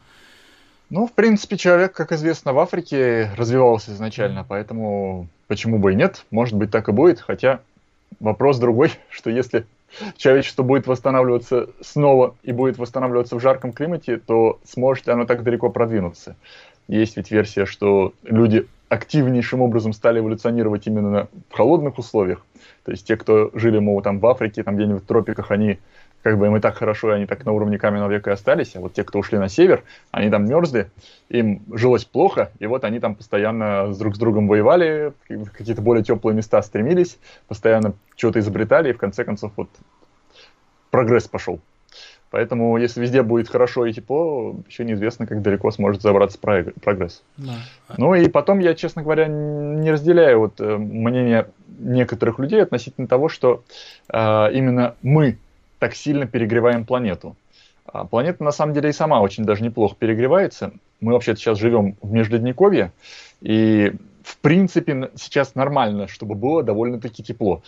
Ну, 0.91 1.07
в 1.07 1.13
принципе, 1.13 1.57
человек, 1.57 1.93
как 1.95 2.13
известно, 2.13 2.53
в 2.53 2.59
Африке 2.59 3.31
развивался 3.37 3.93
изначально, 3.93 4.45
поэтому 4.45 5.27
почему 5.47 5.79
бы 5.79 5.93
и 5.93 5.97
нет, 5.97 6.27
может 6.31 6.55
быть, 6.55 6.71
так 6.71 6.89
и 6.89 6.93
будет, 6.93 7.19
хотя 7.19 7.61
вопрос 8.21 8.59
другой, 8.59 8.93
что 9.09 9.31
если 9.31 9.67
человечество 10.17 10.63
будет 10.63 10.87
восстанавливаться 10.87 11.71
снова 11.81 12.35
и 12.43 12.53
будет 12.53 12.79
восстанавливаться 12.79 13.37
в 13.37 13.41
жарком 13.41 13.73
климате, 13.73 14.19
то 14.19 14.61
сможет 14.65 15.07
ли 15.07 15.13
оно 15.13 15.25
так 15.25 15.43
далеко 15.43 15.71
продвинуться? 15.71 16.37
Есть 16.89 17.17
ведь 17.17 17.31
версия, 17.31 17.65
что 17.65 18.13
люди 18.23 18.67
активнейшим 18.93 19.63
образом 19.63 19.95
стали 19.95 20.21
эволюционировать 20.21 20.87
именно 20.87 21.29
в 21.49 21.57
холодных 21.57 21.97
условиях. 21.97 22.45
То 22.85 22.91
есть 22.91 23.07
те, 23.07 23.17
кто 23.17 23.51
жили, 23.55 23.79
мол, 23.79 24.03
там 24.03 24.19
в 24.19 24.27
Африке, 24.27 24.63
там 24.63 24.77
где-нибудь 24.77 25.05
в 25.05 25.07
тропиках, 25.07 25.51
они 25.51 25.79
как 26.23 26.39
бы 26.39 26.47
им 26.47 26.57
и 26.57 26.61
так 26.61 26.77
хорошо, 26.77 27.11
и 27.11 27.15
они 27.15 27.27
так 27.27 27.47
на 27.47 27.53
уровне 27.53 27.79
каменного 27.79 28.11
века 28.11 28.31
и 28.31 28.33
остались, 28.35 28.77
а 28.77 28.81
вот 28.81 28.93
те, 28.93 29.03
кто 29.03 29.19
ушли 29.19 29.39
на 29.39 29.49
север, 29.49 29.83
они 30.11 30.29
там 30.29 30.45
мерзли, 30.45 30.91
им 31.31 31.63
жилось 31.73 32.05
плохо, 32.05 32.53
и 32.59 32.67
вот 32.67 32.85
они 32.85 33.01
там 33.01 33.15
постоянно 33.15 33.95
с 33.95 33.99
друг 33.99 34.15
с 34.15 34.19
другом 34.19 34.47
воевали, 34.47 35.15
в 35.27 35.47
какие-то 35.47 35.81
более 35.81 36.05
теплые 36.05 36.37
места 36.37 36.61
стремились, 36.63 37.19
постоянно 37.49 37.95
что-то 38.15 38.41
изобретали, 38.41 38.91
и 38.91 38.93
в 38.93 38.99
конце 38.99 39.25
концов 39.25 39.53
вот 39.57 39.71
прогресс 40.91 41.27
пошел. 41.27 41.61
Поэтому, 42.33 42.79
если 42.79 43.03
везде 43.03 43.23
будет 43.23 43.51
хорошо 43.51 43.85
и 43.85 43.93
тепло, 43.93 44.57
еще 44.67 44.87
неизвестно, 44.87 45.27
как 45.27 45.43
далеко 45.43 45.71
сможет 45.71 46.01
забраться 46.01 46.39
прогресс. 46.39 47.23
Да. 47.37 47.53
Ну 47.99 48.15
и 48.15 48.27
потом 48.27 48.59
я, 48.59 48.75
честно 48.75 49.03
говоря, 49.03 49.27
не 49.27 49.91
разделяю 49.91 50.41
вот 50.41 50.59
э, 50.59 50.79
мнение 50.79 51.49
некоторых 51.79 52.39
людей 52.39 52.63
относительно 52.63 53.07
того, 53.07 53.29
что 53.29 53.63
э, 54.09 54.49
именно 54.55 54.95
мы 55.03 55.37
так 55.79 55.95
сильно 55.95 56.27
перегреваем 56.27 56.87
планету. 56.87 57.37
А 57.85 58.07
планета 58.07 58.43
на 58.43 58.53
самом 58.53 58.73
деле 58.73 58.89
и 58.89 58.95
сама 58.95 59.21
очень 59.21 59.45
даже 59.45 59.63
неплохо 59.63 59.95
перегревается. 59.99 60.73
Мы 61.01 61.13
вообще 61.13 61.37
сейчас 61.37 61.59
живем 61.59 61.97
в 62.01 62.13
Межледниковье, 62.13 62.93
и 63.43 63.93
в 64.25 64.39
принципе 64.39 65.11
сейчас 65.17 65.55
нормально, 65.55 66.09
чтобы 66.09 66.35
было 66.35 66.63
довольно-таки 66.63 67.23
тепло. 67.23 67.63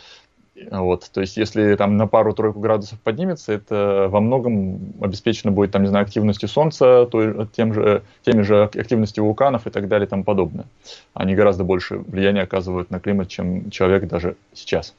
Вот, 0.71 1.11
то 1.13 1.21
есть, 1.21 1.37
если 1.37 1.75
там 1.75 1.97
на 1.97 2.07
пару-тройку 2.07 2.61
градусов 2.61 3.01
поднимется, 3.01 3.53
это 3.53 4.07
во 4.09 4.21
многом 4.21 4.95
обеспечено 5.01 5.51
будет, 5.51 5.73
там, 5.73 5.83
не 5.83 5.89
знаю, 5.89 6.05
активностью 6.05 6.49
Солнца, 6.49 7.07
то, 7.11 7.47
тем 7.47 7.75
же, 7.75 8.03
теми 8.23 8.43
же 8.43 8.63
активностью 8.63 9.25
вулканов 9.25 9.67
и 9.67 9.71
так 9.71 9.89
далее 9.89 10.07
и 10.07 10.09
тому 10.09 10.23
подобное. 10.23 10.67
Они 11.13 11.35
гораздо 11.35 11.65
больше 11.65 11.99
влияния 11.99 12.43
оказывают 12.43 12.91
на 12.91 13.01
климат, 13.01 13.29
чем 13.29 13.69
человек 13.71 14.07
даже 14.07 14.37
сейчас. 14.53 14.95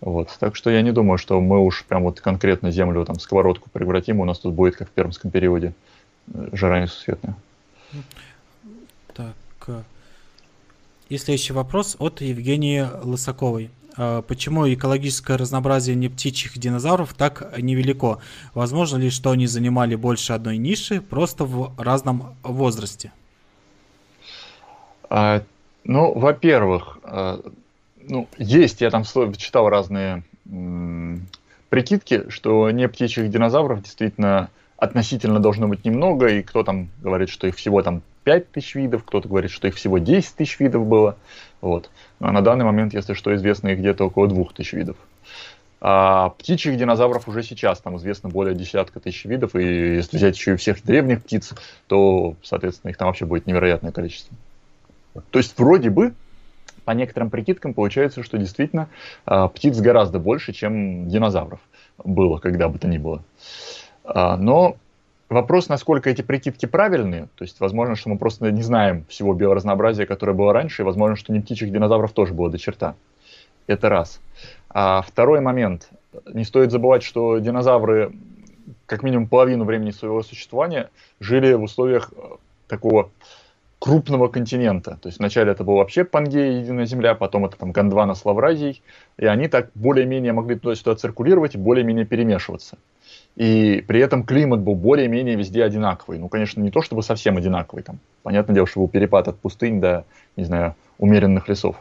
Вот, 0.00 0.28
так 0.38 0.54
что 0.54 0.70
я 0.70 0.82
не 0.82 0.92
думаю, 0.92 1.18
что 1.18 1.40
мы 1.40 1.58
уж 1.58 1.84
прям 1.84 2.04
вот 2.04 2.20
конкретно 2.20 2.70
Землю 2.70 3.04
там 3.04 3.18
сковородку 3.18 3.68
превратим, 3.70 4.20
у 4.20 4.24
нас 4.24 4.38
тут 4.38 4.54
будет, 4.54 4.76
как 4.76 4.88
в 4.88 4.92
пермском 4.92 5.32
периоде, 5.32 5.74
э, 6.32 6.48
жара 6.52 6.80
несусветная. 6.80 7.34
Так, 9.14 9.34
э, 9.66 9.82
и 11.08 11.18
следующий 11.18 11.52
вопрос 11.52 11.96
от 11.98 12.20
Евгении 12.20 12.86
Лысаковой. 13.02 13.70
А, 13.96 14.22
почему 14.22 14.72
экологическое 14.72 15.36
разнообразие 15.36 15.96
не 15.96 16.08
птичьих 16.08 16.58
динозавров 16.58 17.14
так 17.14 17.58
невелико? 17.58 18.18
Возможно 18.54 18.96
ли, 18.96 19.10
что 19.10 19.30
они 19.30 19.46
занимали 19.46 19.94
больше 19.94 20.32
одной 20.32 20.56
ниши, 20.56 21.00
просто 21.00 21.44
в 21.44 21.74
разном 21.78 22.34
возрасте? 22.42 23.12
А, 25.10 25.42
ну, 25.84 26.12
во-первых, 26.18 26.98
а, 27.02 27.40
ну, 28.00 28.28
есть, 28.38 28.80
я 28.80 28.90
там 28.90 29.04
читал 29.36 29.68
разные 29.68 30.22
прикидки, 31.68 32.28
что 32.28 32.70
не 32.70 32.88
птичьих 32.88 33.30
динозавров 33.30 33.82
действительно 33.82 34.50
относительно 34.76 35.38
должно 35.38 35.68
быть 35.68 35.84
немного, 35.84 36.26
и 36.26 36.42
кто 36.42 36.64
там 36.64 36.88
говорит, 37.00 37.28
что 37.28 37.46
их 37.46 37.56
всего 37.56 37.82
там 37.82 38.02
5 38.24 38.52
тысяч 38.52 38.74
видов, 38.74 39.04
кто-то 39.04 39.28
говорит, 39.28 39.50
что 39.50 39.68
их 39.68 39.74
всего 39.74 39.98
10 39.98 40.34
тысяч 40.34 40.58
видов 40.60 40.86
было. 40.86 41.16
Вот. 41.60 41.90
А 42.20 42.32
на 42.32 42.42
данный 42.42 42.64
момент, 42.64 42.94
если 42.94 43.14
что, 43.14 43.34
известно 43.34 43.68
их 43.68 43.78
где-то 43.78 44.04
около 44.04 44.28
2000 44.28 44.74
видов. 44.74 44.96
А 45.84 46.30
птичьих 46.38 46.76
динозавров 46.76 47.26
уже 47.26 47.42
сейчас 47.42 47.80
там 47.80 47.96
известно 47.96 48.28
более 48.28 48.54
десятка 48.54 49.00
тысяч 49.00 49.24
видов, 49.24 49.56
и 49.56 49.96
если 49.96 50.16
взять 50.16 50.36
еще 50.36 50.52
и 50.52 50.56
всех 50.56 50.80
древних 50.84 51.24
птиц, 51.24 51.54
то, 51.88 52.36
соответственно, 52.44 52.92
их 52.92 52.96
там 52.96 53.08
вообще 53.08 53.26
будет 53.26 53.48
невероятное 53.48 53.90
количество. 53.90 54.36
То 55.30 55.40
есть 55.40 55.58
вроде 55.58 55.90
бы, 55.90 56.14
по 56.84 56.92
некоторым 56.92 57.30
прикидкам, 57.30 57.74
получается, 57.74 58.22
что 58.22 58.38
действительно 58.38 58.88
а, 59.26 59.48
птиц 59.48 59.78
гораздо 59.80 60.20
больше, 60.20 60.52
чем 60.52 61.08
динозавров 61.08 61.58
было, 61.98 62.38
когда 62.38 62.68
бы 62.68 62.78
то 62.78 62.86
ни 62.86 62.98
было. 62.98 63.22
А, 64.04 64.36
но 64.36 64.76
Вопрос, 65.32 65.70
насколько 65.70 66.10
эти 66.10 66.20
прикидки 66.20 66.66
правильные, 66.66 67.22
то 67.36 67.44
есть 67.44 67.58
возможно, 67.58 67.96
что 67.96 68.10
мы 68.10 68.18
просто 68.18 68.50
не 68.52 68.60
знаем 68.60 69.06
всего 69.08 69.32
биоразнообразия, 69.32 70.04
которое 70.04 70.34
было 70.34 70.52
раньше, 70.52 70.82
и 70.82 70.84
возможно, 70.84 71.16
что 71.16 71.32
не 71.32 71.40
птичьих 71.40 71.72
динозавров 71.72 72.12
тоже 72.12 72.34
было 72.34 72.50
до 72.50 72.58
черта. 72.58 72.96
Это 73.66 73.88
раз. 73.88 74.20
А 74.68 75.00
второй 75.00 75.40
момент. 75.40 75.88
Не 76.34 76.44
стоит 76.44 76.70
забывать, 76.70 77.02
что 77.02 77.38
динозавры 77.38 78.12
как 78.84 79.02
минимум 79.02 79.26
половину 79.26 79.64
времени 79.64 79.90
своего 79.90 80.22
существования 80.22 80.90
жили 81.18 81.54
в 81.54 81.62
условиях 81.62 82.12
э, 82.14 82.36
такого 82.68 83.10
крупного 83.78 84.28
континента. 84.28 84.98
То 85.00 85.08
есть 85.08 85.18
вначале 85.18 85.52
это 85.52 85.64
был 85.64 85.76
вообще 85.76 86.04
Пангея, 86.04 86.60
единая 86.60 86.84
земля, 86.84 87.14
потом 87.14 87.46
это 87.46 87.56
там 87.56 87.72
Гондвана 87.72 88.14
с 88.14 88.26
Лавразией, 88.26 88.82
и 89.16 89.24
они 89.24 89.48
так 89.48 89.70
более-менее 89.74 90.34
могли 90.34 90.56
туда-сюда 90.56 90.94
циркулировать 90.94 91.54
и 91.54 91.58
более-менее 91.58 92.04
перемешиваться 92.04 92.76
и 93.36 93.82
при 93.86 94.00
этом 94.00 94.24
климат 94.24 94.60
был 94.60 94.74
более-менее 94.74 95.36
везде 95.36 95.64
одинаковый. 95.64 96.18
Ну, 96.18 96.28
конечно, 96.28 96.60
не 96.60 96.70
то 96.70 96.82
чтобы 96.82 97.02
совсем 97.02 97.36
одинаковый, 97.36 97.82
там, 97.82 97.98
понятное 98.22 98.54
дело, 98.54 98.66
что 98.66 98.80
был 98.80 98.88
перепад 98.88 99.28
от 99.28 99.38
пустынь 99.38 99.80
до, 99.80 100.04
не 100.36 100.44
знаю, 100.44 100.74
умеренных 100.98 101.48
лесов. 101.48 101.76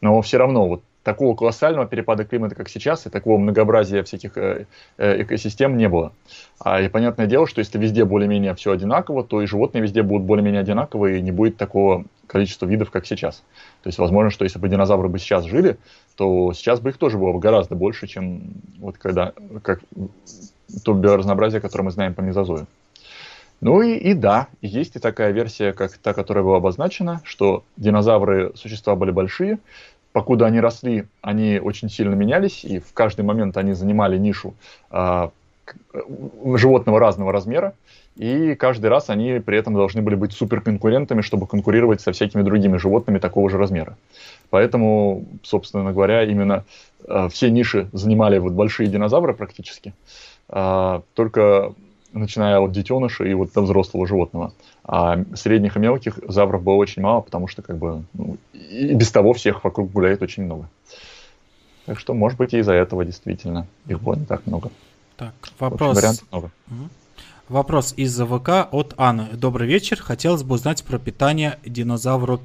Но 0.00 0.20
все 0.22 0.38
равно 0.38 0.66
вот 0.66 0.82
такого 1.02 1.36
колоссального 1.36 1.86
перепада 1.86 2.24
климата, 2.24 2.54
как 2.54 2.68
сейчас, 2.68 3.06
и 3.06 3.10
такого 3.10 3.38
многообразия 3.38 4.02
всяких 4.02 4.36
э, 4.38 4.66
э, 4.96 5.22
экосистем 5.22 5.76
не 5.76 5.88
было. 5.88 6.12
А, 6.58 6.80
и 6.80 6.88
понятное 6.88 7.26
дело, 7.26 7.46
что 7.46 7.60
если 7.60 7.78
везде 7.78 8.06
более-менее 8.06 8.54
все 8.54 8.72
одинаково, 8.72 9.22
то 9.22 9.42
и 9.42 9.46
животные 9.46 9.82
везде 9.82 10.02
будут 10.02 10.26
более-менее 10.26 10.62
одинаковые, 10.62 11.18
и 11.18 11.22
не 11.22 11.30
будет 11.30 11.58
такого 11.58 12.06
количества 12.26 12.66
видов, 12.66 12.90
как 12.90 13.06
сейчас. 13.06 13.42
То 13.82 13.88
есть, 13.88 13.98
возможно, 13.98 14.30
что 14.30 14.44
если 14.44 14.58
бы 14.58 14.68
динозавры 14.68 15.08
бы 15.08 15.18
сейчас 15.18 15.44
жили, 15.44 15.76
то 16.16 16.52
сейчас 16.54 16.80
бы 16.80 16.88
их 16.88 16.96
тоже 16.96 17.18
было 17.18 17.32
бы 17.32 17.38
гораздо 17.38 17.74
больше, 17.74 18.06
чем 18.06 18.54
вот 18.78 18.96
когда, 18.96 19.34
как 19.62 19.80
то 20.82 20.94
биоразнообразие, 20.94 21.60
которое 21.60 21.84
мы 21.84 21.90
знаем 21.90 22.14
по 22.14 22.20
мезозою. 22.20 22.66
Ну 23.60 23.80
и, 23.80 23.94
и 23.94 24.14
да, 24.14 24.48
есть 24.60 24.96
и 24.96 24.98
такая 24.98 25.30
версия, 25.30 25.72
как 25.72 25.96
та, 25.96 26.12
которая 26.12 26.44
была 26.44 26.58
обозначена, 26.58 27.20
что 27.24 27.64
динозавры 27.76 28.52
существа 28.56 28.94
были 28.96 29.10
большие, 29.10 29.58
покуда 30.12 30.46
они 30.46 30.60
росли, 30.60 31.06
они 31.22 31.58
очень 31.58 31.88
сильно 31.88 32.14
менялись, 32.14 32.64
и 32.64 32.78
в 32.78 32.92
каждый 32.92 33.24
момент 33.24 33.56
они 33.56 33.72
занимали 33.72 34.18
нишу 34.18 34.54
э, 34.90 35.28
животного 36.54 37.00
разного 37.00 37.32
размера, 37.32 37.74
и 38.16 38.54
каждый 38.54 38.86
раз 38.86 39.10
они 39.10 39.40
при 39.40 39.58
этом 39.58 39.74
должны 39.74 40.02
были 40.02 40.14
быть 40.14 40.32
суперконкурентами, 40.32 41.20
чтобы 41.20 41.46
конкурировать 41.46 42.00
со 42.00 42.12
всякими 42.12 42.42
другими 42.42 42.76
животными 42.76 43.18
такого 43.18 43.50
же 43.50 43.58
размера. 43.58 43.96
Поэтому, 44.50 45.24
собственно 45.42 45.92
говоря, 45.92 46.22
именно 46.22 46.64
э, 47.08 47.28
все 47.32 47.50
ниши 47.50 47.88
занимали 47.92 48.38
вот 48.38 48.52
большие 48.52 48.88
динозавры 48.88 49.34
практически, 49.34 49.88
э, 49.88 49.92
только 50.48 51.74
начиная 52.12 52.60
от 52.60 52.72
детеныша 52.72 53.24
и 53.24 53.34
вот 53.34 53.52
до 53.52 53.62
взрослого 53.62 54.06
животного. 54.06 54.52
А 54.84 55.18
средних 55.34 55.76
и 55.76 55.80
мелких 55.80 56.18
завров 56.28 56.62
было 56.62 56.74
очень 56.74 57.02
мало, 57.02 57.20
потому 57.20 57.48
что 57.48 57.62
как 57.62 57.76
бы 57.78 58.04
ну, 58.12 58.36
и 58.52 58.94
без 58.94 59.10
того 59.10 59.32
всех 59.32 59.64
вокруг 59.64 59.90
гуляет 59.90 60.22
очень 60.22 60.44
много. 60.44 60.68
Так 61.86 61.98
что, 61.98 62.14
может 62.14 62.38
быть, 62.38 62.54
и 62.54 62.58
из-за 62.58 62.72
этого 62.72 63.04
действительно 63.04 63.66
их 63.86 64.00
было 64.00 64.14
не 64.14 64.24
так 64.24 64.46
много. 64.46 64.70
Так, 65.16 65.34
вопрос. 65.58 65.98
Общем, 65.98 66.26
много. 66.30 66.50
Вопрос 67.48 67.92
из 67.96 68.18
ВК 68.18 68.68
от 68.70 68.94
Анны. 68.96 69.28
Добрый 69.34 69.68
вечер. 69.68 70.00
Хотелось 70.00 70.42
бы 70.42 70.54
узнать 70.54 70.82
про 70.82 70.98
питание 70.98 71.58
динозавров 71.64 72.40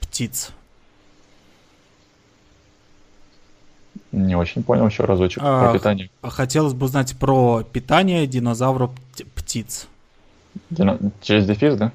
птиц. 0.00 0.50
Не 4.12 4.36
очень 4.36 4.62
понял 4.62 4.86
еще 4.86 5.04
разочек 5.04 5.42
а, 5.42 5.64
про 5.64 5.78
питание. 5.78 6.10
Хотелось 6.22 6.74
бы 6.74 6.84
узнать 6.84 7.16
про 7.16 7.62
питание 7.62 8.26
динозавров 8.26 8.90
птиц. 9.34 9.88
Дино... 10.68 10.98
Через 11.22 11.46
дефис, 11.46 11.76
да? 11.76 11.92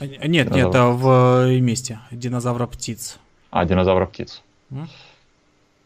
Нет, 0.00 0.48
Динозавр. 0.48 0.54
нет, 0.54 0.68
это 0.68 0.84
в 0.86 1.60
месте. 1.60 1.98
Динозавра 2.10 2.66
птиц. 2.66 3.18
А, 3.50 3.66
динозавра 3.66 4.06
птиц. 4.06 4.42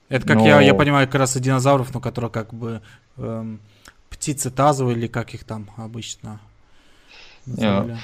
Это, 0.09 0.27
как 0.27 0.37
но... 0.37 0.47
я, 0.47 0.61
я 0.61 0.75
понимаю, 0.75 1.07
как 1.07 1.17
раз 1.17 1.37
и 1.37 1.41
динозавров, 1.41 1.93
но 1.95 2.01
которые 2.01 2.31
как 2.31 2.53
бы 2.53 2.81
эм, 3.17 3.61
птицы 4.11 4.51
тазовые 4.51 4.97
или 4.97 5.07
как 5.07 5.35
их 5.35 5.45
там 5.45 5.71
обычно 5.77 6.39
называли. 7.47 7.97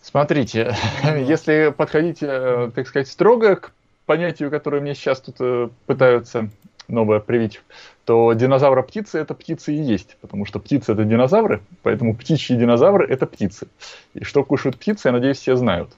Смотрите, 0.00 0.74
если 1.04 1.74
подходить, 1.76 2.22
э, 2.22 2.70
так 2.74 2.88
сказать, 2.88 3.08
строго 3.08 3.56
к 3.56 3.72
понятию, 4.06 4.50
которое 4.50 4.80
мне 4.80 4.94
сейчас 4.94 5.20
тут 5.20 5.36
э, 5.40 5.68
пытаются 5.86 6.48
новое 6.88 7.20
привить, 7.20 7.60
то 8.04 8.32
динозавра 8.32 8.82
птицы 8.82 9.18
это 9.18 9.34
птицы 9.34 9.74
и 9.74 9.76
есть, 9.76 10.16
потому 10.20 10.46
что 10.46 10.58
птицы 10.58 10.92
это 10.92 11.04
динозавры, 11.04 11.60
поэтому 11.82 12.16
птичьи 12.16 12.56
динозавры 12.56 13.06
это 13.06 13.26
птицы. 13.26 13.68
И 14.14 14.24
что 14.24 14.44
кушают 14.44 14.78
птицы, 14.78 15.08
я 15.08 15.12
надеюсь, 15.12 15.38
все 15.38 15.56
знают. 15.56 15.90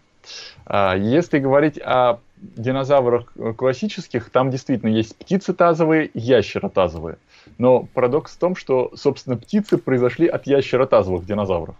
А 0.66 0.95
если 0.97 1.38
говорить 1.38 1.78
о 1.78 2.18
динозаврах 2.36 3.32
классических, 3.57 4.30
там 4.30 4.51
действительно 4.51 4.91
есть 4.91 5.16
птицы 5.16 5.53
тазовые, 5.53 6.11
ящеры 6.14 6.68
тазовые. 6.68 7.16
Но 7.59 7.82
парадокс 7.95 8.32
в 8.32 8.38
том, 8.38 8.57
что, 8.57 8.91
собственно, 8.95 9.36
птицы 9.36 9.78
произошли 9.78 10.26
от 10.26 10.47
ящеротазовых 10.47 11.26
динозавров. 11.26 11.74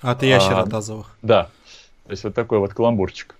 От 0.00 0.22
ящеротазовых. 0.22 1.16
А, 1.22 1.26
да. 1.26 1.50
То 2.04 2.10
есть 2.10 2.24
вот 2.24 2.34
такой 2.34 2.58
вот 2.58 2.74
каламбурчик. 2.74 3.34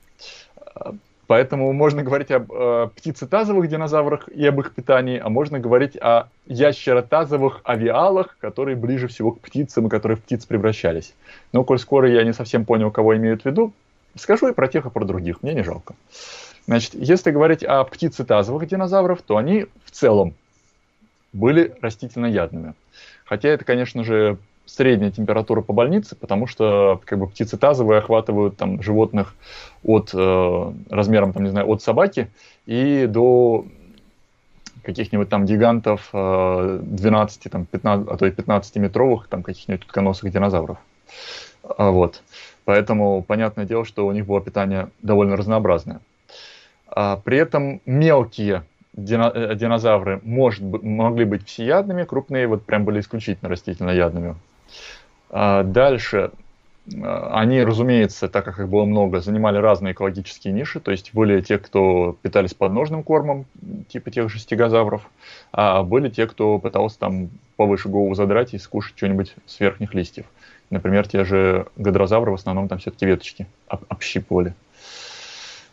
Поэтому 1.33 1.73
можно 1.73 2.03
говорить 2.03 2.31
об 2.31 2.53
э, 2.53 2.91
птицетазовых 2.95 3.67
динозаврах 3.67 4.29
и 4.29 4.47
об 4.47 4.61
их 4.61 4.75
питании, 4.75 5.19
а 5.19 5.31
можно 5.31 5.59
говорить 5.59 5.97
о 5.97 6.29
ящеротазовых 6.45 7.63
авиалах, 7.65 8.37
которые 8.39 8.77
ближе 8.77 9.09
всего 9.09 9.33
к 9.33 9.41
птицам 9.41 9.87
и 9.87 9.89
которые 9.89 10.19
в 10.19 10.23
птиц 10.23 10.45
превращались. 10.45 11.15
Но, 11.55 11.65
коль 11.65 11.79
скоро 11.79 12.11
я 12.11 12.23
не 12.23 12.35
совсем 12.35 12.67
понял, 12.67 12.91
кого 12.91 13.17
имеют 13.17 13.45
в 13.45 13.47
виду, 13.47 13.73
скажу 14.15 14.49
и 14.49 14.53
про 14.53 14.69
тех, 14.69 14.85
и 14.85 14.91
про 14.91 15.07
других, 15.07 15.43
мне 15.43 15.55
не 15.55 15.63
жалко. 15.63 15.95
Значит, 16.67 16.93
если 16.97 17.31
говорить 17.31 17.65
о 17.65 17.83
птицетазовых 17.85 18.69
динозаврах, 18.69 19.23
то 19.23 19.39
они 19.39 19.69
в 19.87 19.91
целом 19.91 20.35
были 21.33 21.75
растительноядными. 21.81 22.75
Хотя 23.25 23.49
это, 23.49 23.65
конечно 23.65 24.05
же, 24.05 24.37
средняя 24.67 25.11
температура 25.11 25.61
по 25.61 25.73
больнице, 25.73 26.17
потому 26.17 26.47
что 26.47 27.01
как 27.05 27.19
бы 27.19 27.27
птицы 27.27 27.57
тазовые 27.57 27.99
охватывают 27.99 28.57
там 28.57 28.83
животных 28.83 29.35
от 29.83 30.11
э, 30.15 30.73
размером 30.91 31.33
там 31.33 31.45
не 31.45 31.51
знаю 31.51 31.69
от 31.69 31.83
собаки 31.83 32.31
и 32.67 33.07
до 33.09 33.65
каких-нибудь 34.83 35.29
там 35.29 35.45
гигантов 35.45 36.09
э, 36.13 36.79
12 36.83 37.51
там 37.51 37.67
15 37.67 38.09
а 38.09 38.17
то 38.17 38.27
и 38.27 38.31
15 38.31 38.77
метровых 38.77 39.29
там 39.29 39.43
каких-нибудь 39.43 39.85
утконосых 39.85 40.31
динозавров. 40.31 40.79
А, 41.63 41.91
вот. 41.91 42.23
Поэтому 42.65 43.23
понятное 43.23 43.65
дело 43.65 43.85
что 43.85 44.07
у 44.07 44.13
них 44.13 44.27
было 44.27 44.41
питание 44.41 44.89
довольно 45.03 45.37
разнообразное. 45.37 46.01
А, 46.87 47.17
при 47.17 47.39
этом 47.39 47.81
мелкие 47.87 48.65
э, 48.97 49.55
динозавры 49.55 50.21
может, 50.23 50.63
могли 50.63 51.25
быть 51.25 51.47
всеядными, 51.47 52.05
крупные 52.05 52.47
вот 52.47 52.65
прям 52.65 52.85
были 52.85 53.01
исключительно 53.01 53.49
растительноядными. 53.49 54.37
А 55.33 55.63
дальше 55.63 56.31
а, 57.03 57.41
они, 57.41 57.63
разумеется, 57.63 58.29
так 58.29 58.45
как 58.45 58.59
их 58.61 58.69
было 58.69 58.85
много, 58.85 59.21
занимали 59.21 59.57
разные 59.57 59.93
экологические 59.95 60.53
ниши, 60.53 60.79
то 60.79 60.91
есть 60.91 61.15
были 61.15 61.41
те, 61.41 61.59
кто 61.59 62.17
питались 62.23 62.55
подножным 62.55 63.03
кормом, 63.03 63.47
типа 63.89 64.11
тех 64.11 64.29
же 64.29 64.39
стегозавров, 64.39 65.09
а 65.53 65.83
были 65.83 66.11
те, 66.11 66.27
кто 66.27 66.59
пытался 66.59 66.99
там 66.99 67.31
повыше 67.57 67.89
голову 67.89 68.15
задрать 68.15 68.53
и 68.55 68.59
скушать 68.59 68.97
что-нибудь 68.97 69.35
с 69.47 69.59
верхних 69.59 69.95
листьев. 69.95 70.27
Например, 70.71 71.07
те 71.09 71.25
же 71.25 71.67
гадрозавры 71.77 72.31
в 72.31 72.35
основном 72.35 72.69
там 72.69 72.79
все-таки 72.79 73.07
веточки 73.07 73.47
общипывали. 73.67 74.55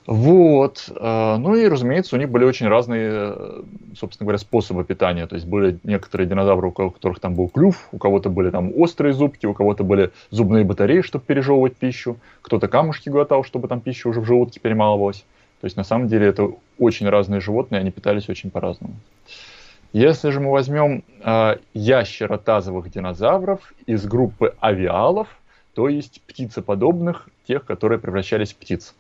Вот. 0.09 0.89
Э, 0.89 1.35
ну 1.37 1.53
и, 1.53 1.67
разумеется, 1.67 2.15
у 2.15 2.19
них 2.19 2.31
были 2.31 2.43
очень 2.43 2.67
разные, 2.67 3.11
э, 3.11 3.61
собственно 3.95 4.25
говоря, 4.25 4.39
способы 4.39 4.83
питания. 4.83 5.27
То 5.27 5.35
есть 5.35 5.45
были 5.45 5.77
некоторые 5.83 6.27
динозавры, 6.27 6.69
у 6.69 6.71
которых 6.71 7.19
там 7.19 7.35
был 7.35 7.47
клюв, 7.47 7.87
у 7.91 7.99
кого-то 7.99 8.31
были 8.31 8.49
там 8.49 8.71
острые 8.75 9.13
зубки, 9.13 9.45
у 9.45 9.53
кого-то 9.53 9.83
были 9.83 10.09
зубные 10.31 10.65
батареи, 10.65 11.01
чтобы 11.01 11.25
пережевывать 11.25 11.75
пищу, 11.75 12.17
кто-то 12.41 12.67
камушки 12.67 13.09
глотал, 13.09 13.43
чтобы 13.43 13.67
там 13.67 13.81
пища 13.81 14.09
уже 14.09 14.19
в 14.21 14.25
желудке 14.25 14.59
перемалывалась. 14.59 15.23
То 15.61 15.65
есть 15.65 15.77
на 15.77 15.83
самом 15.83 16.07
деле 16.07 16.25
это 16.25 16.53
очень 16.79 17.07
разные 17.07 17.39
животные, 17.39 17.79
они 17.79 17.91
питались 17.91 18.29
очень 18.29 18.49
по-разному. 18.49 18.95
Если 19.93 20.31
же 20.31 20.39
мы 20.39 20.51
возьмем 20.51 21.03
э, 21.23 21.57
ящеротазовых 21.75 22.89
динозавров 22.89 23.73
из 23.85 24.07
группы 24.07 24.55
авиалов, 24.59 25.27
то 25.75 25.87
есть 25.87 26.19
птицеподобных, 26.25 27.29
тех, 27.45 27.63
которые 27.63 27.99
превращались 27.99 28.53
в 28.53 28.55
птиц. 28.55 28.95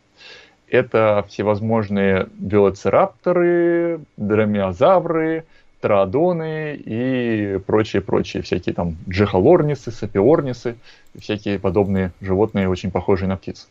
Это 0.69 1.25
всевозможные 1.27 2.27
велоцирапторы, 2.39 4.01
дромеозавры, 4.17 5.45
троодоны 5.81 6.75
и 6.75 7.59
прочие-прочие, 7.65 8.43
всякие 8.43 8.75
там 8.75 8.97
джехалорнисы, 9.07 9.91
сапиорнисы, 9.91 10.75
всякие 11.17 11.57
подобные 11.57 12.11
животные, 12.21 12.69
очень 12.69 12.91
похожие 12.91 13.29
на 13.29 13.37
птиц. 13.37 13.69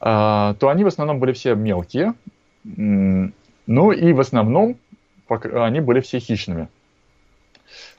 А, 0.00 0.54
то 0.54 0.68
они 0.68 0.84
в 0.84 0.88
основном 0.88 1.20
были 1.20 1.32
все 1.32 1.54
мелкие, 1.54 2.14
ну 2.64 3.92
и 3.92 4.12
в 4.12 4.20
основном 4.20 4.76
они 5.28 5.80
были 5.80 6.00
все 6.00 6.18
хищными. 6.18 6.68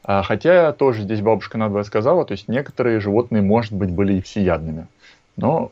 А, 0.04 0.22
хотя 0.24 0.74
тоже 0.74 1.04
здесь 1.04 1.22
бабушка 1.22 1.58
надвое 1.58 1.84
сказала, 1.84 2.26
то 2.26 2.34
есть 2.34 2.47
некоторые 2.47 2.99
животные, 2.99 3.41
может 3.41 3.74
быть, 3.74 3.89
были 3.89 4.16
и 4.16 4.22
всеядными. 4.22 4.88
Но 5.38 5.72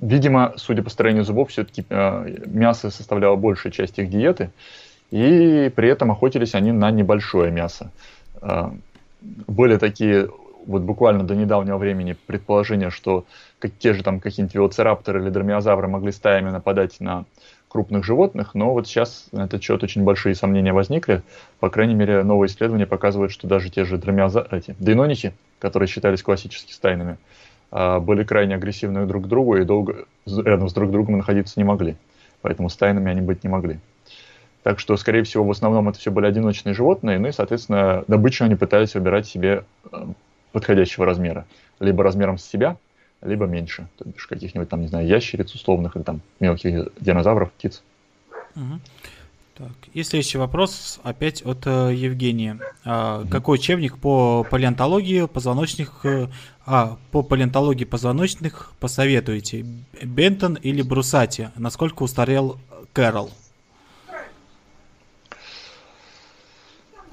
Видимо, 0.00 0.52
судя 0.56 0.82
по 0.82 0.90
строению 0.90 1.24
зубов, 1.24 1.50
все-таки 1.50 1.84
э, 1.88 2.38
мясо 2.46 2.90
составляло 2.90 3.36
большую 3.36 3.72
часть 3.72 3.98
их 3.98 4.10
диеты, 4.10 4.50
и 5.10 5.72
при 5.74 5.88
этом 5.88 6.10
охотились 6.10 6.54
они 6.54 6.72
на 6.72 6.90
небольшое 6.90 7.50
мясо. 7.50 7.90
Э, 8.42 8.70
были 9.20 9.78
такие, 9.78 10.28
вот 10.66 10.82
буквально 10.82 11.24
до 11.24 11.34
недавнего 11.34 11.78
времени, 11.78 12.16
предположения, 12.26 12.90
что 12.90 13.24
как, 13.58 13.72
те 13.78 13.94
же 13.94 14.02
там 14.02 14.20
какие-нибудь 14.20 14.54
велоцирапторы 14.54 15.22
или 15.22 15.30
дромеозавры 15.30 15.88
могли 15.88 16.12
стаями 16.12 16.50
нападать 16.50 17.00
на 17.00 17.24
крупных 17.68 18.04
животных, 18.04 18.54
но 18.54 18.72
вот 18.72 18.86
сейчас 18.86 19.26
на 19.32 19.44
этот 19.44 19.62
счет 19.62 19.82
очень 19.82 20.04
большие 20.04 20.34
сомнения 20.34 20.72
возникли. 20.72 21.22
По 21.58 21.70
крайней 21.70 21.94
мере, 21.94 22.22
новые 22.22 22.48
исследования 22.48 22.86
показывают, 22.86 23.32
что 23.32 23.46
даже 23.46 23.70
те 23.70 23.84
же 23.84 23.98
дромеозавры, 23.98 24.58
эти, 24.58 24.76
дейноники, 24.78 25.34
которые 25.58 25.88
считались 25.88 26.22
классически 26.22 26.72
стайными, 26.72 27.16
были 27.70 28.24
крайне 28.24 28.54
агрессивны 28.54 29.06
друг 29.06 29.24
к 29.24 29.26
другу 29.26 29.56
и 29.56 29.64
долго 29.64 30.06
рядом 30.26 30.68
с 30.68 30.72
друг 30.72 30.90
другом 30.90 31.18
находиться 31.18 31.54
не 31.58 31.64
могли. 31.64 31.96
Поэтому 32.42 32.68
стайными 32.68 33.10
они 33.10 33.20
быть 33.20 33.42
не 33.44 33.50
могли. 33.50 33.78
Так 34.62 34.80
что, 34.80 34.96
скорее 34.96 35.22
всего, 35.22 35.44
в 35.44 35.50
основном 35.52 35.88
это 35.88 35.98
все 35.98 36.10
были 36.10 36.26
одиночные 36.26 36.74
животные, 36.74 37.20
ну 37.20 37.28
и, 37.28 37.32
соответственно, 37.32 38.02
добычу 38.08 38.44
они 38.44 38.56
пытались 38.56 38.94
выбирать 38.94 39.26
себе 39.26 39.64
э, 39.92 40.06
подходящего 40.50 41.06
размера. 41.06 41.46
Либо 41.78 42.02
размером 42.02 42.36
с 42.36 42.44
себя, 42.44 42.76
либо 43.22 43.46
меньше. 43.46 43.86
То 43.96 44.06
есть 44.06 44.26
каких-нибудь 44.26 44.68
там, 44.68 44.80
не 44.80 44.88
знаю, 44.88 45.06
ящериц 45.06 45.54
условных 45.54 45.94
или 45.96 46.02
там 46.02 46.20
мелких 46.40 46.88
динозавров, 46.98 47.52
птиц. 47.52 47.82
Угу. 48.56 48.80
Так, 49.56 49.70
и 49.94 50.02
следующий 50.02 50.36
вопрос 50.36 51.00
опять 51.02 51.40
от 51.40 51.66
э, 51.66 51.94
Евгения. 51.94 52.58
А, 52.84 53.24
Какой 53.30 53.54
учебник 53.54 53.96
по 53.96 54.44
палеонтологии 54.50 55.24
позвоночных, 55.24 56.04
э, 56.04 56.26
а, 56.66 56.98
по 57.10 57.22
палеонтологии 57.22 57.84
позвоночных 57.84 58.72
посоветуете? 58.80 59.64
Бентон 60.02 60.56
или 60.56 60.82
Брусати? 60.82 61.48
Насколько 61.56 62.02
устарел 62.02 62.58
Кэрол? 62.92 63.30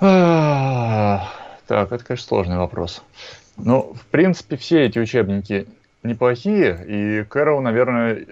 А, 0.01 1.29
так, 1.65 1.93
это, 1.93 2.03
конечно, 2.03 2.27
сложный 2.27 2.57
вопрос. 2.57 3.03
Ну, 3.55 3.93
в 3.93 4.05
принципе, 4.07 4.57
все 4.57 4.81
эти 4.83 4.99
учебники 4.99 5.65
неплохие, 6.03 6.85
и 6.89 7.23
Кэрол, 7.23 7.61
наверное, 7.61 8.25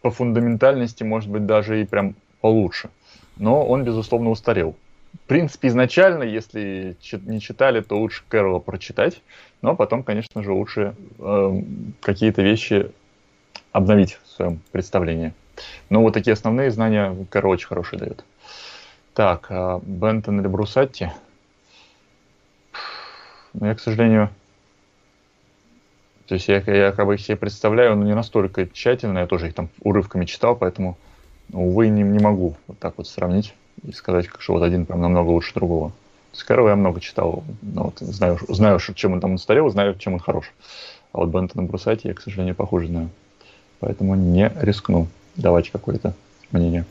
по 0.00 0.12
фундаментальности, 0.12 1.02
может 1.02 1.28
быть, 1.28 1.44
даже 1.44 1.82
и 1.82 1.84
прям 1.84 2.14
получше 2.40 2.90
но 3.38 3.66
он, 3.66 3.84
безусловно, 3.84 4.30
устарел. 4.30 4.76
В 5.24 5.28
принципе, 5.28 5.68
изначально, 5.68 6.22
если 6.22 6.96
не 7.12 7.40
читали, 7.40 7.80
то 7.80 7.98
лучше 7.98 8.22
Кэрола 8.28 8.58
прочитать, 8.58 9.22
но 9.62 9.74
потом, 9.74 10.02
конечно 10.02 10.42
же, 10.42 10.52
лучше 10.52 10.94
э, 11.18 11.62
какие-то 12.00 12.42
вещи 12.42 12.90
обновить 13.72 14.18
в 14.24 14.28
своем 14.28 14.60
представлении. 14.72 15.32
Но 15.90 16.02
вот 16.02 16.14
такие 16.14 16.32
основные 16.32 16.70
знания 16.70 17.16
Кэрол 17.30 17.52
очень 17.52 17.66
хорошие 17.66 17.98
дает. 17.98 18.24
Так, 19.14 19.46
а 19.50 19.80
Бентон 19.82 20.40
или 20.40 20.46
Брусатти? 20.46 21.10
Ну, 23.54 23.66
я, 23.66 23.74
к 23.74 23.80
сожалению, 23.80 24.30
то 26.26 26.34
есть 26.34 26.46
я, 26.48 26.58
я 26.58 26.92
как 26.92 27.06
бы 27.06 27.14
их 27.14 27.20
себе 27.20 27.36
представляю, 27.36 27.96
но 27.96 28.04
не 28.04 28.14
настолько 28.14 28.66
тщательно, 28.66 29.20
я 29.20 29.26
тоже 29.26 29.48
их 29.48 29.54
там 29.54 29.70
урывками 29.80 30.26
читал, 30.26 30.54
поэтому 30.54 30.98
увы, 31.52 31.88
не, 31.88 32.02
не 32.02 32.18
могу 32.18 32.56
вот 32.66 32.78
так 32.78 32.94
вот 32.96 33.08
сравнить 33.08 33.54
и 33.86 33.92
сказать, 33.92 34.26
что 34.38 34.54
вот 34.54 34.62
один 34.62 34.86
прям 34.86 35.00
намного 35.00 35.28
лучше 35.28 35.54
другого. 35.54 35.92
Скарова 36.32 36.68
я 36.68 36.76
много 36.76 37.00
читал, 37.00 37.42
но 37.62 37.84
вот 37.84 37.98
знаю, 38.00 38.38
знаю, 38.48 38.78
чем 38.94 39.14
он 39.14 39.20
там 39.20 39.34
устарел, 39.34 39.68
знаю, 39.70 39.96
чем 39.98 40.14
он 40.14 40.20
хорош. 40.20 40.52
А 41.12 41.18
вот 41.18 41.30
Бентона 41.30 41.62
Брусати 41.66 42.08
я, 42.08 42.14
к 42.14 42.20
сожалению, 42.20 42.54
похуже 42.54 42.88
знаю. 42.88 43.10
Поэтому 43.80 44.14
не 44.14 44.52
рискну 44.60 45.08
давать 45.36 45.70
какое-то 45.70 46.14
мнение. 46.52 46.84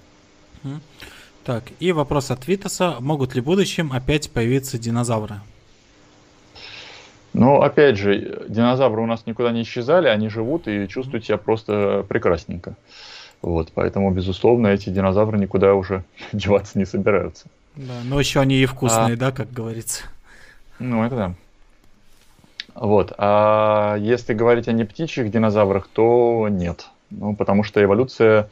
Так, 1.44 1.64
и 1.80 1.92
вопрос 1.92 2.32
от 2.32 2.48
Витаса. 2.48 2.98
Могут 3.00 3.36
ли 3.36 3.42
в 3.42 3.46
будущем 3.46 3.94
опять 3.94 4.30
появиться 4.32 4.78
динозавры? 4.78 5.36
Ну, 7.34 7.62
опять 7.62 7.98
же, 7.98 8.46
динозавры 8.50 9.02
у 9.02 9.06
нас 9.06 9.26
никуда 9.26 9.52
не 9.52 9.62
исчезали, 9.62 10.08
они 10.08 10.28
живут 10.28 10.68
и 10.68 10.88
чувствуют 10.88 11.26
себя 11.26 11.38
просто 11.38 12.04
прекрасненько. 12.10 12.76
Вот, 13.42 13.72
поэтому, 13.74 14.12
безусловно, 14.12 14.68
эти 14.68 14.90
динозавры 14.90 15.38
никуда 15.38 15.74
уже 15.76 16.04
деваться 16.34 16.78
не 16.78 16.86
собираются. 16.86 17.48
Да, 17.76 17.94
но 18.06 18.20
еще 18.20 18.40
они 18.40 18.56
и 18.56 18.66
вкусные, 18.66 19.14
а, 19.14 19.18
да, 19.18 19.32
как 19.32 19.52
говорится. 19.52 20.04
Ну, 20.80 21.04
это 21.04 21.16
да. 21.16 21.34
Вот. 22.74 23.14
А 23.18 23.96
если 24.00 24.34
говорить 24.34 24.68
о 24.68 24.72
не 24.72 24.84
птичьих 24.84 25.32
динозаврах, 25.32 25.88
то 25.92 26.48
нет. 26.50 26.88
Ну, 27.10 27.36
потому 27.36 27.64
что 27.64 27.84
эволюция 27.84 28.50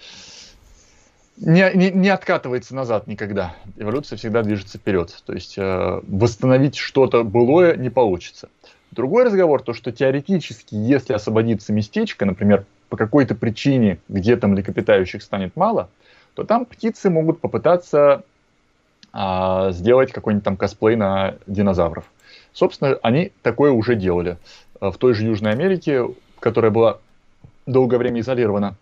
не, 1.37 1.69
не, 1.75 1.91
не 1.91 2.09
откатывается 2.09 2.73
назад 2.75 3.07
никогда. 3.07 3.55
Эволюция 3.77 4.17
всегда 4.17 4.41
движется 4.41 4.77
вперед. 4.77 5.13
То 5.25 5.33
есть 5.33 5.55
э, 5.57 6.01
восстановить 6.07 6.75
что-то 6.77 7.23
былое 7.23 7.75
не 7.75 7.89
получится. 7.89 8.49
Другой 8.91 9.25
разговор, 9.25 9.61
то 9.61 9.73
что 9.73 9.91
теоретически, 9.91 10.75
если 10.75 11.13
освободится 11.13 11.73
местечко, 11.73 12.25
например, 12.25 12.65
по 12.89 12.97
какой-то 12.97 13.35
причине 13.35 13.99
где-то 14.09 14.47
млекопитающих 14.47 15.21
станет 15.23 15.55
мало, 15.55 15.89
то 16.33 16.43
там 16.43 16.65
птицы 16.65 17.09
могут 17.09 17.39
попытаться 17.39 18.23
а, 19.13 19.71
сделать 19.71 20.11
какой-нибудь 20.11 20.43
там 20.43 20.57
косплей 20.57 20.95
на 20.95 21.35
динозавров. 21.47 22.05
Собственно, 22.53 22.97
они 23.01 23.31
такое 23.41 23.71
уже 23.71 23.95
делали. 23.95 24.37
А, 24.79 24.91
в 24.91 24.97
той 24.97 25.13
же 25.13 25.25
Южной 25.25 25.51
Америке, 25.51 26.05
которая 26.39 26.71
была 26.71 26.99
долгое 27.65 27.97
время 27.97 28.19
изолирована 28.19 28.75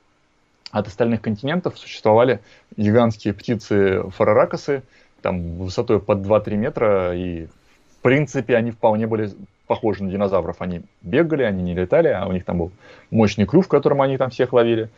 от 0.71 0.87
остальных 0.87 1.21
континентов, 1.21 1.77
существовали 1.77 2.39
гигантские 2.75 3.33
птицы 3.33 4.09
фараракосы, 4.09 4.83
там 5.21 5.57
высотой 5.57 5.99
под 5.99 6.19
2-3 6.19 6.55
метра, 6.55 7.15
и 7.15 7.45
в 7.45 8.01
принципе 8.01 8.57
они 8.57 8.71
вполне 8.71 9.07
были 9.07 9.31
похожи 9.67 10.03
на 10.03 10.11
динозавров. 10.11 10.57
Они 10.61 10.81
бегали, 11.01 11.43
они 11.43 11.63
не 11.63 11.73
летали, 11.73 12.07
а 12.09 12.25
у 12.25 12.31
них 12.31 12.45
там 12.45 12.57
был 12.57 12.71
мощный 13.11 13.45
клюв, 13.45 13.67
которым 13.67 14.01
они 14.01 14.17
там 14.17 14.29
всех 14.29 14.53
ловили. 14.53 14.89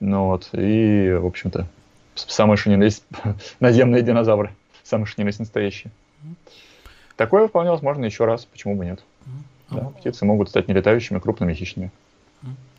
Ну 0.00 0.26
вот, 0.26 0.50
и, 0.52 1.12
в 1.12 1.26
общем-то, 1.26 1.66
самые 2.14 2.56
что 2.56 2.70
есть 2.70 3.04
наземные 3.60 4.02
динозавры, 4.02 4.52
самые 4.84 5.06
что 5.06 5.22
есть 5.22 5.38
настоящие. 5.38 5.90
Такое 7.16 7.48
вполне 7.48 7.70
возможно 7.70 8.04
еще 8.04 8.26
раз, 8.26 8.44
почему 8.44 8.76
бы 8.76 8.84
нет. 8.84 9.02
Да, 9.70 9.90
птицы 9.98 10.24
могут 10.24 10.48
стать 10.48 10.68
нелетающими 10.68 11.18
крупными 11.18 11.54
хищными. 11.54 11.90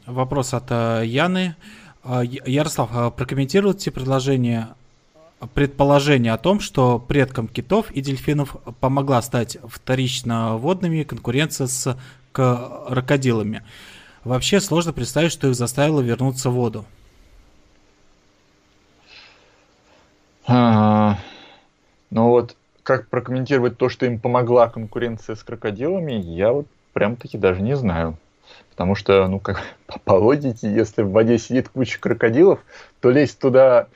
Вопрос 0.06 0.54
от 0.54 0.66
э, 0.70 1.02
Яны. 1.06 1.56
Э, 2.06 2.22
Ярослав, 2.24 2.90
а 2.94 3.12
прокомментируйте 3.12 3.92
предложение 3.92 4.68
предположение 5.54 6.34
о 6.34 6.38
том, 6.38 6.60
что 6.60 7.00
предкам 7.00 7.48
китов 7.48 7.92
и 7.92 8.02
дельфинов 8.02 8.56
помогла 8.80 9.22
стать 9.22 9.58
вторично 9.68 10.58
водными 10.58 11.04
конкуренция 11.04 11.68
с 11.68 11.98
крокодилами. 12.32 13.64
Вообще 14.24 14.60
сложно 14.60 14.94
представить, 14.94 15.32
что 15.32 15.48
их 15.48 15.56
заставило 15.56 16.02
вернуться 16.02 16.50
в 16.50 16.54
воду. 16.54 16.86
А, 20.48 21.18
ну 22.10 22.30
вот, 22.30 22.56
как 22.84 23.10
прокомментировать 23.10 23.78
то, 23.78 23.90
что 23.90 24.06
им 24.06 24.20
помогла 24.20 24.70
конкуренция 24.70 25.36
с 25.36 25.44
крокодилами, 25.44 26.14
я 26.14 26.52
вот 26.52 26.68
прям-таки 26.94 27.38
даже 27.38 27.62
не 27.62 27.76
знаю. 27.76 28.18
Потому 28.72 28.96
что, 28.96 29.28
ну, 29.28 29.40
как 29.40 29.62
по 30.06 30.14
логике, 30.14 30.74
если 30.74 31.02
в 31.04 31.12
воде 31.12 31.38
сидит 31.38 31.70
куча 31.70 32.00
крокодилов, 32.00 32.60
то 33.02 33.12
лезть 33.12 33.40
туда 33.40 33.88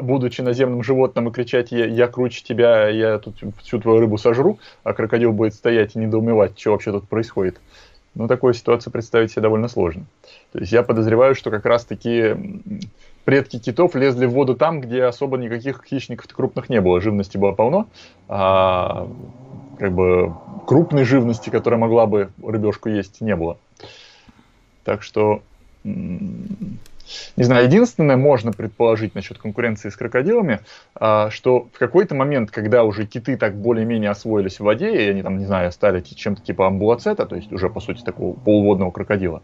будучи 0.00 0.40
наземным 0.40 0.82
животным 0.82 1.28
и 1.28 1.32
кричать 1.32 1.72
я, 1.72 1.86
«я 1.86 2.06
круче 2.08 2.42
тебя, 2.42 2.88
я 2.88 3.18
тут 3.18 3.36
всю 3.62 3.80
твою 3.80 4.00
рыбу 4.00 4.18
сожру», 4.18 4.58
а 4.82 4.92
крокодил 4.92 5.32
будет 5.32 5.54
стоять 5.54 5.94
и 5.94 5.98
недоумевать, 5.98 6.58
что 6.58 6.72
вообще 6.72 6.92
тут 6.92 7.08
происходит. 7.08 7.60
Ну, 8.14 8.28
такую 8.28 8.54
ситуацию 8.54 8.92
представить 8.92 9.32
себе 9.32 9.42
довольно 9.42 9.68
сложно. 9.68 10.04
То 10.52 10.60
есть 10.60 10.70
я 10.70 10.84
подозреваю, 10.84 11.34
что 11.34 11.50
как 11.50 11.66
раз-таки 11.66 12.36
предки 13.24 13.58
китов 13.58 13.96
лезли 13.96 14.26
в 14.26 14.30
воду 14.30 14.54
там, 14.54 14.80
где 14.80 15.04
особо 15.04 15.36
никаких 15.36 15.82
хищников 15.84 16.32
крупных 16.32 16.68
не 16.68 16.80
было. 16.80 17.00
Живности 17.00 17.38
было 17.38 17.52
полно, 17.52 17.88
а 18.28 19.08
как 19.78 19.92
бы 19.92 20.32
крупной 20.66 21.04
живности, 21.04 21.50
которая 21.50 21.80
могла 21.80 22.06
бы 22.06 22.30
рыбешку 22.42 22.88
есть, 22.88 23.20
не 23.20 23.34
было. 23.34 23.58
Так 24.84 25.02
что 25.02 25.42
не 27.36 27.44
знаю, 27.44 27.66
единственное 27.66 28.16
можно 28.16 28.52
предположить 28.52 29.14
насчет 29.14 29.38
конкуренции 29.38 29.88
с 29.88 29.96
крокодилами, 29.96 30.60
а, 30.94 31.30
что 31.30 31.68
в 31.72 31.78
какой-то 31.78 32.14
момент, 32.14 32.50
когда 32.50 32.84
уже 32.84 33.06
киты 33.06 33.36
так 33.36 33.54
более-менее 33.56 34.10
освоились 34.10 34.60
в 34.60 34.64
воде, 34.64 35.06
и 35.06 35.10
они 35.10 35.22
там, 35.22 35.38
не 35.38 35.46
знаю, 35.46 35.72
стали 35.72 36.00
чем-то 36.00 36.42
типа 36.42 36.66
амбулацета, 36.66 37.26
то 37.26 37.36
есть 37.36 37.52
уже, 37.52 37.68
по 37.70 37.80
сути, 37.80 38.02
такого 38.02 38.34
полуводного 38.34 38.90
крокодила, 38.90 39.42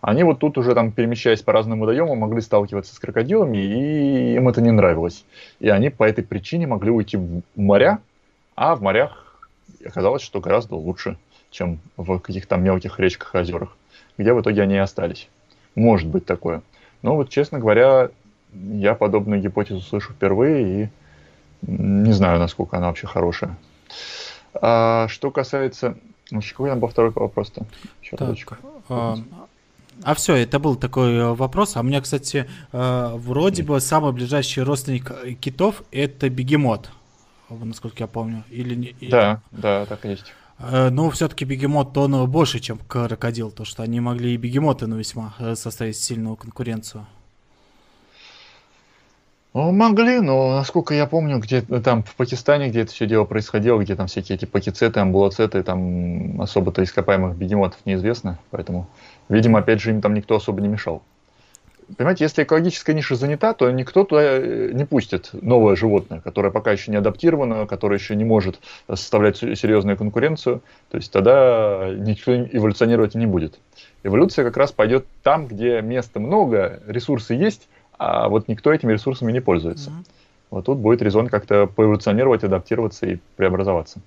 они 0.00 0.22
вот 0.22 0.38
тут 0.38 0.58
уже 0.58 0.74
там, 0.74 0.92
перемещаясь 0.92 1.42
по 1.42 1.52
разным 1.52 1.80
водоемам, 1.80 2.18
могли 2.18 2.40
сталкиваться 2.40 2.94
с 2.94 2.98
крокодилами, 2.98 3.58
и 3.58 4.34
им 4.36 4.48
это 4.48 4.60
не 4.60 4.70
нравилось. 4.70 5.24
И 5.58 5.68
они 5.68 5.90
по 5.90 6.04
этой 6.04 6.22
причине 6.22 6.66
могли 6.66 6.90
уйти 6.90 7.16
в 7.16 7.42
моря, 7.56 7.98
а 8.54 8.76
в 8.76 8.82
морях 8.82 9.38
оказалось, 9.84 10.22
что 10.22 10.40
гораздо 10.40 10.76
лучше, 10.76 11.16
чем 11.50 11.80
в 11.96 12.18
каких-то 12.18 12.56
мелких 12.56 13.00
речках 13.00 13.34
озерах, 13.34 13.76
где 14.16 14.32
в 14.32 14.40
итоге 14.40 14.62
они 14.62 14.74
и 14.74 14.78
остались. 14.78 15.28
Может 15.74 16.08
быть 16.08 16.26
такое. 16.26 16.62
Но 17.02 17.16
вот, 17.16 17.30
честно 17.30 17.58
говоря, 17.58 18.10
я 18.52 18.94
подобную 18.94 19.40
гипотезу 19.40 19.80
слышу 19.80 20.12
впервые 20.12 20.84
и 20.84 20.88
не 21.62 22.12
знаю, 22.12 22.38
насколько 22.38 22.76
она 22.76 22.88
вообще 22.88 23.06
хорошая. 23.06 23.56
А, 24.54 25.08
что 25.08 25.30
касается... 25.30 25.96
Ну, 26.30 26.40
какой 26.42 26.68
там 26.68 26.78
был 26.78 26.88
второй 26.88 27.10
вопрос-то? 27.10 27.64
Так, 28.16 28.36
а, 28.90 29.16
а 30.02 30.14
все, 30.14 30.34
это 30.34 30.58
был 30.58 30.76
такой 30.76 31.14
э, 31.14 31.32
вопрос. 31.32 31.76
А 31.76 31.80
у 31.80 31.82
меня, 31.82 32.02
кстати, 32.02 32.46
э, 32.70 33.10
вроде 33.14 33.62
бы 33.62 33.80
самый 33.80 34.12
ближайший 34.12 34.62
родственник 34.62 35.10
китов 35.40 35.82
это 35.90 36.28
бегемот, 36.28 36.90
насколько 37.48 37.96
я 38.00 38.06
помню. 38.06 38.44
Или, 38.50 38.94
да, 39.08 39.40
да, 39.52 39.86
так 39.86 40.04
и 40.04 40.10
есть. 40.10 40.34
Э, 40.58 40.90
но 40.90 41.10
все-таки 41.10 41.44
бегемот 41.44 41.96
он 41.96 42.28
больше, 42.30 42.58
чем 42.58 42.78
крокодил, 42.78 43.50
то 43.50 43.64
что 43.64 43.82
они 43.82 44.00
могли 44.00 44.34
и 44.34 44.36
бегемоты 44.36 44.86
ну, 44.86 44.96
весьма 44.96 45.34
э, 45.38 45.54
составить 45.54 45.96
сильную 45.96 46.36
конкуренцию. 46.36 47.06
Ну, 49.54 49.72
могли, 49.72 50.20
но, 50.20 50.56
насколько 50.56 50.94
я 50.94 51.06
помню, 51.06 51.38
где 51.38 51.62
там 51.62 52.02
в 52.02 52.14
Пакистане, 52.16 52.68
где 52.68 52.82
это 52.82 52.92
все 52.92 53.06
дело 53.06 53.24
происходило, 53.24 53.80
где 53.82 53.96
там 53.96 54.06
всякие 54.06 54.36
эти 54.36 54.44
пакицеты, 54.44 55.00
амбулацеты, 55.00 55.62
там 55.62 56.40
особо-то 56.40 56.82
ископаемых 56.84 57.36
бегемотов 57.36 57.80
неизвестно, 57.86 58.38
поэтому, 58.50 58.86
видимо, 59.28 59.60
опять 59.60 59.80
же, 59.80 59.90
им 59.90 60.02
там 60.02 60.14
никто 60.14 60.36
особо 60.36 60.60
не 60.60 60.68
мешал. 60.68 61.02
Понимаете, 61.96 62.24
если 62.24 62.42
экологическая 62.42 62.92
ниша 62.92 63.14
занята, 63.16 63.54
то 63.54 63.70
никто 63.70 64.04
туда 64.04 64.22
э, 64.22 64.72
не 64.72 64.84
пустит 64.84 65.30
новое 65.32 65.74
животное, 65.74 66.20
которое 66.20 66.50
пока 66.50 66.72
еще 66.72 66.90
не 66.90 66.98
адаптировано, 66.98 67.66
которое 67.66 67.98
еще 67.98 68.14
не 68.14 68.24
может 68.24 68.60
составлять 68.88 69.38
серьезную 69.38 69.96
конкуренцию. 69.96 70.62
То 70.90 70.98
есть 70.98 71.10
тогда 71.10 71.88
никто 71.96 72.34
эволюционировать 72.34 73.14
не 73.14 73.26
будет. 73.26 73.58
Эволюция 74.02 74.44
как 74.44 74.56
раз 74.56 74.70
пойдет 74.70 75.06
там, 75.22 75.46
где 75.46 75.80
места 75.80 76.20
много, 76.20 76.82
ресурсы 76.86 77.34
есть, 77.34 77.68
а 77.96 78.28
вот 78.28 78.48
никто 78.48 78.72
этими 78.72 78.92
ресурсами 78.92 79.32
не 79.32 79.40
пользуется. 79.40 79.90
Mm-hmm. 79.90 80.12
Вот 80.50 80.64
тут 80.66 80.78
будет 80.78 81.02
резон 81.02 81.28
как-то 81.28 81.66
поэволюционировать, 81.66 82.44
адаптироваться 82.44 83.06
и 83.06 83.18
преобразоваться. 83.36 84.00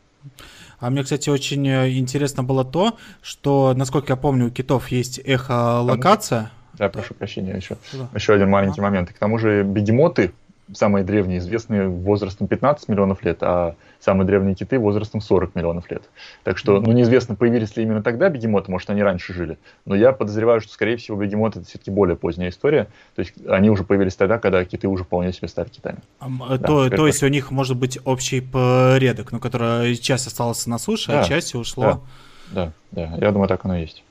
А 0.80 0.90
мне, 0.90 1.04
кстати, 1.04 1.30
очень 1.30 1.68
э, 1.68 1.92
интересно 1.98 2.44
было 2.44 2.66
то, 2.66 2.98
что, 3.22 3.74
насколько 3.76 4.14
я 4.14 4.18
помню, 4.18 4.48
у 4.48 4.50
китов 4.50 4.90
есть 4.90 5.20
эхолокация. 5.24 6.52
Да, 6.78 6.90
прошу 6.90 7.14
прощения, 7.14 7.56
еще, 7.56 7.78
да. 7.94 8.10
еще 8.14 8.34
один 8.34 8.50
маленький 8.50 8.82
а. 8.82 8.84
момент. 8.84 9.10
И 9.12 9.14
к 9.14 9.18
тому 9.18 9.38
же 9.38 9.64
бегемоты, 9.64 10.32
самые 10.74 11.04
древние, 11.04 11.40
известные 11.40 11.88
возрастом 11.88 12.48
15 12.48 12.88
миллионов 12.88 13.24
лет, 13.24 13.38
а 13.42 13.76
самые 14.00 14.26
древние 14.26 14.56
киты 14.56 14.80
возрастом 14.80 15.22
40 15.22 15.56
миллионов 15.56 15.90
лет. 15.92 16.04
Так 16.44 16.58
что, 16.58 16.80
ну, 16.80 16.92
неизвестно, 16.92 17.36
появились 17.36 17.76
ли 17.78 17.84
именно 17.84 18.02
тогда 18.02 18.30
бегемоты, 18.30 18.72
может, 18.72 18.90
они 18.90 19.04
раньше 19.04 19.34
жили. 19.34 19.58
Но 19.86 19.96
я 19.96 20.12
подозреваю, 20.12 20.62
что, 20.62 20.72
скорее 20.72 20.98
всего, 20.98 21.18
бегемоты 21.18 21.60
это 21.60 21.68
все-таки 21.68 21.92
более 21.92 22.16
поздняя 22.16 22.50
история. 22.50 22.88
То 23.16 23.22
есть 23.22 23.34
они 23.48 23.70
уже 23.70 23.84
появились 23.84 24.16
тогда, 24.16 24.40
когда 24.40 24.64
киты 24.66 24.88
уже 24.88 25.04
вполне 25.04 25.34
себе 25.34 25.48
стали 25.48 25.70
китами. 25.70 26.00
А, 26.20 26.30
да, 26.58 26.58
то 26.58 26.90
то 26.90 27.08
есть 27.08 27.22
у 27.24 27.28
них 27.28 27.52
может 27.52 27.78
быть 27.78 28.00
общий 28.06 28.42
предок, 28.42 29.32
ну, 29.32 29.40
который 29.40 29.96
часть 29.98 30.28
осталась 30.28 30.66
на 30.68 30.80
суше, 30.80 31.12
а 31.12 31.16
да, 31.16 31.22
а 31.22 31.24
часть 31.26 31.54
ушло. 31.56 32.04
Да, 32.52 32.72
да, 32.92 33.08
да, 33.10 33.18
я 33.18 33.32
думаю, 33.32 33.48
так 33.48 33.66
оно 33.66 33.78
и 33.78 33.82
есть. 33.82 34.04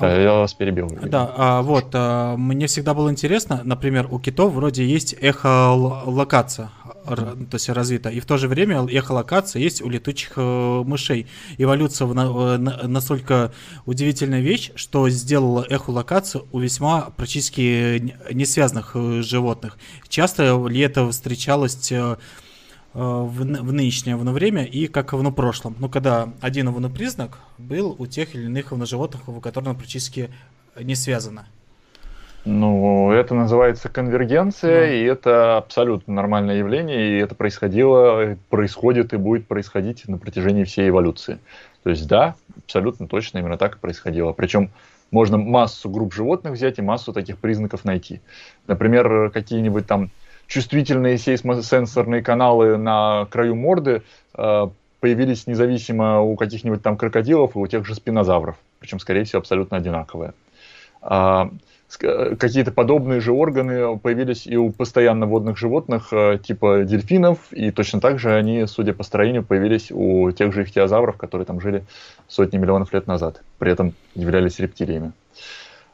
Да, 0.00 0.20
я 0.20 0.34
вас 0.34 0.54
перебил. 0.54 0.88
Да, 1.02 1.32
а, 1.36 1.62
вот, 1.62 1.88
а, 1.92 2.36
мне 2.36 2.66
всегда 2.66 2.94
было 2.94 3.10
интересно, 3.10 3.60
например, 3.64 4.08
у 4.10 4.18
китов 4.18 4.52
вроде 4.52 4.86
есть 4.86 5.14
эхолокация, 5.20 6.70
то 7.04 7.36
есть 7.52 7.68
развита, 7.68 8.08
и 8.08 8.20
в 8.20 8.26
то 8.26 8.36
же 8.36 8.48
время 8.48 8.86
эхолокация 8.86 9.60
есть 9.60 9.82
у 9.82 9.88
летучих 9.88 10.32
э, 10.36 10.82
мышей. 10.84 11.26
Эволюция 11.58 12.06
в, 12.06 12.16
э, 12.16 12.58
настолько 12.58 13.52
удивительная 13.86 14.40
вещь, 14.40 14.70
что 14.74 15.08
сделала 15.08 15.64
эхолокацию 15.68 16.46
у 16.52 16.58
весьма 16.58 17.10
практически 17.16 18.16
не 18.32 18.44
связанных 18.44 18.92
э, 18.94 19.22
животных. 19.22 19.78
Часто 20.08 20.66
ли 20.66 20.80
это 20.80 21.10
встречалось 21.10 21.90
Э, 21.90 22.16
в, 22.92 23.42
в 23.42 23.72
нынешнее 23.72 24.16
время 24.16 24.64
и 24.64 24.86
как 24.86 25.12
в 25.12 25.30
прошлом. 25.32 25.76
Ну, 25.78 25.88
когда 25.88 26.32
один 26.40 26.92
признак 26.92 27.38
был 27.58 27.94
у 27.98 28.06
тех 28.06 28.34
или 28.34 28.44
иных 28.44 28.72
животных, 28.86 29.28
у 29.28 29.40
которых 29.40 29.76
практически 29.76 30.30
не 30.80 30.94
связано. 30.94 31.46
Ну, 32.46 33.12
это 33.12 33.34
называется 33.34 33.90
конвергенция, 33.90 34.86
да. 34.86 34.94
и 34.94 35.02
это 35.02 35.58
абсолютно 35.58 36.14
нормальное 36.14 36.56
явление, 36.56 37.18
и 37.18 37.22
это 37.22 37.34
происходило, 37.34 38.38
происходит 38.48 39.12
и 39.12 39.18
будет 39.18 39.46
происходить 39.46 40.08
на 40.08 40.16
протяжении 40.16 40.64
всей 40.64 40.88
эволюции. 40.88 41.38
То 41.82 41.90
есть, 41.90 42.08
да, 42.08 42.36
абсолютно 42.64 43.06
точно 43.08 43.38
именно 43.38 43.58
так 43.58 43.76
и 43.76 43.78
происходило. 43.78 44.32
Причем 44.32 44.70
можно 45.10 45.36
массу 45.36 45.90
групп 45.90 46.14
животных 46.14 46.54
взять 46.54 46.78
и 46.78 46.82
массу 46.82 47.12
таких 47.12 47.38
признаков 47.38 47.84
найти. 47.84 48.20
Например, 48.66 49.30
какие-нибудь 49.30 49.86
там 49.86 50.10
чувствительные 50.50 51.16
сейсмосенсорные 51.16 52.22
каналы 52.22 52.76
на 52.76 53.26
краю 53.30 53.54
морды 53.54 54.02
э, 54.34 54.68
появились 54.98 55.46
независимо 55.46 56.20
у 56.20 56.34
каких-нибудь 56.34 56.82
там 56.82 56.96
крокодилов 56.96 57.54
и 57.54 57.58
у 57.58 57.66
тех 57.68 57.86
же 57.86 57.94
спинозавров, 57.94 58.56
причем, 58.80 58.98
скорее 58.98 59.22
всего, 59.22 59.38
абсолютно 59.38 59.76
одинаковые. 59.76 60.34
А, 61.02 61.50
какие-то 61.98 62.72
подобные 62.72 63.20
же 63.20 63.30
органы 63.30 63.96
появились 63.96 64.48
и 64.48 64.56
у 64.56 64.72
постоянно 64.72 65.26
водных 65.26 65.56
животных, 65.56 66.08
э, 66.12 66.38
типа 66.42 66.82
дельфинов, 66.82 67.52
и 67.52 67.70
точно 67.70 68.00
так 68.00 68.18
же 68.18 68.34
они, 68.34 68.66
судя 68.66 68.92
по 68.92 69.04
строению, 69.04 69.44
появились 69.44 69.92
у 69.92 70.32
тех 70.32 70.52
же 70.52 70.64
ихтиозавров, 70.64 71.16
которые 71.16 71.46
там 71.46 71.60
жили 71.60 71.84
сотни 72.26 72.58
миллионов 72.58 72.92
лет 72.92 73.06
назад, 73.06 73.40
при 73.60 73.70
этом 73.70 73.94
являлись 74.16 74.58
рептилиями. 74.58 75.12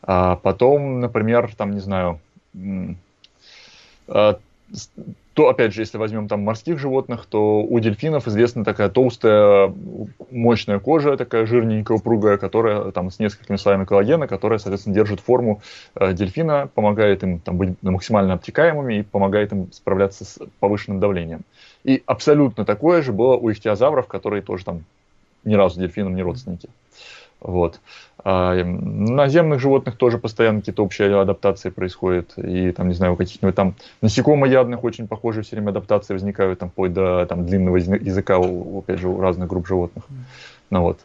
А 0.03 0.37
потом, 0.37 1.01
например, 1.01 1.55
там, 1.55 1.73
не 1.73 1.81
знаю, 1.81 2.21
то, 5.37 5.49
опять 5.51 5.75
же, 5.75 5.83
если 5.83 5.99
возьмем 5.99 6.29
там 6.29 6.41
морских 6.41 6.79
животных, 6.79 7.27
то 7.27 7.63
у 7.63 7.79
дельфинов 7.79 8.27
известна 8.27 8.65
такая 8.65 8.89
толстая, 8.89 9.71
мощная 10.31 10.79
кожа, 10.79 11.19
такая 11.19 11.45
жирненькая, 11.45 11.99
упругая, 11.99 12.39
которая 12.39 12.91
там 12.91 13.11
с 13.11 13.19
несколькими 13.19 13.57
слоями 13.57 13.85
коллагена, 13.85 14.27
которая, 14.29 14.59
соответственно, 14.59 14.95
держит 14.95 15.21
форму 15.21 15.61
э, 15.95 16.15
дельфина, 16.15 16.71
помогает 16.75 17.23
им 17.23 17.39
там, 17.41 17.59
быть 17.59 17.75
максимально 17.83 18.33
обтекаемыми 18.33 18.95
и 18.95 19.03
помогает 19.03 19.53
им 19.53 19.71
справляться 19.73 20.25
с 20.25 20.39
повышенным 20.59 21.01
давлением. 21.01 21.43
И 21.85 22.03
абсолютно 22.07 22.65
такое 22.65 23.03
же 23.03 23.13
было 23.13 23.37
у 23.37 23.53
ихтиозавров, 23.53 24.07
которые 24.07 24.41
тоже 24.41 24.65
там 24.65 24.85
ни 25.45 25.55
разу 25.55 25.79
дельфинам 25.79 26.17
не 26.17 26.23
родственники. 26.23 26.71
Вот. 27.41 27.81
А, 28.25 28.55
наземных 28.65 29.61
животных 29.61 29.97
тоже 29.97 30.19
постоянно 30.19 30.61
какие-то 30.61 30.83
общие 30.83 31.21
адаптации 31.21 31.71
происходят. 31.71 32.33
И 32.37 32.73
там, 32.73 32.89
не 32.89 32.95
знаю, 32.95 33.13
у 33.13 33.17
каких-нибудь 33.17 33.55
там 33.55 33.75
насекомоядных 34.03 34.83
очень 34.83 35.07
похожие 35.07 35.45
все 35.45 35.57
время 35.57 35.71
адаптации 35.71 36.15
возникают, 36.15 36.59
там, 36.59 36.71
вплоть 36.71 36.93
до 36.93 37.27
там, 37.27 37.47
длинного 37.47 37.77
языка, 37.77 38.39
у, 38.39 38.81
опять 38.81 38.99
же, 38.99 39.09
у 39.09 39.21
разных 39.21 39.49
групп 39.49 39.67
животных. 39.67 40.05
Ну 40.71 40.83
вот. 40.83 40.99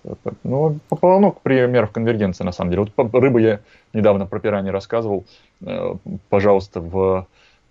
Ну, 0.44 0.80
полно 0.90 1.32
примеров 1.32 1.92
конвергенции, 1.92 2.44
на 2.44 2.52
самом 2.52 2.72
деле. 2.72 2.88
Вот 2.98 3.14
рыбы 3.14 3.42
я 3.42 3.60
недавно 3.94 4.26
про 4.26 4.40
пираньи 4.40 4.72
рассказывал. 4.72 5.26
Э, 5.64 5.94
пожалуйста, 6.30 6.82
в 6.82 7.28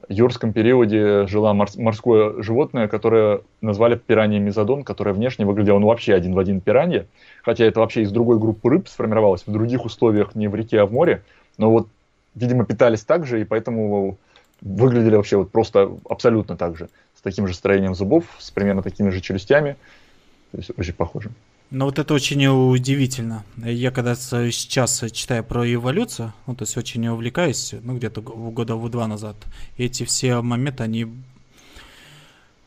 юрском 0.09 0.53
периоде 0.53 1.27
жила 1.27 1.55
морское 1.55 2.43
животное, 2.43 2.89
которое 2.89 3.43
назвали 3.61 3.97
пиранья 3.97 4.39
мезодон, 4.39 4.83
которое 4.83 5.13
внешне 5.13 5.47
выглядело 5.47 5.79
ну, 5.79 5.87
вообще 5.87 6.15
один 6.15 6.35
в 6.35 6.39
один 6.39 6.61
пиранья, 6.61 7.07
хотя 7.43 7.65
это 7.65 7.81
вообще 7.81 8.03
из 8.03 8.11
другой 8.11 8.39
группы 8.39 8.69
рыб 8.69 8.89
сформировалось, 8.89 9.43
в 9.47 9.53
других 9.53 9.85
условиях, 9.85 10.35
не 10.35 10.49
в 10.49 10.55
реке, 10.55 10.81
а 10.81 10.87
в 10.87 10.93
море, 10.93 11.23
но 11.59 11.71
вот, 11.71 11.89
видимо, 12.35 12.65
питались 12.65 13.03
так 13.03 13.27
же, 13.27 13.41
и 13.41 13.45
поэтому 13.45 14.19
выглядели 14.61 15.17
вообще 15.17 15.37
вот 15.37 15.51
просто 15.51 15.97
абсолютно 16.09 16.57
так 16.57 16.77
же, 16.77 16.89
с 17.15 17.23
таким 17.23 17.47
же 17.47 17.55
строением 17.55 17.95
зубов, 17.95 18.25
с 18.39 18.51
примерно 18.51 18.83
такими 18.83 19.11
же 19.11 19.21
челюстями, 19.21 19.77
то 20.53 20.59
есть 20.59 20.71
очень 20.77 20.95
похоже. 20.95 21.31
Ну 21.71 21.85
вот 21.85 22.01
это 22.01 22.15
очень 22.15 22.45
удивительно. 22.49 23.45
Я 23.57 23.93
когда 23.93 24.17
сейчас 24.17 25.05
читаю 25.13 25.45
про 25.45 25.73
эволюцию, 25.73 26.33
ну 26.49 26.57
то 26.57 26.65
есть 26.65 26.77
очень 26.77 27.07
увлекаюсь, 27.07 27.75
ну 27.83 27.97
где-то 27.97 28.21
года 28.23 28.75
в 28.75 28.89
два 28.91 29.07
назад, 29.07 29.37
эти 29.77 30.03
все 30.03 30.41
моменты, 30.41 30.83
они 30.83 31.07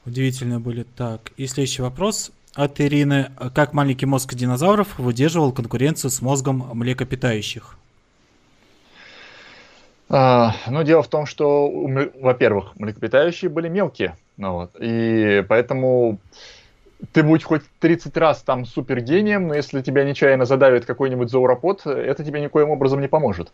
удивительные 0.06 0.60
были. 0.60 0.84
Так, 0.84 1.34
и 1.36 1.48
следующий 1.48 1.82
вопрос 1.82 2.32
от 2.54 2.80
Ирины. 2.80 3.32
Как 3.54 3.74
маленький 3.74 4.06
мозг 4.06 4.36
динозавров 4.36 4.98
выдерживал 4.98 5.52
конкуренцию 5.52 6.10
с 6.10 6.22
мозгом 6.22 6.66
млекопитающих? 6.74 7.78
А, 10.08 10.56
ну, 10.68 10.84
дело 10.84 11.04
в 11.04 11.10
том, 11.10 11.26
что, 11.26 11.70
во-первых, 12.22 12.74
млекопитающие 12.76 13.50
были 13.50 13.68
мелкие, 13.68 14.16
ну, 14.38 14.54
вот, 14.54 14.76
и 14.80 15.44
поэтому 15.50 16.20
ты 17.12 17.24
будь 17.24 17.44
хоть 17.44 17.64
30 17.80 18.16
раз 18.18 18.42
там 18.42 18.66
супергением, 18.66 19.48
но 19.48 19.56
если 19.56 19.82
тебя 19.82 20.04
нечаянно 20.04 20.46
задавит 20.46 20.86
какой-нибудь 20.86 21.30
зауропод, 21.30 21.86
это 21.86 22.24
тебе 22.24 22.42
никоим 22.42 22.70
образом 22.70 23.02
не 23.02 23.08
поможет. 23.08 23.52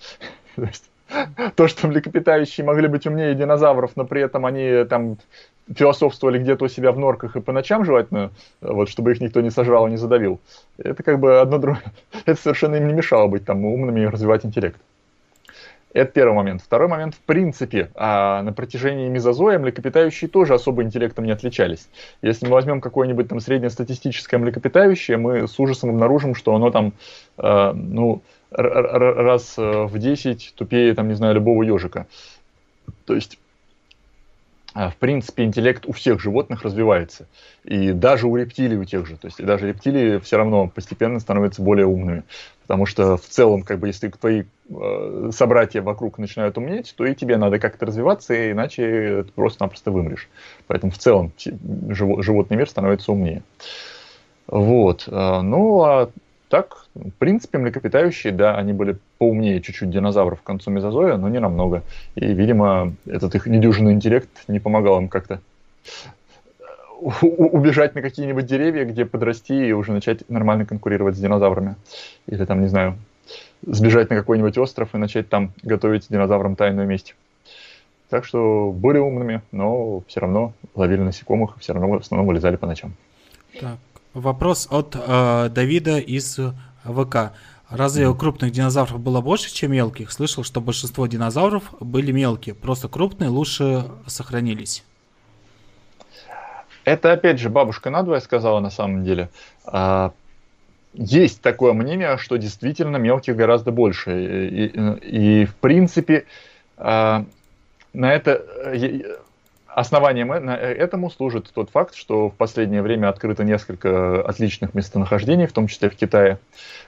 То, 1.55 1.67
что 1.67 1.87
млекопитающие 1.87 2.65
могли 2.65 2.87
быть 2.87 3.07
умнее 3.07 3.33
динозавров, 3.33 3.93
но 3.95 4.05
при 4.05 4.21
этом 4.21 4.45
они 4.45 4.83
там 4.85 5.17
философствовали 5.75 6.39
где-то 6.39 6.65
у 6.65 6.67
себя 6.67 6.91
в 6.91 6.99
норках 6.99 7.35
и 7.35 7.41
по 7.41 7.51
ночам 7.51 7.85
желательно, 7.85 8.31
вот, 8.61 8.89
чтобы 8.89 9.11
их 9.11 9.21
никто 9.21 9.41
не 9.41 9.49
сожрал 9.49 9.87
и 9.87 9.91
не 9.91 9.97
задавил. 9.97 10.39
Это 10.77 11.01
как 11.03 11.19
бы 11.19 11.39
одно 11.39 11.57
другое. 11.57 11.81
Это 12.25 12.39
совершенно 12.39 12.75
им 12.75 12.87
не 12.87 12.93
мешало 12.93 13.27
быть 13.27 13.45
там 13.45 13.65
умными 13.65 14.01
и 14.01 14.05
развивать 14.05 14.45
интеллект. 14.45 14.79
Это 15.91 16.11
первый 16.11 16.35
момент. 16.35 16.61
Второй 16.61 16.87
момент, 16.87 17.15
в 17.15 17.19
принципе, 17.19 17.89
а 17.95 18.43
на 18.43 18.53
протяжении 18.53 19.09
мезозоя 19.09 19.57
млекопитающие 19.57 20.29
тоже 20.29 20.53
особо 20.53 20.83
интеллектом 20.83 21.25
не 21.25 21.31
отличались. 21.31 21.89
Если 22.21 22.45
мы 22.45 22.53
возьмем 22.53 22.79
какое-нибудь 22.79 23.27
там 23.27 23.39
среднестатистическое 23.39 24.39
млекопитающее, 24.39 25.17
мы 25.17 25.47
с 25.47 25.59
ужасом 25.59 25.89
обнаружим, 25.89 26.35
что 26.35 26.53
оно 26.53 26.69
там, 26.69 26.93
э, 27.37 27.71
ну, 27.73 28.21
раз 28.51 29.57
в 29.57 29.97
10 29.97 30.53
тупее, 30.55 30.93
там, 30.93 31.07
не 31.07 31.15
знаю, 31.15 31.35
любого 31.35 31.63
ежика. 31.63 32.07
То 33.05 33.15
есть 33.15 33.39
в 34.75 34.95
принципе, 34.97 35.43
интеллект 35.43 35.85
у 35.87 35.93
всех 35.93 36.19
животных 36.19 36.63
развивается. 36.63 37.27
И 37.63 37.91
даже 37.91 38.27
у 38.27 38.35
рептилий 38.35 38.77
у 38.77 38.85
тех 38.85 39.07
же. 39.07 39.17
То 39.17 39.27
есть 39.27 39.43
даже 39.43 39.67
рептилии 39.67 40.19
все 40.19 40.37
равно 40.37 40.67
постепенно 40.67 41.19
становятся 41.19 41.61
более 41.61 41.87
умными. 41.87 42.23
Потому 42.61 42.85
что 42.85 43.17
в 43.17 43.25
целом, 43.25 43.63
как 43.63 43.79
бы, 43.79 43.87
если 43.87 44.09
твои 44.09 44.43
э, 44.69 45.29
собратья 45.33 45.81
вокруг 45.81 46.19
начинают 46.19 46.57
умнеть, 46.57 46.93
то 46.95 47.03
и 47.03 47.15
тебе 47.15 47.37
надо 47.37 47.57
как-то 47.57 47.87
развиваться, 47.87 48.51
иначе 48.51 49.23
ты 49.23 49.31
просто-напросто 49.31 49.89
вымрешь. 49.89 50.29
Поэтому 50.67 50.91
в 50.91 50.99
целом 50.99 51.33
животный 51.89 52.57
мир 52.57 52.69
становится 52.69 53.11
умнее. 53.11 53.41
Вот. 54.45 55.05
Э, 55.07 55.41
ну, 55.41 55.81
а 55.81 56.11
так, 56.49 56.87
в 56.95 57.11
принципе, 57.11 57.59
млекопитающие, 57.59 58.33
да, 58.33 58.57
они 58.57 58.73
были 58.73 58.97
поумнее 59.19 59.61
чуть-чуть 59.61 59.91
динозавров 59.91 60.41
к 60.41 60.43
концу 60.43 60.71
мезозоя, 60.71 61.15
но 61.15 61.29
не 61.29 61.39
намного. 61.39 61.83
И, 62.15 62.25
видимо, 62.25 62.93
этот 63.05 63.35
их 63.35 63.45
недюжинный 63.45 63.93
интеллект 63.93 64.29
не 64.47 64.59
помогал 64.59 64.99
им 64.99 65.09
как-то 65.09 65.41
убежать 67.21 67.95
на 67.95 68.01
какие-нибудь 68.01 68.45
деревья, 68.45 68.83
где 68.83 69.05
подрасти 69.05 69.67
и 69.67 69.71
уже 69.71 69.93
начать 69.93 70.27
нормально 70.27 70.65
конкурировать 70.65 71.15
с 71.15 71.19
динозаврами. 71.19 71.75
Или 72.27 72.43
там, 72.45 72.61
не 72.61 72.67
знаю, 72.67 72.97
сбежать 73.65 74.09
на 74.09 74.15
какой-нибудь 74.15 74.57
остров 74.57 74.95
и 74.95 74.97
начать 74.97 75.29
там 75.29 75.53
готовить 75.61 76.07
динозаврам 76.09 76.55
тайную 76.55 76.87
месть. 76.87 77.15
Так 78.09 78.25
что 78.25 78.71
были 78.71 78.97
умными, 78.97 79.41
но 79.51 80.01
все 80.07 80.21
равно 80.21 80.53
ловили 80.73 81.01
насекомых, 81.01 81.57
все 81.59 81.73
равно 81.73 81.89
в 81.89 81.93
основном 82.01 82.27
вылезали 82.27 82.55
по 82.55 82.65
ночам. 82.65 82.93
Так, 83.59 83.77
вопрос 84.13 84.67
от 84.71 84.95
э, 84.95 85.49
Давида 85.49 85.99
из 85.99 86.39
ВК. 86.83 87.33
Разве 87.69 88.07
у 88.07 88.15
крупных 88.15 88.51
динозавров 88.51 88.99
было 88.99 89.21
больше, 89.21 89.53
чем 89.53 89.71
мелких? 89.71 90.11
Слышал, 90.11 90.43
что 90.43 90.59
большинство 90.59 91.05
динозавров 91.05 91.73
были 91.79 92.11
мелкие, 92.11 92.55
просто 92.55 92.87
крупные 92.87 93.29
лучше 93.29 93.85
сохранились. 94.07 94.83
Это, 96.83 97.11
опять 97.11 97.39
же, 97.39 97.49
бабушка 97.49 97.91
надвое 97.91 98.19
сказала 98.19 98.59
на 98.59 98.71
самом 98.71 99.03
деле. 99.03 99.29
А, 99.65 100.13
есть 100.93 101.41
такое 101.41 101.73
мнение, 101.73 102.17
что 102.17 102.37
действительно 102.37 102.97
мелких 102.97 103.35
гораздо 103.35 103.71
больше. 103.71 104.47
И, 104.47 105.41
и, 105.41 105.45
в 105.45 105.53
принципе, 105.55 106.25
а, 106.77 107.25
на 107.93 108.11
это 108.11 108.43
основанием 109.73 110.31
этому 110.31 111.09
служит 111.09 111.51
тот 111.53 111.69
факт, 111.69 111.95
что 111.95 112.29
в 112.29 112.35
последнее 112.35 112.81
время 112.81 113.09
открыто 113.09 113.43
несколько 113.43 114.21
отличных 114.21 114.73
местонахождений, 114.73 115.47
в 115.47 115.53
том 115.53 115.67
числе 115.67 115.89
в 115.89 115.95
Китае, 115.95 116.39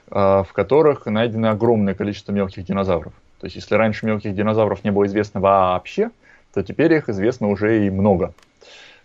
а, 0.09 0.43
в 0.43 0.53
которых 0.53 1.05
найдено 1.05 1.51
огромное 1.51 1.93
количество 1.93 2.31
мелких 2.31 2.65
динозавров. 2.65 3.13
То 3.39 3.45
есть, 3.45 3.55
если 3.55 3.75
раньше 3.75 4.05
мелких 4.05 4.35
динозавров 4.35 4.83
не 4.83 4.91
было 4.91 5.05
известно 5.05 5.39
вообще, 5.39 6.11
то 6.53 6.63
теперь 6.63 6.93
их 6.93 7.09
известно 7.09 7.49
уже 7.49 7.85
и 7.85 7.89
много. 7.89 8.33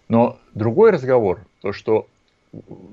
Но 0.09 0.39
другой 0.55 0.91
разговор, 0.91 1.41
то 1.63 1.73
что 1.73 2.07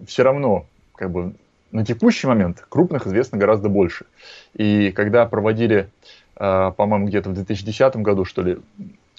все 0.08 0.24
равно 0.24 0.66
как 0.96 1.12
бы 1.12 1.34
на 1.72 1.86
текущий 1.86 2.28
момент 2.28 2.66
крупных 2.70 3.08
известно 3.08 3.38
гораздо 3.38 3.70
больше. 3.70 4.06
И 4.54 4.92
когда 4.92 5.26
проводили, 5.26 5.90
по-моему, 6.36 7.08
где-то 7.08 7.30
в 7.30 7.34
2010 7.34 7.98
году, 7.98 8.26
что 8.26 8.42
ли, 8.42 8.60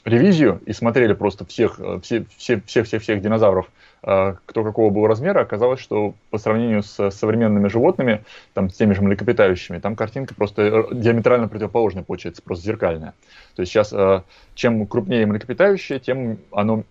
ревизию 0.05 0.61
и 0.67 0.73
смотрели 0.73 1.13
просто 1.15 1.45
всех, 1.45 1.81
все, 2.03 2.25
все, 2.37 2.61
всех, 2.67 2.87
всех, 2.87 3.03
всех 3.03 3.23
динозавров, 3.23 3.71
а, 4.03 4.37
кто 4.47 4.63
какого 4.63 4.91
был 4.91 5.07
размера, 5.07 5.41
оказалось, 5.41 5.81
что 5.81 6.15
по 6.31 6.39
сравнению 6.39 6.83
с 6.83 7.11
современными 7.11 7.69
животными, 7.69 8.23
там, 8.53 8.69
с 8.69 8.75
теми 8.75 8.93
же 8.93 9.03
млекопитающими, 9.03 9.79
там 9.79 9.97
картинка 9.97 10.35
просто 10.35 10.63
э, 10.63 10.85
диаметрально 10.93 11.49
противоположная 11.49 12.03
получается, 12.03 12.43
просто 12.43 12.67
зеркальная. 12.67 13.15
То 13.57 13.63
есть 13.63 13.73
сейчас, 13.73 13.95
чем 14.55 14.87
крупнее 14.87 15.27
млекопитающее, 15.27 15.99
тем 15.99 16.39
оно 16.53 16.85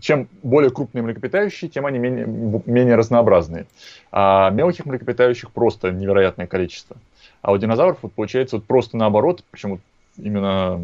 чем 0.00 0.28
более 0.42 0.70
крупные 0.70 1.02
млекопитающие, 1.02 1.70
тем 1.70 1.86
они 1.86 1.98
менее, 1.98 2.26
менее 2.66 2.96
разнообразные. 2.96 3.66
А 4.12 4.50
мелких 4.50 4.84
млекопитающих 4.84 5.50
просто 5.50 5.90
невероятное 5.90 6.46
количество. 6.46 6.96
А 7.42 7.52
у 7.52 7.56
динозавров 7.56 7.98
вот 8.02 8.12
получается 8.12 8.56
вот 8.56 8.66
просто 8.66 8.96
наоборот, 8.96 9.42
причем 9.50 9.80
именно 10.18 10.80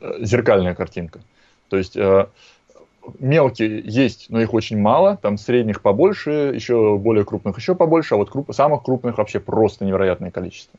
э, 0.00 0.24
зеркальная 0.24 0.74
картинка. 0.74 1.20
То 1.68 1.76
есть 1.76 1.96
э, 1.96 2.26
мелкие 3.18 3.82
есть, 3.84 4.26
но 4.30 4.40
их 4.40 4.54
очень 4.54 4.78
мало, 4.78 5.16
там 5.16 5.38
средних 5.38 5.82
побольше, 5.82 6.52
еще 6.54 6.96
более 6.96 7.24
крупных 7.24 7.58
еще 7.58 7.74
побольше, 7.74 8.14
а 8.14 8.18
вот 8.18 8.30
круп, 8.30 8.52
самых 8.54 8.82
крупных 8.82 9.18
вообще 9.18 9.40
просто 9.40 9.84
невероятное 9.84 10.30
количество. 10.30 10.78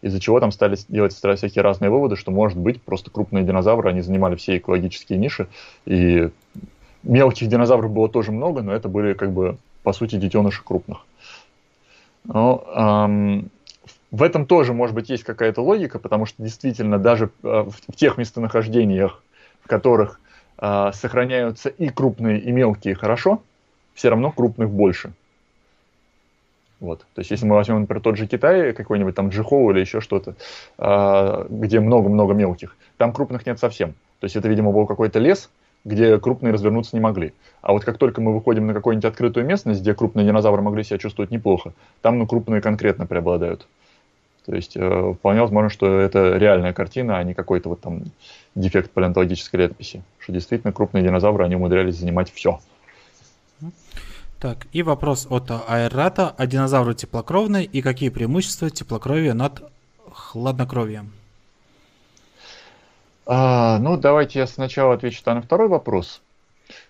Из-за 0.00 0.18
чего 0.18 0.40
там 0.40 0.50
стали 0.50 0.76
делать 0.88 1.12
всякие 1.12 1.62
разные 1.62 1.90
выводы, 1.90 2.16
что 2.16 2.32
может 2.32 2.58
быть 2.58 2.82
просто 2.82 3.10
крупные 3.10 3.44
динозавры, 3.44 3.90
они 3.90 4.00
занимали 4.00 4.34
все 4.34 4.56
экологические 4.56 5.18
ниши, 5.18 5.46
и 5.86 6.30
Мелких 7.02 7.48
динозавров 7.48 7.90
было 7.90 8.08
тоже 8.08 8.30
много, 8.30 8.62
но 8.62 8.72
это 8.72 8.88
были, 8.88 9.14
как 9.14 9.32
бы, 9.32 9.56
по 9.82 9.92
сути, 9.92 10.16
детеныши 10.16 10.62
крупных. 10.64 10.98
Но, 12.24 12.64
эм, 12.74 13.50
в 14.12 14.22
этом 14.22 14.44
тоже, 14.44 14.74
может 14.74 14.94
быть, 14.94 15.08
есть 15.08 15.24
какая-то 15.24 15.62
логика, 15.62 15.98
потому 15.98 16.26
что 16.26 16.42
действительно 16.42 16.98
даже 16.98 17.30
э, 17.42 17.64
в, 17.66 17.96
тех 17.96 18.18
местонахождениях, 18.18 19.22
в 19.64 19.68
которых 19.68 20.20
э, 20.58 20.90
сохраняются 20.92 21.70
и 21.70 21.88
крупные, 21.88 22.38
и 22.38 22.52
мелкие 22.52 22.94
хорошо, 22.94 23.42
все 23.94 24.10
равно 24.10 24.30
крупных 24.30 24.68
больше. 24.68 25.12
Вот. 26.78 27.06
То 27.14 27.20
есть, 27.20 27.30
если 27.30 27.46
мы 27.46 27.54
возьмем, 27.54 27.80
например, 27.80 28.02
тот 28.02 28.18
же 28.18 28.26
Китай, 28.26 28.74
какой-нибудь 28.74 29.14
там 29.14 29.30
Джихоу 29.30 29.70
или 29.70 29.80
еще 29.80 30.02
что-то, 30.02 30.34
э, 30.76 31.46
где 31.48 31.80
много-много 31.80 32.34
мелких, 32.34 32.76
там 32.98 33.14
крупных 33.14 33.46
нет 33.46 33.58
совсем. 33.58 33.94
То 34.20 34.26
есть, 34.26 34.36
это, 34.36 34.46
видимо, 34.46 34.72
был 34.72 34.86
какой-то 34.86 35.20
лес, 35.20 35.48
где 35.86 36.18
крупные 36.18 36.52
развернуться 36.52 36.94
не 36.94 37.00
могли. 37.00 37.32
А 37.62 37.72
вот 37.72 37.86
как 37.86 37.96
только 37.96 38.20
мы 38.20 38.34
выходим 38.34 38.66
на 38.66 38.74
какую-нибудь 38.74 39.06
открытую 39.06 39.46
местность, 39.46 39.80
где 39.80 39.94
крупные 39.94 40.26
динозавры 40.26 40.60
могли 40.60 40.84
себя 40.84 40.98
чувствовать 40.98 41.30
неплохо, 41.30 41.72
там 42.02 42.18
ну, 42.18 42.26
крупные 42.26 42.60
конкретно 42.60 43.06
преобладают. 43.06 43.66
То 44.46 44.54
есть 44.54 44.76
э, 44.76 45.14
вполне 45.18 45.40
возможно, 45.40 45.70
что 45.70 46.00
это 46.00 46.36
реальная 46.36 46.72
картина, 46.72 47.18
а 47.18 47.22
не 47.22 47.34
какой-то 47.34 47.68
вот 47.68 47.80
там 47.80 48.02
дефект 48.54 48.90
палеонтологической 48.90 49.60
летописи. 49.60 50.02
Что 50.18 50.32
действительно 50.32 50.72
крупные 50.72 51.04
динозавры, 51.04 51.44
они 51.44 51.56
умудрялись 51.56 51.96
занимать 51.96 52.32
все. 52.32 52.60
Так, 54.40 54.66
и 54.72 54.82
вопрос 54.82 55.28
от 55.30 55.50
Айрата. 55.68 56.34
А 56.36 56.46
динозавры 56.46 56.94
теплокровные 56.94 57.64
и 57.64 57.80
какие 57.80 58.08
преимущества 58.08 58.70
теплокровия 58.70 59.34
над 59.34 59.62
хладнокровием? 60.10 61.12
А, 63.24 63.78
ну, 63.78 63.96
давайте 63.96 64.40
я 64.40 64.48
сначала 64.48 64.94
отвечу 64.94 65.22
на 65.26 65.42
второй 65.42 65.68
вопрос. 65.68 66.20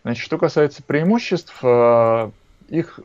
Значит, 0.02 0.24
что 0.24 0.38
касается 0.38 0.82
преимуществ, 0.82 1.58
а, 1.62 2.30
их 2.70 3.00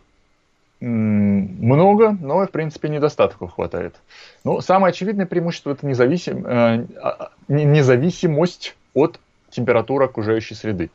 много, 0.80 2.16
но, 2.20 2.46
в 2.46 2.52
принципе, 2.52 2.90
недостатков 2.90 3.54
хватает. 3.54 3.96
Ну, 4.44 4.62
самое 4.62 4.92
очевидное 4.92 5.26
преимущество– 5.26 5.72
это 5.74 5.86
независим, 5.88 6.46
э, 6.46 6.86
а, 7.02 7.32
независимость 7.48 8.76
от 8.94 9.20
температуры 9.50 10.06
окружающей 10.06 10.56
среды. 10.56 10.92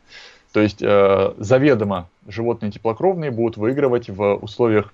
То 0.52 0.60
есть 0.60 0.82
э, 0.82 1.32
заведомо 1.38 2.08
животные 2.28 2.70
теплокровные 2.70 3.30
будут 3.30 3.56
выигрывать 3.56 4.10
в 4.10 4.34
условиях 4.36 4.92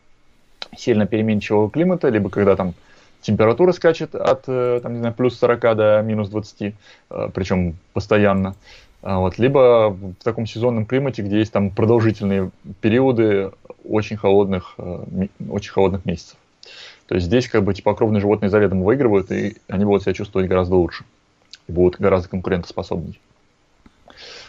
сильно 0.77 1.07
переменчивого 1.07 1.69
климата, 1.69 2.09
либо 2.09 2.31
когда 2.31 2.57
там 2.57 2.75
температура 3.21 3.73
скачет 3.73 4.15
от 4.15 4.45
э, 4.47 4.81
там, 4.83 4.93
не 4.93 4.99
знаю, 5.01 5.15
плюс 5.15 5.39
40 5.39 5.77
до 5.77 6.03
минус 6.03 6.29
20, 6.29 6.75
э, 7.11 7.29
причем 7.35 7.77
постоянно. 7.93 8.55
А 9.03 9.21
вот, 9.21 9.39
либо 9.39 9.91
в 9.91 10.15
таком 10.25 10.47
сезонном 10.47 10.85
климате, 10.85 11.23
где 11.23 11.39
есть 11.39 11.53
там 11.53 11.71
продолжительные 11.71 12.51
периоды 12.81 13.53
очень 13.85 14.17
холодных, 14.17 14.75
э, 14.79 15.29
очень 15.49 15.71
холодных 15.71 16.05
месяцев. 16.05 16.37
То 17.07 17.15
есть 17.15 17.27
здесь 17.27 17.49
как 17.49 17.65
бы 17.65 17.73
теплокровные 17.75 18.21
животные 18.21 18.51
заведомо 18.51 18.85
выигрывают, 18.85 19.31
и 19.31 19.57
они 19.69 19.85
будут 19.85 20.03
себя 20.03 20.15
чувствовать 20.15 20.49
гораздо 20.49 20.77
лучше. 20.77 21.05
И 21.69 21.73
будут 21.73 22.01
гораздо 22.01 22.29
конкурентоспособнее. 22.29 23.15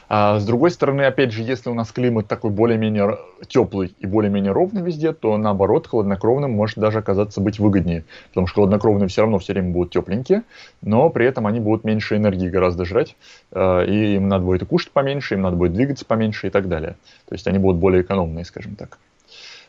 А 0.09 0.39
с 0.39 0.45
другой 0.45 0.71
стороны, 0.71 1.03
опять 1.03 1.31
же, 1.31 1.43
если 1.43 1.69
у 1.69 1.75
нас 1.75 1.91
климат 1.91 2.27
такой 2.27 2.49
более-менее 2.49 3.19
теплый 3.47 3.93
и 3.99 4.07
более-менее 4.07 4.51
ровный 4.51 4.81
везде, 4.81 5.13
то 5.13 5.37
наоборот, 5.37 5.85
хладнокровным 5.85 6.51
может 6.51 6.79
даже 6.79 6.97
оказаться 6.97 7.39
быть 7.39 7.59
выгоднее. 7.59 8.03
Потому 8.29 8.47
что 8.47 8.61
хладнокровные 8.61 9.07
все 9.07 9.21
равно 9.21 9.37
все 9.37 9.53
время 9.53 9.69
будут 9.69 9.93
тепленькие, 9.93 10.41
но 10.81 11.11
при 11.11 11.27
этом 11.27 11.45
они 11.45 11.59
будут 11.59 11.83
меньше 11.83 12.17
энергии 12.17 12.49
гораздо 12.49 12.85
жрать, 12.85 13.15
а, 13.51 13.83
и 13.83 14.15
им 14.15 14.27
надо 14.27 14.45
будет 14.45 14.67
кушать 14.67 14.91
поменьше, 14.91 15.35
им 15.35 15.43
надо 15.43 15.57
будет 15.57 15.73
двигаться 15.73 16.05
поменьше 16.05 16.47
и 16.47 16.49
так 16.49 16.67
далее. 16.67 16.95
То 17.27 17.35
есть 17.35 17.45
они 17.47 17.59
будут 17.59 17.79
более 17.79 18.01
экономные, 18.01 18.45
скажем 18.45 18.75
так. 18.75 18.97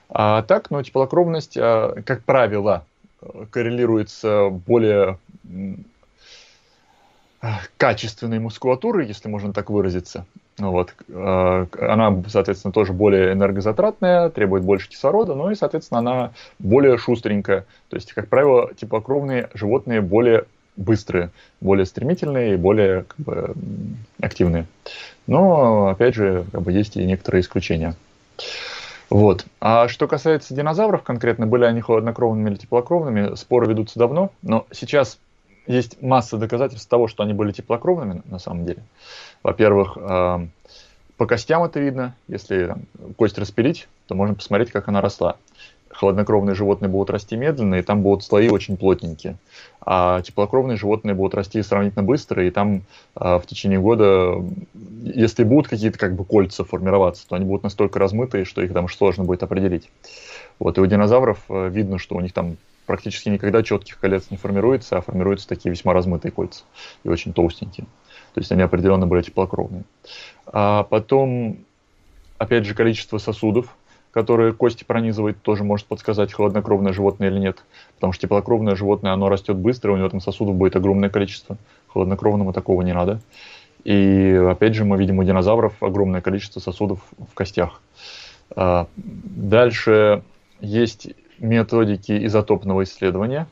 А 0.08 0.40
так, 0.42 0.70
ну, 0.70 0.82
теплокровность, 0.82 1.58
а, 1.58 2.00
как 2.06 2.24
правило, 2.24 2.86
коррелируется 3.50 4.48
более 4.48 5.18
качественной 7.76 8.38
мускулатуры, 8.38 9.04
если 9.04 9.28
можно 9.28 9.52
так 9.52 9.70
выразиться. 9.70 10.26
Вот. 10.58 10.94
Э, 11.08 11.66
она, 11.80 12.22
соответственно, 12.28 12.72
тоже 12.72 12.92
более 12.92 13.32
энергозатратная, 13.32 14.28
требует 14.28 14.62
больше 14.62 14.88
кислорода, 14.88 15.34
ну 15.34 15.50
и, 15.50 15.54
соответственно, 15.54 16.00
она 16.00 16.32
более 16.58 16.98
шустренькая. 16.98 17.64
То 17.88 17.96
есть, 17.96 18.12
как 18.12 18.28
правило, 18.28 18.70
теплокровные 18.74 19.48
животные 19.54 20.02
более 20.02 20.44
быстрые, 20.76 21.30
более 21.60 21.86
стремительные 21.86 22.54
и 22.54 22.56
более 22.56 23.04
как 23.04 23.16
бы, 23.18 23.54
активные. 24.20 24.66
Но, 25.26 25.88
опять 25.88 26.14
же, 26.14 26.44
как 26.52 26.62
бы 26.62 26.72
есть 26.72 26.96
и 26.96 27.04
некоторые 27.04 27.40
исключения. 27.40 27.94
Вот. 29.08 29.44
А 29.60 29.88
что 29.88 30.06
касается 30.06 30.54
динозавров 30.54 31.02
конкретно, 31.02 31.46
были 31.46 31.64
они 31.64 31.80
холоднокровными 31.80 32.50
или 32.50 32.56
теплокровными, 32.56 33.34
споры 33.34 33.66
ведутся 33.66 33.98
давно, 33.98 34.30
но 34.42 34.66
сейчас 34.72 35.18
есть 35.70 36.02
масса 36.02 36.36
доказательств 36.36 36.88
того, 36.88 37.08
что 37.08 37.22
они 37.22 37.32
были 37.32 37.52
теплокровными 37.52 38.22
на 38.24 38.38
самом 38.38 38.64
деле. 38.64 38.82
Во-первых, 39.42 39.96
э, 39.96 40.46
по 41.16 41.26
костям 41.26 41.62
это 41.64 41.80
видно. 41.80 42.14
Если 42.28 42.66
там, 42.66 42.82
кость 43.16 43.38
распилить, 43.38 43.88
то 44.06 44.14
можно 44.14 44.34
посмотреть, 44.34 44.70
как 44.70 44.88
она 44.88 45.00
росла. 45.00 45.36
Холоднокровные 45.90 46.54
животные 46.54 46.88
будут 46.88 47.10
расти 47.10 47.36
медленно, 47.36 47.74
и 47.74 47.82
там 47.82 48.02
будут 48.02 48.24
слои 48.24 48.48
очень 48.48 48.76
плотненькие. 48.76 49.36
А 49.84 50.22
теплокровные 50.22 50.76
животные 50.76 51.14
будут 51.14 51.34
расти 51.34 51.62
сравнительно 51.62 52.04
быстро, 52.04 52.46
и 52.46 52.50
там 52.50 52.82
э, 53.16 53.38
в 53.38 53.42
течение 53.46 53.78
года, 53.78 54.42
если 55.02 55.44
будут 55.44 55.68
какие-то 55.68 55.98
как 55.98 56.14
бы 56.14 56.24
кольца 56.24 56.64
формироваться, 56.64 57.28
то 57.28 57.36
они 57.36 57.44
будут 57.44 57.64
настолько 57.64 57.98
размытые, 57.98 58.44
что 58.44 58.62
их 58.62 58.72
там 58.72 58.88
сложно 58.88 59.24
будет 59.24 59.42
определить. 59.42 59.90
Вот, 60.58 60.78
и 60.78 60.80
у 60.80 60.86
динозавров 60.86 61.44
э, 61.48 61.68
видно, 61.68 61.98
что 61.98 62.16
у 62.16 62.20
них 62.20 62.32
там 62.32 62.56
практически 62.90 63.28
никогда 63.28 63.62
четких 63.62 64.00
колец 64.00 64.32
не 64.32 64.36
формируется, 64.36 64.96
а 64.96 65.00
формируются 65.00 65.46
такие 65.46 65.70
весьма 65.70 65.92
размытые 65.92 66.32
кольца 66.32 66.64
и 67.04 67.08
очень 67.08 67.32
толстенькие. 67.32 67.86
То 68.34 68.40
есть 68.40 68.50
они 68.50 68.62
определенно 68.62 69.06
были 69.06 69.22
теплокровные. 69.22 69.84
А 70.46 70.82
потом, 70.82 71.58
опять 72.36 72.64
же, 72.64 72.74
количество 72.74 73.18
сосудов, 73.18 73.76
которые 74.10 74.52
кости 74.52 74.82
пронизывает, 74.82 75.40
тоже 75.40 75.62
может 75.62 75.86
подсказать, 75.86 76.32
холоднокровное 76.32 76.92
животное 76.92 77.30
или 77.30 77.38
нет. 77.38 77.62
Потому 77.94 78.12
что 78.12 78.22
теплокровное 78.22 78.74
животное, 78.74 79.12
оно 79.12 79.28
растет 79.28 79.54
быстро, 79.54 79.92
у 79.92 79.96
него 79.96 80.08
там 80.08 80.20
сосудов 80.20 80.56
будет 80.56 80.74
огромное 80.74 81.10
количество. 81.10 81.58
Холоднокровному 81.92 82.52
такого 82.52 82.82
не 82.82 82.92
надо. 82.92 83.20
И 83.84 84.36
опять 84.50 84.74
же, 84.74 84.84
мы 84.84 84.98
видим 84.98 85.20
у 85.20 85.22
динозавров 85.22 85.80
огромное 85.80 86.22
количество 86.22 86.58
сосудов 86.58 86.98
в 87.18 87.34
костях. 87.34 87.82
А, 88.56 88.88
дальше 88.96 90.24
есть 90.60 91.14
методики 91.40 92.26
изотопного 92.26 92.84
исследования. 92.84 93.46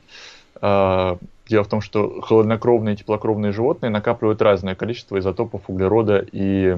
А, 0.60 1.18
Дело 1.48 1.64
в 1.64 1.68
том, 1.68 1.80
что 1.80 2.20
холоднокровные 2.20 2.94
и 2.94 2.98
теплокровные 2.98 3.52
животные 3.52 3.88
накапливают 3.88 4.42
разное 4.42 4.74
количество 4.74 5.18
изотопов 5.18 5.62
углерода 5.68 6.24
и 6.30 6.76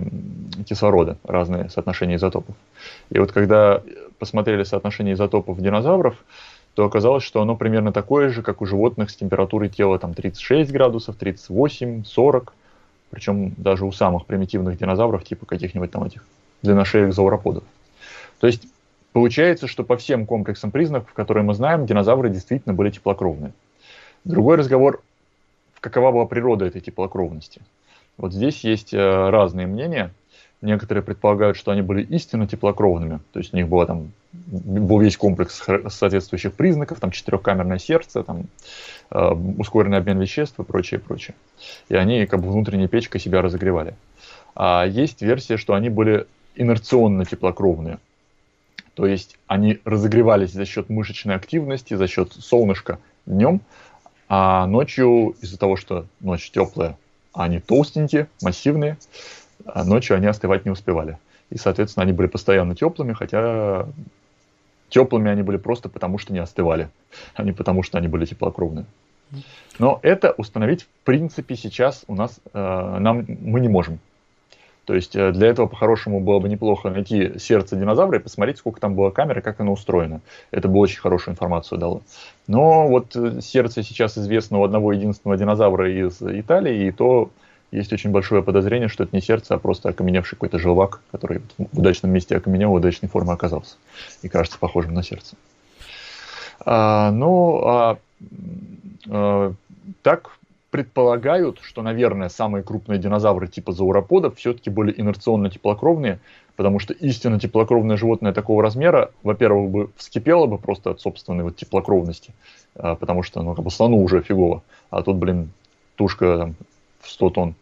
кислорода, 0.64 1.18
разные 1.24 1.68
соотношения 1.70 2.16
изотопов. 2.16 2.54
И 3.10 3.18
вот 3.18 3.32
когда 3.32 3.82
посмотрели 4.20 4.62
соотношение 4.62 5.14
изотопов 5.14 5.60
динозавров, 5.60 6.14
то 6.74 6.84
оказалось, 6.84 7.24
что 7.24 7.42
оно 7.42 7.56
примерно 7.56 7.92
такое 7.92 8.28
же, 8.28 8.42
как 8.42 8.62
у 8.62 8.66
животных 8.66 9.10
с 9.10 9.16
температурой 9.16 9.70
тела 9.70 9.98
там 9.98 10.14
36 10.14 10.70
градусов, 10.70 11.16
38, 11.16 12.04
40. 12.04 12.54
Причем 13.10 13.54
даже 13.56 13.84
у 13.84 13.90
самых 13.90 14.26
примитивных 14.26 14.78
динозавров, 14.78 15.24
типа 15.24 15.46
каких-нибудь 15.46 15.90
там 15.90 16.04
этих 16.04 16.24
длинношеек 16.62 17.12
зауроподов. 17.12 17.64
То 18.38 18.46
есть 18.46 18.62
получается, 19.12 19.66
что 19.66 19.84
по 19.84 19.96
всем 19.96 20.26
комплексам 20.26 20.70
признаков, 20.70 21.12
которые 21.12 21.44
мы 21.44 21.54
знаем, 21.54 21.86
динозавры 21.86 22.30
действительно 22.30 22.74
были 22.74 22.90
теплокровные. 22.90 23.52
Другой 24.24 24.56
разговор, 24.56 25.02
какова 25.80 26.12
была 26.12 26.26
природа 26.26 26.66
этой 26.66 26.80
теплокровности. 26.80 27.60
Вот 28.16 28.32
здесь 28.32 28.64
есть 28.64 28.92
э, 28.92 29.30
разные 29.30 29.66
мнения. 29.66 30.12
Некоторые 30.60 31.02
предполагают, 31.02 31.56
что 31.56 31.70
они 31.70 31.80
были 31.80 32.02
истинно 32.02 32.46
теплокровными, 32.46 33.20
то 33.32 33.38
есть 33.38 33.54
у 33.54 33.56
них 33.56 33.66
было 33.66 33.86
там, 33.86 34.12
был 34.32 35.00
весь 35.00 35.16
комплекс 35.16 35.62
соответствующих 35.88 36.52
признаков, 36.52 37.00
там 37.00 37.12
четырехкамерное 37.12 37.78
сердце, 37.78 38.22
там, 38.22 38.44
э, 39.10 39.30
ускоренный 39.56 39.96
обмен 39.96 40.20
веществ 40.20 40.60
и 40.60 40.62
прочее, 40.62 41.00
прочее. 41.00 41.34
И 41.88 41.94
они 41.94 42.26
как 42.26 42.42
бы 42.42 42.50
внутренней 42.50 42.88
печкой 42.88 43.22
себя 43.22 43.40
разогревали. 43.40 43.94
А 44.54 44.84
есть 44.84 45.22
версия, 45.22 45.56
что 45.56 45.72
они 45.72 45.88
были 45.88 46.26
инерционно 46.54 47.24
теплокровные. 47.24 47.98
То 49.00 49.06
есть 49.06 49.38
они 49.46 49.80
разогревались 49.86 50.52
за 50.52 50.66
счет 50.66 50.90
мышечной 50.90 51.34
активности, 51.34 51.94
за 51.94 52.06
счет 52.06 52.34
солнышка 52.34 52.98
днем, 53.24 53.62
а 54.28 54.66
ночью, 54.66 55.36
из-за 55.40 55.58
того, 55.58 55.76
что 55.76 56.04
ночь 56.20 56.50
теплая, 56.50 56.98
они 57.32 57.60
толстенькие, 57.60 58.28
массивные, 58.42 58.98
а 59.64 59.84
ночью 59.84 60.16
они 60.18 60.26
остывать 60.26 60.66
не 60.66 60.70
успевали. 60.70 61.16
И, 61.48 61.56
соответственно, 61.56 62.02
они 62.02 62.12
были 62.12 62.26
постоянно 62.26 62.76
теплыми, 62.76 63.14
хотя 63.14 63.86
теплыми 64.90 65.30
они 65.30 65.40
были 65.40 65.56
просто 65.56 65.88
потому, 65.88 66.18
что 66.18 66.34
не 66.34 66.40
остывали, 66.40 66.90
а 67.34 67.42
не 67.42 67.52
потому, 67.52 67.82
что 67.82 67.96
они 67.96 68.06
были 68.06 68.26
теплокровные. 68.26 68.84
Но 69.78 69.98
это 70.02 70.32
установить, 70.32 70.82
в 70.82 71.04
принципе, 71.06 71.56
сейчас 71.56 72.04
у 72.06 72.14
нас 72.14 72.38
э, 72.52 72.98
нам 73.00 73.24
мы 73.26 73.60
не 73.60 73.68
можем. 73.68 73.98
То 74.90 74.96
есть 74.96 75.14
э, 75.14 75.30
для 75.30 75.46
этого 75.46 75.68
по-хорошему 75.68 76.18
было 76.18 76.40
бы 76.40 76.48
неплохо 76.48 76.90
найти 76.90 77.38
сердце 77.38 77.76
динозавра 77.76 78.18
и 78.18 78.20
посмотреть, 78.20 78.58
сколько 78.58 78.80
там 78.80 78.96
было 78.96 79.10
камер 79.10 79.38
и 79.38 79.40
как 79.40 79.60
оно 79.60 79.70
устроено. 79.70 80.20
Это 80.50 80.66
бы 80.66 80.80
очень 80.80 80.98
хорошую 80.98 81.34
информацию 81.34 81.78
дало. 81.78 82.02
Но 82.48 82.88
вот 82.88 83.14
э, 83.14 83.40
сердце 83.40 83.84
сейчас 83.84 84.18
известно 84.18 84.58
у 84.58 84.64
одного 84.64 84.90
единственного 84.90 85.38
динозавра 85.38 85.88
из 85.88 86.20
Италии, 86.20 86.88
и 86.88 86.90
то 86.90 87.30
есть 87.70 87.92
очень 87.92 88.10
большое 88.10 88.42
подозрение, 88.42 88.88
что 88.88 89.04
это 89.04 89.14
не 89.14 89.22
сердце, 89.22 89.54
а 89.54 89.58
просто 89.58 89.90
окаменевший 89.90 90.34
какой-то 90.34 90.58
желвак, 90.58 91.02
который 91.12 91.40
в 91.56 91.78
удачном 91.78 92.10
месте 92.10 92.36
окаменел, 92.36 92.70
в 92.70 92.74
удачной 92.74 93.08
форме 93.08 93.30
оказался. 93.30 93.76
И 94.22 94.28
кажется 94.28 94.58
похожим 94.58 94.92
на 94.92 95.04
сердце. 95.04 95.36
А, 96.66 97.12
ну, 97.12 97.62
а, 97.64 97.98
а, 99.08 99.52
так 100.02 100.32
предполагают, 100.70 101.58
что, 101.62 101.82
наверное, 101.82 102.28
самые 102.28 102.62
крупные 102.62 102.98
динозавры 102.98 103.48
типа 103.48 103.72
зауроподов 103.72 104.38
все-таки 104.38 104.70
были 104.70 104.94
инерционно 104.96 105.50
теплокровные, 105.50 106.20
потому 106.56 106.78
что 106.78 106.92
истинно 106.94 107.40
теплокровное 107.40 107.96
животное 107.96 108.32
такого 108.32 108.62
размера, 108.62 109.10
во-первых, 109.22 109.70
бы 109.70 109.90
вскипело 109.96 110.46
бы 110.46 110.58
просто 110.58 110.90
от 110.90 111.00
собственной 111.00 111.44
вот 111.44 111.56
теплокровности, 111.56 112.32
а, 112.76 112.94
потому 112.94 113.22
что, 113.22 113.42
ну, 113.42 113.54
как 113.54 113.64
бы 113.64 113.70
слону 113.70 113.98
уже 113.98 114.22
фигово, 114.22 114.62
а 114.90 115.02
тут, 115.02 115.16
блин, 115.16 115.50
тушка 115.96 116.38
там, 116.38 116.54
в 117.00 117.10
100 117.10 117.30
тонн. 117.30 117.54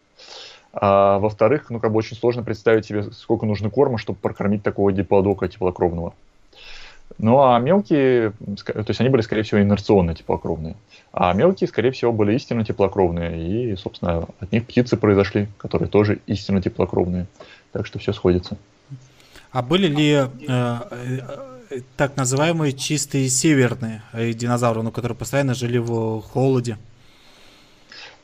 А, 0.71 1.17
во-вторых, 1.19 1.69
ну, 1.69 1.79
как 1.79 1.91
бы 1.91 1.97
очень 1.97 2.15
сложно 2.15 2.43
представить 2.43 2.85
себе, 2.85 3.03
сколько 3.11 3.45
нужно 3.45 3.69
корма, 3.69 3.97
чтобы 3.97 4.19
прокормить 4.19 4.61
такого 4.61 4.91
диплодока 4.91 5.47
теплокровного. 5.47 6.13
Ну, 7.19 7.41
а 7.41 7.59
мелкие, 7.59 8.31
то 8.65 8.85
есть 8.87 9.01
они 9.01 9.09
были, 9.09 9.21
скорее 9.21 9.43
всего, 9.43 9.61
инерционно 9.61 10.15
теплокровные. 10.15 10.77
А 11.11 11.33
мелкие, 11.33 11.67
скорее 11.67 11.91
всего, 11.91 12.13
были 12.13 12.33
истинно 12.33 12.63
теплокровные. 12.63 13.73
И, 13.73 13.75
собственно, 13.75 14.25
от 14.39 14.51
них 14.53 14.65
птицы 14.65 14.95
произошли, 14.95 15.49
которые 15.57 15.89
тоже 15.89 16.21
истинно 16.27 16.61
теплокровные. 16.61 17.27
Так 17.73 17.85
что 17.85 17.99
все 17.99 18.13
сходится. 18.13 18.57
А 19.51 19.61
были 19.61 19.87
ли 19.87 20.11
э, 20.13 20.27
э, 20.47 21.81
так 21.97 22.15
называемые 22.15 22.71
чистые 22.71 23.27
северные 23.27 24.01
э, 24.13 24.31
динозавры, 24.31 24.81
ну, 24.81 24.91
которые 24.91 25.17
постоянно 25.17 25.53
жили 25.55 25.77
в 25.77 26.21
холоде? 26.21 26.77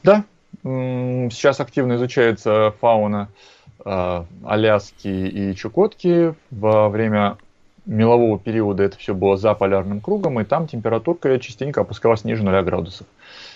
Да. 0.04 0.24
Сейчас 0.64 1.60
активно 1.60 1.96
изучается 1.98 2.74
фауна 2.80 3.28
э, 3.84 4.24
Аляски 4.46 5.08
и 5.08 5.54
Чукотки. 5.54 6.34
Во 6.50 6.88
время 6.88 7.38
мелового 7.86 8.40
периода 8.40 8.84
это 8.84 8.98
все 8.98 9.14
было 9.14 9.38
за 9.38 9.54
полярным 9.54 10.02
кругом, 10.02 10.40
и 10.40 10.44
там 10.44 10.68
температурка 10.68 11.40
частенько 11.40 11.82
опускалась 11.82 12.24
ниже 12.24 12.44
0 12.44 12.64
градусов. 12.64 13.08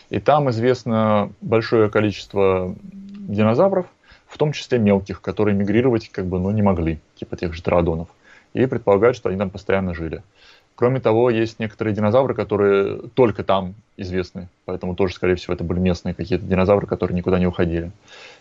И 0.09 0.19
там 0.19 0.49
известно 0.49 1.31
большое 1.41 1.89
количество 1.89 2.75
динозавров, 2.83 3.85
в 4.27 4.37
том 4.37 4.51
числе 4.51 4.79
мелких, 4.79 5.21
которые 5.21 5.55
мигрировать 5.55 6.09
как 6.09 6.25
бы 6.25 6.39
ну, 6.39 6.51
не 6.51 6.61
могли, 6.61 6.99
типа 7.15 7.35
тех 7.35 7.53
же 7.53 7.61
траодонов. 7.61 8.07
И 8.53 8.65
предполагают, 8.65 9.15
что 9.15 9.29
они 9.29 9.37
там 9.37 9.49
постоянно 9.49 9.93
жили. 9.93 10.23
Кроме 10.75 11.01
того, 11.01 11.29
есть 11.29 11.59
некоторые 11.59 11.93
динозавры, 11.93 12.33
которые 12.33 13.01
только 13.13 13.43
там 13.43 13.75
известны, 13.97 14.47
поэтому 14.63 14.95
тоже, 14.95 15.13
скорее 15.13 15.35
всего, 15.35 15.53
это 15.53 15.63
были 15.63 15.79
местные 15.79 16.15
какие-то 16.15 16.45
динозавры, 16.45 16.87
которые 16.87 17.17
никуда 17.17 17.37
не 17.37 17.47
уходили. 17.47 17.91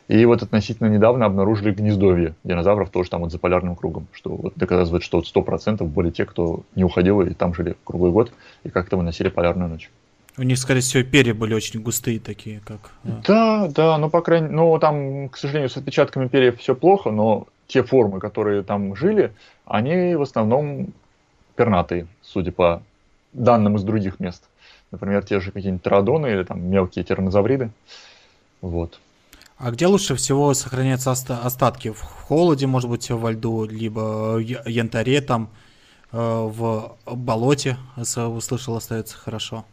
И 0.09 0.25
вот 0.25 0.43
относительно 0.43 0.89
недавно 0.89 1.27
обнаружили 1.27 1.71
гнездовье 1.71 2.35
динозавров 2.43 2.89
тоже 2.89 3.11
там 3.11 3.21
вот 3.21 3.31
за 3.31 3.39
полярным 3.39 3.77
кругом, 3.77 4.07
что 4.13 4.31
вот 4.31 4.55
доказывает, 4.57 5.05
что 5.05 5.19
вот 5.19 5.27
100% 5.27 5.85
были 5.85 6.11
те, 6.11 6.25
кто 6.25 6.63
не 6.75 6.83
уходил 6.83 7.21
и 7.21 7.35
там 7.35 7.55
жили 7.55 7.77
круглый 7.85 8.11
год 8.11 8.33
и 8.65 8.71
как-то 8.71 8.97
выносили 8.97 9.29
полярную 9.29 9.69
ночь. 9.69 9.91
У 10.39 10.43
них, 10.45 10.57
скорее 10.57 10.81
всего, 10.81 11.03
перья 11.03 11.35
были 11.35 11.53
очень 11.53 11.83
густые 11.83 12.21
такие, 12.21 12.61
как... 12.65 12.93
Да, 13.03 13.69
да, 13.69 13.99
ну, 13.99 14.09
по 14.09 14.23
крайней 14.23 14.47
мере, 14.47 14.57
ну, 14.57 14.79
там, 14.79 15.29
к 15.29 15.37
сожалению, 15.37 15.69
с 15.69 15.77
отпечатками 15.77 16.29
перьев 16.29 16.59
все 16.59 16.75
плохо, 16.75 17.11
но 17.11 17.49
те 17.67 17.83
формы, 17.83 18.21
которые 18.21 18.63
там 18.63 18.95
жили, 18.95 19.33
они 19.67 20.15
в 20.15 20.23
основном 20.23 20.93
пернатые, 21.57 22.07
судя 22.23 22.53
по 22.53 22.83
данным 23.33 23.77
из 23.77 23.83
других 23.83 24.21
мест. 24.21 24.45
Например, 24.91 25.23
те 25.25 25.41
же 25.41 25.51
какие-нибудь 25.51 25.83
традоны 25.83 26.29
или 26.29 26.45
там 26.45 26.65
мелкие 26.71 27.05
тернозавриды. 27.05 27.71
Вот. 28.63 29.01
А 29.59 29.73
где 29.73 29.89
лучше 29.89 30.15
всего 30.15 30.55
сохраняются 30.55 31.11
остатки? 31.11 31.91
В 31.91 32.01
холоде, 32.01 32.69
может 32.69 32.89
быть, 32.89 33.11
во 33.11 33.33
льду, 33.33 33.65
либо 33.65 34.37
в 34.37 34.41
янтаре, 34.69 35.21
там, 35.21 35.51
э, 36.13 36.17
в 36.17 36.97
болоте, 37.05 37.77
услышал, 37.97 38.77
остается 38.77 39.17
хорошо? 39.17 39.65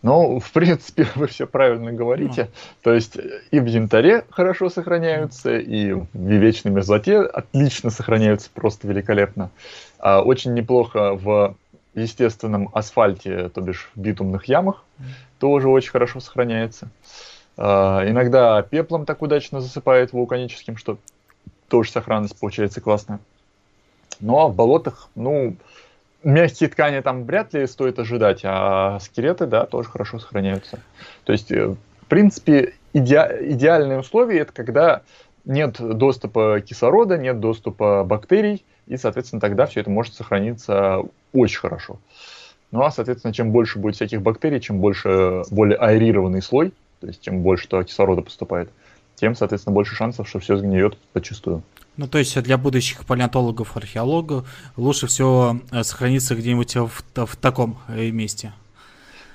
Ну, 0.00 0.40
в 0.40 0.50
принципе, 0.52 1.06
вы 1.14 1.26
все 1.26 1.46
правильно 1.46 1.92
говорите. 1.92 2.44
Ну. 2.44 2.50
То 2.84 2.94
есть 2.94 3.18
и 3.50 3.60
в 3.60 3.66
янтаре 3.66 4.24
хорошо 4.30 4.70
сохраняются, 4.70 5.58
и 5.58 5.92
в 5.92 6.06
вечной 6.14 6.70
мерзлоте 6.70 7.18
отлично 7.20 7.90
сохраняются, 7.90 8.48
просто 8.54 8.88
великолепно. 8.88 9.50
А 9.98 10.22
очень 10.22 10.54
неплохо 10.54 11.12
в 11.12 11.54
естественном 11.94 12.70
асфальте, 12.72 13.50
то 13.50 13.60
бишь 13.60 13.90
в 13.94 14.00
битумных 14.00 14.46
ямах, 14.46 14.84
тоже 15.38 15.68
очень 15.68 15.90
хорошо 15.90 16.20
сохраняется. 16.20 16.88
А, 17.58 18.08
иногда 18.08 18.62
пеплом 18.62 19.04
так 19.04 19.20
удачно 19.20 19.60
засыпает 19.60 20.12
вулканическим, 20.12 20.76
что 20.76 20.96
тоже 21.68 21.90
сохранность 21.90 22.38
получается 22.38 22.80
классная. 22.80 23.18
Ну 24.20 24.38
а 24.38 24.48
в 24.48 24.54
болотах, 24.54 25.08
ну, 25.16 25.56
мягкие 26.22 26.68
ткани 26.70 27.00
там 27.00 27.24
вряд 27.24 27.52
ли 27.54 27.66
стоит 27.66 27.98
ожидать, 27.98 28.40
а 28.44 29.00
скелеты, 29.00 29.46
да, 29.46 29.66
тоже 29.66 29.88
хорошо 29.88 30.20
сохраняются. 30.20 30.78
То 31.24 31.32
есть, 31.32 31.50
э, 31.50 31.66
в 31.68 32.06
принципе, 32.08 32.74
иде- 32.92 33.52
идеальные 33.52 33.98
условия 33.98 34.40
это 34.40 34.52
когда 34.52 35.02
нет 35.44 35.76
доступа 35.80 36.60
кислорода, 36.60 37.18
нет 37.18 37.40
доступа 37.40 38.04
бактерий, 38.04 38.64
и, 38.86 38.96
соответственно, 38.96 39.40
тогда 39.40 39.66
все 39.66 39.80
это 39.80 39.90
может 39.90 40.14
сохраниться 40.14 41.02
очень 41.32 41.58
хорошо. 41.58 41.98
Ну 42.70 42.82
а, 42.82 42.90
соответственно, 42.90 43.34
чем 43.34 43.50
больше 43.50 43.78
будет 43.78 43.96
всяких 43.96 44.22
бактерий, 44.22 44.60
чем 44.60 44.78
больше 44.78 45.42
более 45.50 45.78
аэрированный 45.78 46.42
слой, 46.42 46.72
то 47.00 47.06
есть 47.06 47.20
чем 47.22 47.42
больше 47.42 47.68
туда 47.68 47.84
кислорода 47.84 48.22
поступает, 48.22 48.70
тем, 49.16 49.34
соответственно, 49.34 49.74
больше 49.74 49.94
шансов, 49.94 50.28
что 50.28 50.38
все 50.38 50.56
сгниет 50.56 50.96
подчистую. 51.12 51.62
Ну, 51.96 52.06
то 52.06 52.18
есть 52.18 52.40
для 52.42 52.56
будущих 52.56 53.04
палеонтологов, 53.04 53.76
археологов 53.76 54.48
лучше 54.76 55.08
всего 55.08 55.56
э, 55.72 55.82
сохраниться 55.82 56.36
где-нибудь 56.36 56.76
в, 56.76 57.02
в 57.14 57.36
таком 57.36 57.78
э, 57.88 58.10
месте. 58.10 58.52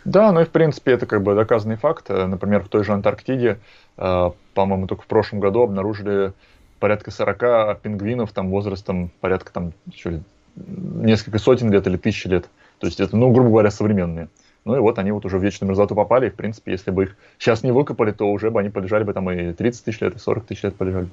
Да, 0.06 0.32
ну 0.32 0.42
и 0.42 0.46
в 0.46 0.50
принципе 0.50 0.94
это 0.94 1.06
как 1.06 1.24
бы 1.24 1.36
доказанный 1.36 1.76
факт. 1.76 2.06
Э, 2.10 2.26
например, 2.26 2.64
в 2.64 2.70
той 2.70 2.86
же 2.86 2.94
Антарктиде, 2.94 3.60
по-моему, 3.96 4.88
только 4.88 5.04
в 5.04 5.08
прошлом 5.08 5.40
году 5.40 5.62
обнаружили 5.62 6.34
порядка 6.80 7.12
40 7.12 7.82
пингвинов 7.82 8.32
там 8.32 8.50
возрастом 8.50 9.12
порядка 9.20 9.54
там 9.54 9.74
что 9.96 10.10
ли, 10.10 10.22
несколько 10.56 11.40
сотен 11.40 11.72
лет 11.72 11.86
или 11.88 11.98
тысячи 11.98 12.28
лет. 12.28 12.50
То 12.80 12.88
есть 12.88 13.00
это, 13.00 13.16
ну, 13.16 13.32
грубо 13.32 13.50
говоря, 13.50 13.72
современные. 13.72 14.30
Ну 14.66 14.76
и 14.78 14.80
вот 14.80 14.98
они 14.98 15.12
вот 15.12 15.26
уже 15.26 15.38
в 15.38 15.44
вечную 15.44 15.70
мерзлоту 15.70 15.94
попали, 15.94 16.28
и, 16.28 16.30
в 16.30 16.36
принципе, 16.36 16.72
если 16.72 16.92
бы 16.92 17.04
их 17.04 17.18
сейчас 17.38 17.64
не 17.64 17.72
выкопали, 17.72 18.12
то 18.12 18.32
уже 18.32 18.50
бы 18.50 18.62
они 18.62 18.70
полежали 18.70 19.04
бы 19.04 19.14
там 19.14 19.30
и 19.30 19.52
30 19.52 19.84
тысяч 19.84 20.00
лет, 20.00 20.16
и 20.16 20.20
40 20.20 20.46
тысяч 20.46 20.64
лет 20.64 20.76
полежали. 20.76 21.10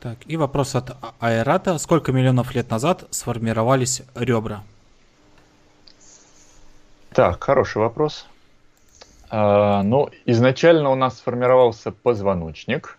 Так, 0.00 0.18
и 0.26 0.36
вопрос 0.36 0.74
от 0.74 0.96
Аэрата. 1.20 1.78
Сколько 1.78 2.12
миллионов 2.12 2.54
лет 2.54 2.70
назад 2.70 3.04
сформировались 3.10 4.02
ребра? 4.14 4.62
Так, 7.12 7.42
хороший 7.42 7.78
вопрос. 7.78 8.26
А, 9.30 9.82
ну, 9.82 10.08
изначально 10.24 10.90
у 10.90 10.94
нас 10.94 11.18
сформировался 11.18 11.92
позвоночник, 11.92 12.98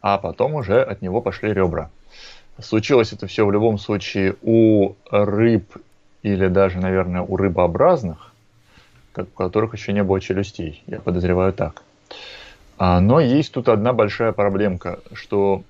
а 0.00 0.18
потом 0.18 0.54
уже 0.54 0.82
от 0.82 1.02
него 1.02 1.20
пошли 1.20 1.52
ребра. 1.52 1.90
Случилось 2.60 3.12
это 3.12 3.26
все 3.26 3.44
в 3.46 3.52
любом 3.52 3.78
случае 3.78 4.36
у 4.42 4.94
рыб 5.10 5.76
или 6.22 6.48
даже, 6.48 6.78
наверное, 6.78 7.22
у 7.22 7.36
рыбообразных, 7.36 8.29
у 9.16 9.24
которых 9.24 9.74
еще 9.74 9.92
не 9.92 10.02
было 10.02 10.20
челюстей. 10.20 10.82
Я 10.86 11.00
подозреваю 11.00 11.52
так. 11.52 11.82
А, 12.78 13.00
но 13.00 13.20
есть 13.20 13.52
тут 13.52 13.68
одна 13.68 13.92
большая 13.92 14.32
проблемка, 14.32 15.00
что 15.12 15.62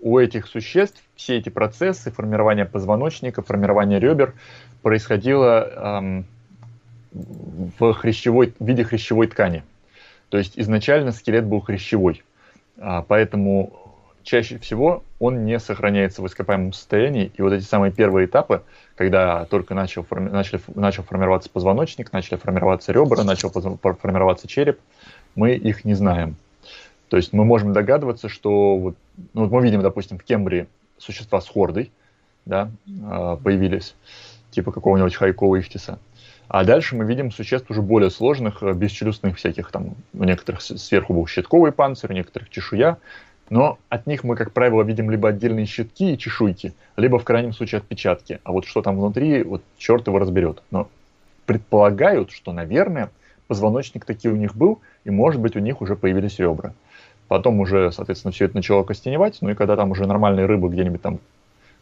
у 0.00 0.18
этих 0.18 0.46
существ 0.46 1.02
все 1.14 1.36
эти 1.36 1.50
процессы 1.50 2.10
формирования 2.10 2.64
позвоночника, 2.64 3.42
формирования 3.42 4.00
ребер 4.00 4.34
происходило 4.82 5.68
эм, 5.68 6.24
в, 7.12 7.92
хрящевой, 7.92 8.54
в 8.58 8.64
виде 8.64 8.84
хрящевой 8.84 9.26
ткани. 9.26 9.62
То 10.30 10.38
есть 10.38 10.58
изначально 10.58 11.12
скелет 11.12 11.44
был 11.44 11.60
хрящевой. 11.60 12.22
А, 12.78 13.02
поэтому 13.02 13.79
чаще 14.22 14.58
всего 14.58 15.04
он 15.18 15.44
не 15.44 15.58
сохраняется 15.58 16.22
в 16.22 16.26
ископаемом 16.26 16.72
состоянии. 16.72 17.32
И 17.36 17.42
вот 17.42 17.52
эти 17.52 17.64
самые 17.64 17.92
первые 17.92 18.26
этапы, 18.26 18.62
когда 18.96 19.44
только 19.46 19.74
начал, 19.74 20.02
форми, 20.02 20.30
начали, 20.30 20.60
начал 20.74 21.02
формироваться 21.02 21.50
позвоночник, 21.50 22.12
начали 22.12 22.36
формироваться 22.36 22.92
ребра, 22.92 23.24
начал 23.24 23.50
формироваться 23.50 24.48
череп, 24.48 24.78
мы 25.34 25.52
их 25.52 25.84
не 25.84 25.94
знаем. 25.94 26.36
То 27.08 27.16
есть 27.16 27.32
мы 27.32 27.44
можем 27.44 27.72
догадываться, 27.72 28.28
что 28.28 28.76
вот, 28.76 28.96
ну, 29.34 29.42
вот 29.42 29.50
мы 29.50 29.62
видим, 29.62 29.82
допустим, 29.82 30.18
в 30.18 30.22
Кембрии 30.22 30.68
существа 30.96 31.40
с 31.40 31.48
хордой 31.48 31.90
да, 32.44 32.70
а, 33.04 33.36
появились, 33.36 33.94
типа 34.50 34.72
какого-нибудь 34.72 35.14
хайкова 35.14 35.56
ихтиса. 35.56 35.98
А 36.48 36.64
дальше 36.64 36.96
мы 36.96 37.04
видим 37.04 37.30
существ 37.30 37.70
уже 37.70 37.80
более 37.80 38.10
сложных, 38.10 38.62
э, 38.62 38.72
бесчелюстных 38.72 39.36
всяких, 39.36 39.70
там 39.70 39.94
у 40.12 40.24
некоторых 40.24 40.60
сверху 40.62 41.14
был 41.14 41.26
щитковый 41.28 41.70
панцирь, 41.70 42.10
у 42.10 42.14
некоторых 42.14 42.50
чешуя, 42.50 42.98
но 43.50 43.78
от 43.88 44.06
них 44.06 44.22
мы, 44.24 44.36
как 44.36 44.52
правило, 44.52 44.82
видим 44.82 45.10
либо 45.10 45.28
отдельные 45.28 45.66
щитки 45.66 46.14
и 46.14 46.18
чешуйки, 46.18 46.72
либо 46.96 47.18
в 47.18 47.24
крайнем 47.24 47.52
случае 47.52 47.80
отпечатки. 47.80 48.38
А 48.44 48.52
вот 48.52 48.64
что 48.64 48.80
там 48.80 48.96
внутри, 48.96 49.42
вот 49.42 49.62
черт 49.76 50.06
его 50.06 50.18
разберет. 50.20 50.62
Но 50.70 50.88
предполагают, 51.46 52.30
что, 52.30 52.52
наверное, 52.52 53.10
позвоночник 53.48 54.04
таки 54.04 54.28
у 54.28 54.36
них 54.36 54.54
был, 54.54 54.80
и, 55.04 55.10
может 55.10 55.40
быть, 55.40 55.56
у 55.56 55.58
них 55.58 55.80
уже 55.80 55.96
появились 55.96 56.38
ребра. 56.38 56.72
Потом 57.26 57.58
уже, 57.58 57.90
соответственно, 57.90 58.32
все 58.32 58.44
это 58.44 58.54
начало 58.54 58.84
костеневать, 58.84 59.38
ну 59.40 59.50
и 59.50 59.54
когда 59.54 59.76
там 59.76 59.90
уже 59.90 60.06
нормальные 60.06 60.46
рыбы 60.46 60.68
где-нибудь 60.68 61.02
там 61.02 61.18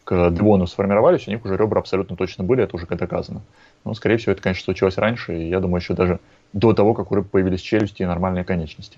к 0.03 0.31
Девону 0.31 0.65
сформировались, 0.65 1.27
у 1.27 1.31
них 1.31 1.45
уже 1.45 1.55
ребра 1.55 1.79
абсолютно 1.79 2.15
точно 2.15 2.43
были, 2.43 2.63
это 2.63 2.75
уже 2.75 2.87
доказано. 2.87 3.41
Но, 3.85 3.93
скорее 3.93 4.17
всего, 4.17 4.31
это, 4.31 4.41
конечно, 4.41 4.63
случилось 4.63 4.97
раньше, 4.97 5.37
и 5.37 5.49
я 5.49 5.59
думаю, 5.59 5.81
еще 5.81 5.93
даже 5.93 6.19
до 6.51 6.73
того, 6.73 6.95
как 6.95 7.11
у 7.11 7.15
рыб 7.15 7.29
появились 7.29 7.61
челюсти 7.61 8.01
и 8.01 8.05
нормальные 8.07 8.43
конечности. 8.43 8.97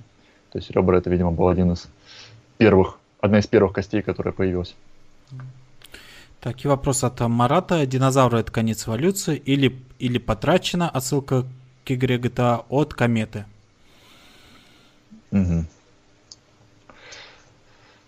То 0.51 0.59
есть 0.59 0.71
ребра 0.71 0.97
это, 0.97 1.09
видимо, 1.09 1.31
был 1.31 1.49
один 1.49 1.73
из 1.73 1.89
первых, 2.61 2.99
одна 3.19 3.39
из 3.39 3.47
первых 3.47 3.73
костей, 3.73 4.01
которая 4.03 4.33
появилась. 4.33 4.75
Так, 6.39 6.63
и 6.63 6.67
вопрос 6.67 7.03
от 7.03 7.19
Марата. 7.21 7.85
Динозавры 7.85 8.39
это 8.39 8.51
конец 8.51 8.87
эволюции 8.87 9.35
или, 9.35 9.79
или 9.99 10.17
потрачена 10.19 10.89
отсылка 10.89 11.45
к 11.85 11.91
игре 11.91 12.17
GTA 12.17 12.63
от 12.69 12.93
кометы? 12.93 13.45
Угу. 15.31 15.65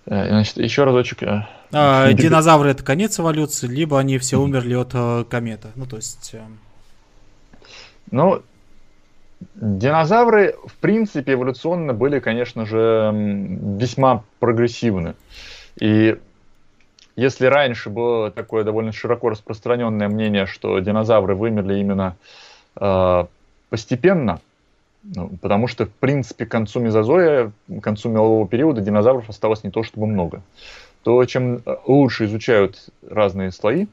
Значит, 0.06 0.58
еще 0.58 0.84
разочек. 0.84 1.24
Э, 1.24 1.48
а, 1.72 2.14
динозавры 2.14 2.70
это 2.70 2.84
конец 2.84 3.20
эволюции, 3.20 3.68
либо 3.68 4.00
они 4.00 4.18
все 4.20 4.38
умерли 4.38 4.76
от 4.76 4.92
э, 4.94 5.26
кометы. 5.30 5.70
Ну, 5.76 5.88
то 5.88 5.96
есть. 5.96 6.32
Э... 6.34 6.46
Ну, 8.12 8.44
динозавры, 9.56 10.56
в 10.66 10.76
принципе, 10.76 11.34
эволюционно 11.34 11.94
были, 11.94 12.20
конечно 12.20 12.66
же, 12.66 13.12
весьма 13.14 14.24
прогрессивны. 14.40 15.16
И 15.80 16.18
если 17.16 17.46
раньше 17.46 17.90
было 17.90 18.32
такое 18.32 18.64
довольно 18.64 18.92
широко 18.92 19.30
распространенное 19.30 20.08
мнение, 20.08 20.46
что 20.46 20.80
динозавры 20.80 21.36
вымерли 21.36 21.80
именно 21.80 22.16
э, 22.76 23.26
постепенно, 23.70 24.40
ну, 25.04 25.30
потому 25.42 25.68
что, 25.68 25.86
в 25.86 25.92
принципе, 25.92 26.46
к 26.46 26.52
концу 26.52 26.80
мезозоя, 26.80 27.52
к 27.68 27.82
концу 27.82 28.10
мелового 28.10 28.48
периода 28.48 28.82
динозавров 28.82 29.30
осталось 29.30 29.64
не 29.64 29.70
то 29.70 29.84
чтобы 29.84 30.08
много. 30.08 30.42
То, 31.04 31.24
чем 31.26 31.58
э, 31.58 31.76
лучше 31.86 32.26
изучают 32.26 32.90
разные 33.08 33.52
слои 33.52 33.88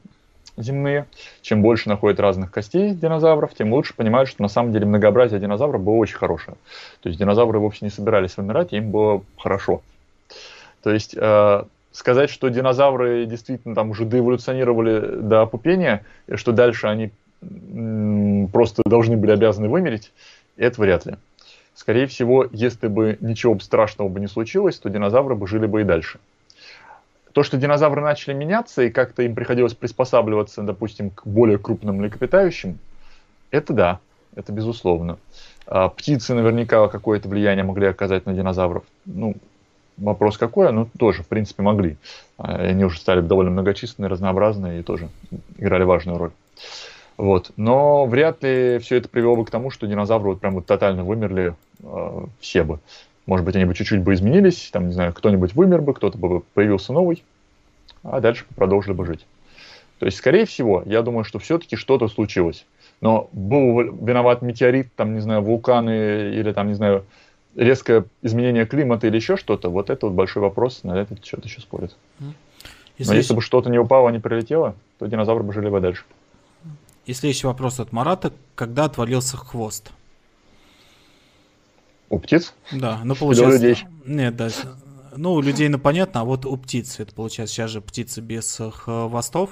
земные, 0.63 1.05
чем 1.41 1.61
больше 1.61 1.89
находят 1.89 2.19
разных 2.19 2.51
костей 2.51 2.93
динозавров, 2.93 3.53
тем 3.53 3.73
лучше 3.73 3.93
понимают, 3.95 4.29
что 4.29 4.41
на 4.41 4.47
самом 4.49 4.71
деле 4.73 4.85
многообразие 4.85 5.39
динозавров 5.39 5.81
было 5.81 5.95
очень 5.95 6.17
хорошее. 6.17 6.57
То 7.01 7.09
есть 7.09 7.19
динозавры 7.19 7.59
вовсе 7.59 7.85
не 7.85 7.91
собирались 7.91 8.37
вымирать, 8.37 8.73
им 8.73 8.91
было 8.91 9.23
хорошо. 9.37 9.81
То 10.83 10.91
есть 10.91 11.15
э, 11.15 11.63
сказать, 11.91 12.29
что 12.29 12.49
динозавры 12.49 13.25
действительно 13.25 13.75
там 13.75 13.91
уже 13.91 14.05
доэволюционировали 14.05 15.21
до 15.21 15.41
опупения, 15.41 16.05
и 16.27 16.35
что 16.35 16.51
дальше 16.51 16.87
они 16.87 17.11
м- 17.41 18.47
просто 18.51 18.81
должны 18.85 19.17
были 19.17 19.31
обязаны 19.31 19.69
вымереть, 19.69 20.11
это 20.57 20.81
вряд 20.81 21.05
ли. 21.05 21.15
Скорее 21.73 22.07
всего, 22.07 22.45
если 22.51 22.87
бы 22.87 23.17
ничего 23.21 23.57
страшного 23.59 24.09
бы 24.09 24.19
не 24.19 24.27
случилось, 24.27 24.77
то 24.77 24.89
динозавры 24.89 25.35
бы 25.35 25.47
жили 25.47 25.65
бы 25.65 25.81
и 25.81 25.83
дальше. 25.83 26.19
То, 27.33 27.43
что 27.43 27.57
динозавры 27.57 28.01
начали 28.01 28.33
меняться 28.33 28.83
и 28.83 28.89
как-то 28.89 29.23
им 29.23 29.35
приходилось 29.35 29.73
приспосабливаться, 29.73 30.63
допустим, 30.63 31.11
к 31.11 31.25
более 31.25 31.57
крупным 31.57 31.97
млекопитающим, 31.97 32.79
это 33.51 33.73
да, 33.73 33.99
это 34.35 34.51
безусловно. 34.51 35.17
А 35.65 35.89
птицы 35.89 36.33
наверняка 36.33 36.87
какое-то 36.87 37.29
влияние 37.29 37.63
могли 37.63 37.87
оказать 37.87 38.25
на 38.25 38.33
динозавров. 38.33 38.83
Ну, 39.05 39.35
вопрос 39.97 40.37
какой, 40.37 40.71
ну, 40.71 40.89
тоже, 40.97 41.23
в 41.23 41.27
принципе, 41.27 41.63
могли. 41.63 41.97
А, 42.37 42.55
они 42.55 42.83
уже 42.83 42.99
стали 42.99 43.21
довольно 43.21 43.51
многочисленные, 43.51 44.09
разнообразные 44.09 44.79
и 44.79 44.83
тоже 44.83 45.09
играли 45.57 45.83
важную 45.83 46.17
роль. 46.17 46.31
Вот. 47.17 47.51
Но 47.55 48.05
вряд 48.05 48.43
ли 48.43 48.79
все 48.79 48.97
это 48.97 49.07
привело 49.07 49.35
бы 49.35 49.45
к 49.45 49.51
тому, 49.51 49.69
что 49.69 49.87
динозавры 49.87 50.29
вот 50.29 50.39
прям 50.39 50.55
вот 50.55 50.65
тотально 50.65 51.03
вымерли 51.03 51.55
э, 51.83 52.25
все 52.39 52.63
бы. 52.63 52.79
Может 53.31 53.45
быть, 53.45 53.55
они 53.55 53.63
бы 53.63 53.73
чуть-чуть 53.73 54.01
бы 54.01 54.13
изменились, 54.13 54.71
там, 54.73 54.87
не 54.87 54.93
знаю, 54.93 55.13
кто-нибудь 55.13 55.55
вымер 55.55 55.81
бы, 55.81 55.93
кто-то 55.93 56.17
бы 56.17 56.41
появился 56.53 56.91
новый, 56.91 57.23
а 58.03 58.19
дальше 58.19 58.43
продолжили 58.57 58.91
бы 58.91 59.05
жить. 59.05 59.25
То 59.99 60.05
есть, 60.05 60.17
скорее 60.17 60.45
всего, 60.45 60.83
я 60.85 61.01
думаю, 61.01 61.23
что 61.23 61.39
все-таки 61.39 61.77
что-то 61.77 62.09
случилось. 62.09 62.65
Но 62.99 63.29
был 63.31 63.83
виноват 63.83 64.41
метеорит, 64.41 64.93
там, 64.97 65.13
не 65.13 65.21
знаю, 65.21 65.43
вулканы 65.43 66.33
или 66.35 66.51
там, 66.51 66.67
не 66.67 66.73
знаю, 66.73 67.05
резкое 67.55 68.03
изменение 68.21 68.65
климата 68.65 69.07
или 69.07 69.15
еще 69.15 69.37
что-то, 69.37 69.69
вот 69.69 69.89
это 69.89 70.07
вот 70.07 70.13
большой 70.13 70.41
вопрос, 70.41 70.83
на 70.83 70.97
этот 70.97 71.23
счет 71.23 71.45
еще 71.45 71.61
спорят. 71.61 71.95
Если 72.97 73.13
Но 73.13 73.15
если 73.15 73.33
бы 73.33 73.41
что-то 73.41 73.69
не 73.69 73.79
упало, 73.79 74.09
не 74.09 74.19
прилетело, 74.19 74.75
то 74.99 75.05
динозавры 75.05 75.45
бы 75.45 75.53
жили 75.53 75.69
бы 75.69 75.79
дальше. 75.79 76.03
И 77.05 77.13
следующий 77.13 77.47
вопрос 77.47 77.79
от 77.79 77.93
Марата. 77.93 78.33
Когда 78.55 78.83
отвалился 78.83 79.37
хвост? 79.37 79.89
У 82.11 82.19
птиц? 82.19 82.53
Да, 82.73 82.99
ну 83.05 83.15
получается... 83.15 83.55
Или 83.55 83.65
у 83.65 83.69
людей? 83.69 83.85
Нет, 84.05 84.35
да. 84.35 84.49
Ну, 85.15 85.33
у 85.33 85.41
людей, 85.41 85.69
ну, 85.69 85.79
понятно, 85.79 86.21
а 86.21 86.23
вот 86.25 86.45
у 86.45 86.57
птиц, 86.57 86.99
это 86.99 87.15
получается 87.15 87.55
сейчас 87.55 87.71
же 87.71 87.81
птицы 87.81 88.21
без 88.21 88.61
хвостов, 88.73 89.51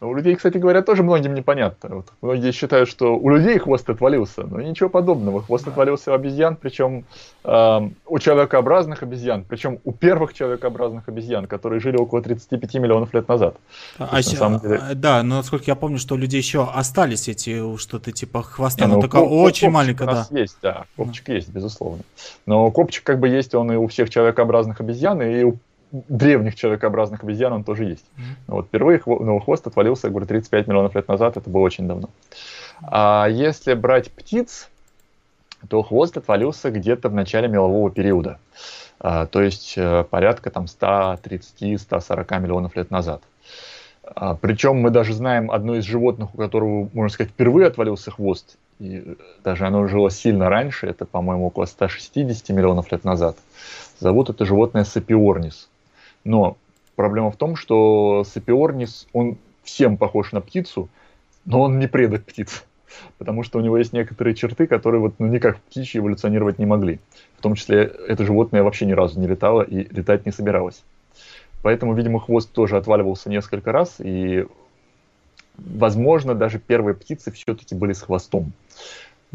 у 0.00 0.14
людей, 0.14 0.34
кстати 0.34 0.58
говоря, 0.58 0.82
тоже 0.82 1.02
многим 1.02 1.34
непонятно. 1.34 1.96
Вот 1.96 2.06
многие 2.22 2.52
считают, 2.52 2.88
что 2.88 3.16
у 3.16 3.28
людей 3.28 3.58
хвост 3.58 3.88
отвалился, 3.88 4.42
но 4.42 4.60
ничего 4.60 4.88
подобного. 4.88 5.42
Хвост 5.42 5.66
отвалился 5.66 6.12
у 6.12 6.14
обезьян, 6.14 6.56
причем 6.56 7.04
э, 7.44 7.80
у 8.06 8.18
человекообразных 8.18 9.02
обезьян, 9.02 9.44
причем 9.48 9.78
у 9.84 9.92
первых 9.92 10.34
человекообразных 10.34 11.08
обезьян, 11.08 11.46
которые 11.46 11.80
жили 11.80 11.96
около 11.96 12.22
35 12.22 12.74
миллионов 12.74 13.14
лет 13.14 13.28
назад. 13.28 13.56
А, 13.98 14.16
есть, 14.16 14.36
а, 14.40 14.58
деле... 14.58 14.80
Да, 14.94 15.22
но 15.22 15.36
насколько 15.36 15.64
я 15.66 15.74
помню, 15.74 15.98
что 15.98 16.14
у 16.14 16.18
людей 16.18 16.38
еще 16.38 16.68
остались 16.72 17.28
эти 17.28 17.76
что-то 17.78 18.12
типа 18.12 18.42
хвоста, 18.42 18.84
Не, 18.84 18.88
но 18.88 18.94
ну, 18.96 19.00
только 19.02 19.18
коп, 19.18 19.30
очень 19.30 19.70
маленькая. 19.70 20.04
У 20.04 20.12
нас 20.12 20.28
да. 20.28 20.38
есть, 20.38 20.56
да, 20.62 20.84
копчик 20.96 21.28
есть, 21.28 21.48
безусловно. 21.48 22.02
Но 22.46 22.70
копчик 22.70 23.04
как 23.04 23.20
бы 23.20 23.28
есть, 23.28 23.54
он 23.54 23.72
и 23.72 23.76
у 23.76 23.86
всех 23.88 24.10
человекообразных 24.10 24.80
обезьян, 24.80 25.20
и 25.22 25.42
у 25.44 25.56
древних 26.08 26.56
человекообразных 26.56 27.22
обезьян 27.22 27.52
он 27.52 27.64
тоже 27.64 27.84
есть. 27.84 28.04
Mm-hmm. 28.16 28.22
Вот 28.48 28.66
впервые 28.66 29.00
ну, 29.06 29.38
хвост 29.40 29.66
отвалился, 29.66 30.08
я 30.08 30.10
говорю, 30.10 30.26
35 30.26 30.66
миллионов 30.66 30.94
лет 30.94 31.08
назад, 31.08 31.36
это 31.36 31.48
было 31.48 31.62
очень 31.62 31.86
давно. 31.86 32.10
А 32.82 33.28
если 33.30 33.74
брать 33.74 34.10
птиц, 34.10 34.68
то 35.68 35.82
хвост 35.82 36.16
отвалился 36.16 36.70
где-то 36.70 37.08
в 37.08 37.14
начале 37.14 37.48
мелового 37.48 37.90
периода. 37.90 38.38
А, 39.00 39.26
то 39.26 39.42
есть 39.42 39.74
э, 39.76 40.04
порядка 40.08 40.50
там 40.50 40.64
130-140 40.64 42.40
миллионов 42.40 42.76
лет 42.76 42.90
назад. 42.90 43.22
А, 44.02 44.34
причем 44.34 44.76
мы 44.76 44.90
даже 44.90 45.12
знаем 45.14 45.50
одно 45.50 45.76
из 45.76 45.84
животных, 45.84 46.34
у 46.34 46.38
которого, 46.38 46.88
можно 46.92 47.12
сказать, 47.12 47.32
впервые 47.32 47.68
отвалился 47.68 48.10
хвост. 48.10 48.56
И 48.80 49.16
даже 49.44 49.66
оно 49.66 49.86
жило 49.86 50.10
сильно 50.10 50.48
раньше, 50.48 50.86
это, 50.86 51.04
по-моему, 51.04 51.46
около 51.46 51.64
160 51.64 52.48
миллионов 52.50 52.90
лет 52.90 53.04
назад. 53.04 53.36
Зовут 54.00 54.30
это 54.30 54.44
животное 54.44 54.84
сапиорнис. 54.84 55.68
Но 56.24 56.56
проблема 56.96 57.30
в 57.30 57.36
том, 57.36 57.56
что 57.56 58.24
Сапиорнис, 58.24 59.06
он 59.12 59.36
всем 59.62 59.96
похож 59.96 60.32
на 60.32 60.40
птицу, 60.40 60.88
но 61.44 61.62
он 61.62 61.78
не 61.78 61.86
предок 61.86 62.24
птиц. 62.24 62.64
Потому 63.18 63.42
что 63.42 63.58
у 63.58 63.62
него 63.62 63.76
есть 63.76 63.92
некоторые 63.92 64.34
черты, 64.34 64.66
которые 64.66 65.00
вот, 65.00 65.14
ну, 65.18 65.26
никак 65.26 65.58
птичьи 65.60 66.00
эволюционировать 66.00 66.58
не 66.58 66.66
могли. 66.66 67.00
В 67.38 67.42
том 67.42 67.54
числе 67.54 67.82
это 67.82 68.24
животное 68.24 68.62
вообще 68.62 68.86
ни 68.86 68.92
разу 68.92 69.20
не 69.20 69.26
летало 69.26 69.62
и 69.62 69.84
летать 69.94 70.26
не 70.26 70.32
собиралось. 70.32 70.82
Поэтому, 71.62 71.94
видимо, 71.94 72.20
хвост 72.20 72.52
тоже 72.52 72.76
отваливался 72.76 73.30
несколько 73.30 73.72
раз, 73.72 73.96
и, 73.98 74.46
возможно, 75.56 76.34
даже 76.34 76.58
первые 76.58 76.94
птицы 76.94 77.32
все-таки 77.32 77.74
были 77.74 77.94
с 77.94 78.02
хвостом. 78.02 78.52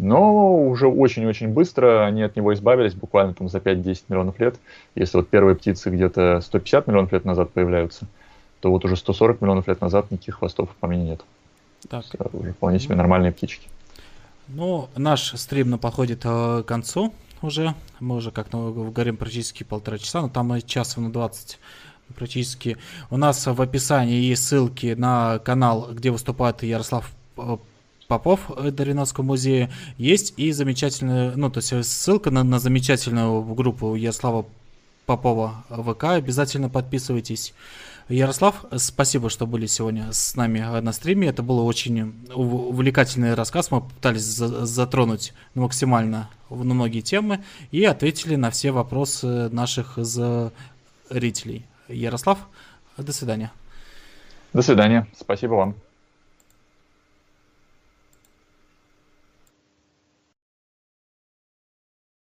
Но 0.02 0.64
уже 0.66 0.88
очень-очень 0.88 1.50
быстро 1.50 2.06
они 2.06 2.24
от 2.24 2.38
него 2.38 2.54
избавились, 2.54 2.94
буквально 2.94 3.34
там 3.34 3.50
за 3.50 3.58
5-10 3.58 4.04
миллионов 4.08 4.40
лет. 4.40 4.56
Если 4.96 5.18
вот 5.18 5.28
первые 5.28 5.58
птицы 5.58 5.90
где-то 5.90 6.40
150 6.40 6.88
миллионов 6.88 7.12
лет 7.12 7.26
назад 7.26 7.52
появляются, 7.52 8.08
то 8.62 8.72
вот 8.72 8.86
уже 8.86 8.96
140 8.96 9.42
миллионов 9.42 9.68
лет 9.68 9.82
назад 9.82 10.10
никаких 10.10 10.36
хвостов 10.36 10.72
в 10.72 10.76
помине 10.76 11.04
нет. 11.04 11.22
Так. 11.90 12.06
Это 12.14 12.30
уже 12.32 12.54
вполне 12.54 12.80
себе 12.80 12.96
нормальные 12.96 13.34
птички. 13.34 13.68
Ну, 14.48 14.88
наш 14.96 15.34
стрим 15.34 15.78
подходит 15.78 16.22
э, 16.24 16.64
к 16.64 16.66
концу 16.66 17.14
уже. 17.42 17.76
Мы 18.00 18.16
уже 18.16 18.32
как-то 18.32 18.72
говорим 18.72 19.18
практически 19.18 19.64
полтора 19.64 19.98
часа, 19.98 20.22
но 20.22 20.30
там 20.30 20.62
час 20.62 20.96
на 20.96 21.12
20 21.12 21.60
практически. 22.16 22.78
У 23.10 23.18
нас 23.18 23.46
в 23.46 23.62
описании 23.62 24.22
есть 24.22 24.46
ссылки 24.46 24.94
на 24.98 25.40
канал, 25.40 25.90
где 25.92 26.10
выступает 26.10 26.64
Ярослав 26.64 27.12
э, 27.36 27.58
Попов 28.10 28.52
э, 28.58 28.72
до 28.72 28.84
Ренатского 28.84 29.24
музея. 29.24 29.72
Есть 29.98 30.34
и 30.36 30.52
замечательная, 30.52 31.34
ну, 31.36 31.52
то 31.52 31.60
есть 31.60 31.90
ссылка 31.90 32.32
на, 32.32 32.44
на 32.44 32.60
замечательную 32.60 33.44
группу 33.54 33.94
Ярослава 33.94 34.48
Попова 35.06 35.64
ВК. 35.70 36.06
Обязательно 36.06 36.70
подписывайтесь. 36.70 37.54
Ярослав, 38.10 38.66
спасибо, 38.78 39.30
что 39.30 39.46
были 39.46 39.68
сегодня 39.68 40.12
с 40.12 40.36
нами 40.36 40.60
на 40.82 40.92
стриме. 40.92 41.28
Это 41.28 41.44
был 41.44 41.64
очень 41.66 42.16
увлекательный 42.34 43.36
рассказ. 43.36 43.70
Мы 43.70 43.82
пытались 43.82 44.24
за 44.24 44.66
затронуть 44.66 45.34
максимально 45.54 46.32
на 46.50 46.74
многие 46.74 47.02
темы 47.02 47.44
и 47.70 47.84
ответили 47.86 48.36
на 48.36 48.50
все 48.50 48.72
вопросы 48.72 49.50
наших 49.50 50.00
зрителей. 51.12 51.66
Ярослав, 51.88 52.40
до 52.98 53.14
свидания. 53.14 53.52
До 54.54 54.64
свидания. 54.64 55.08
Спасибо 55.16 55.54
вам. 55.54 55.76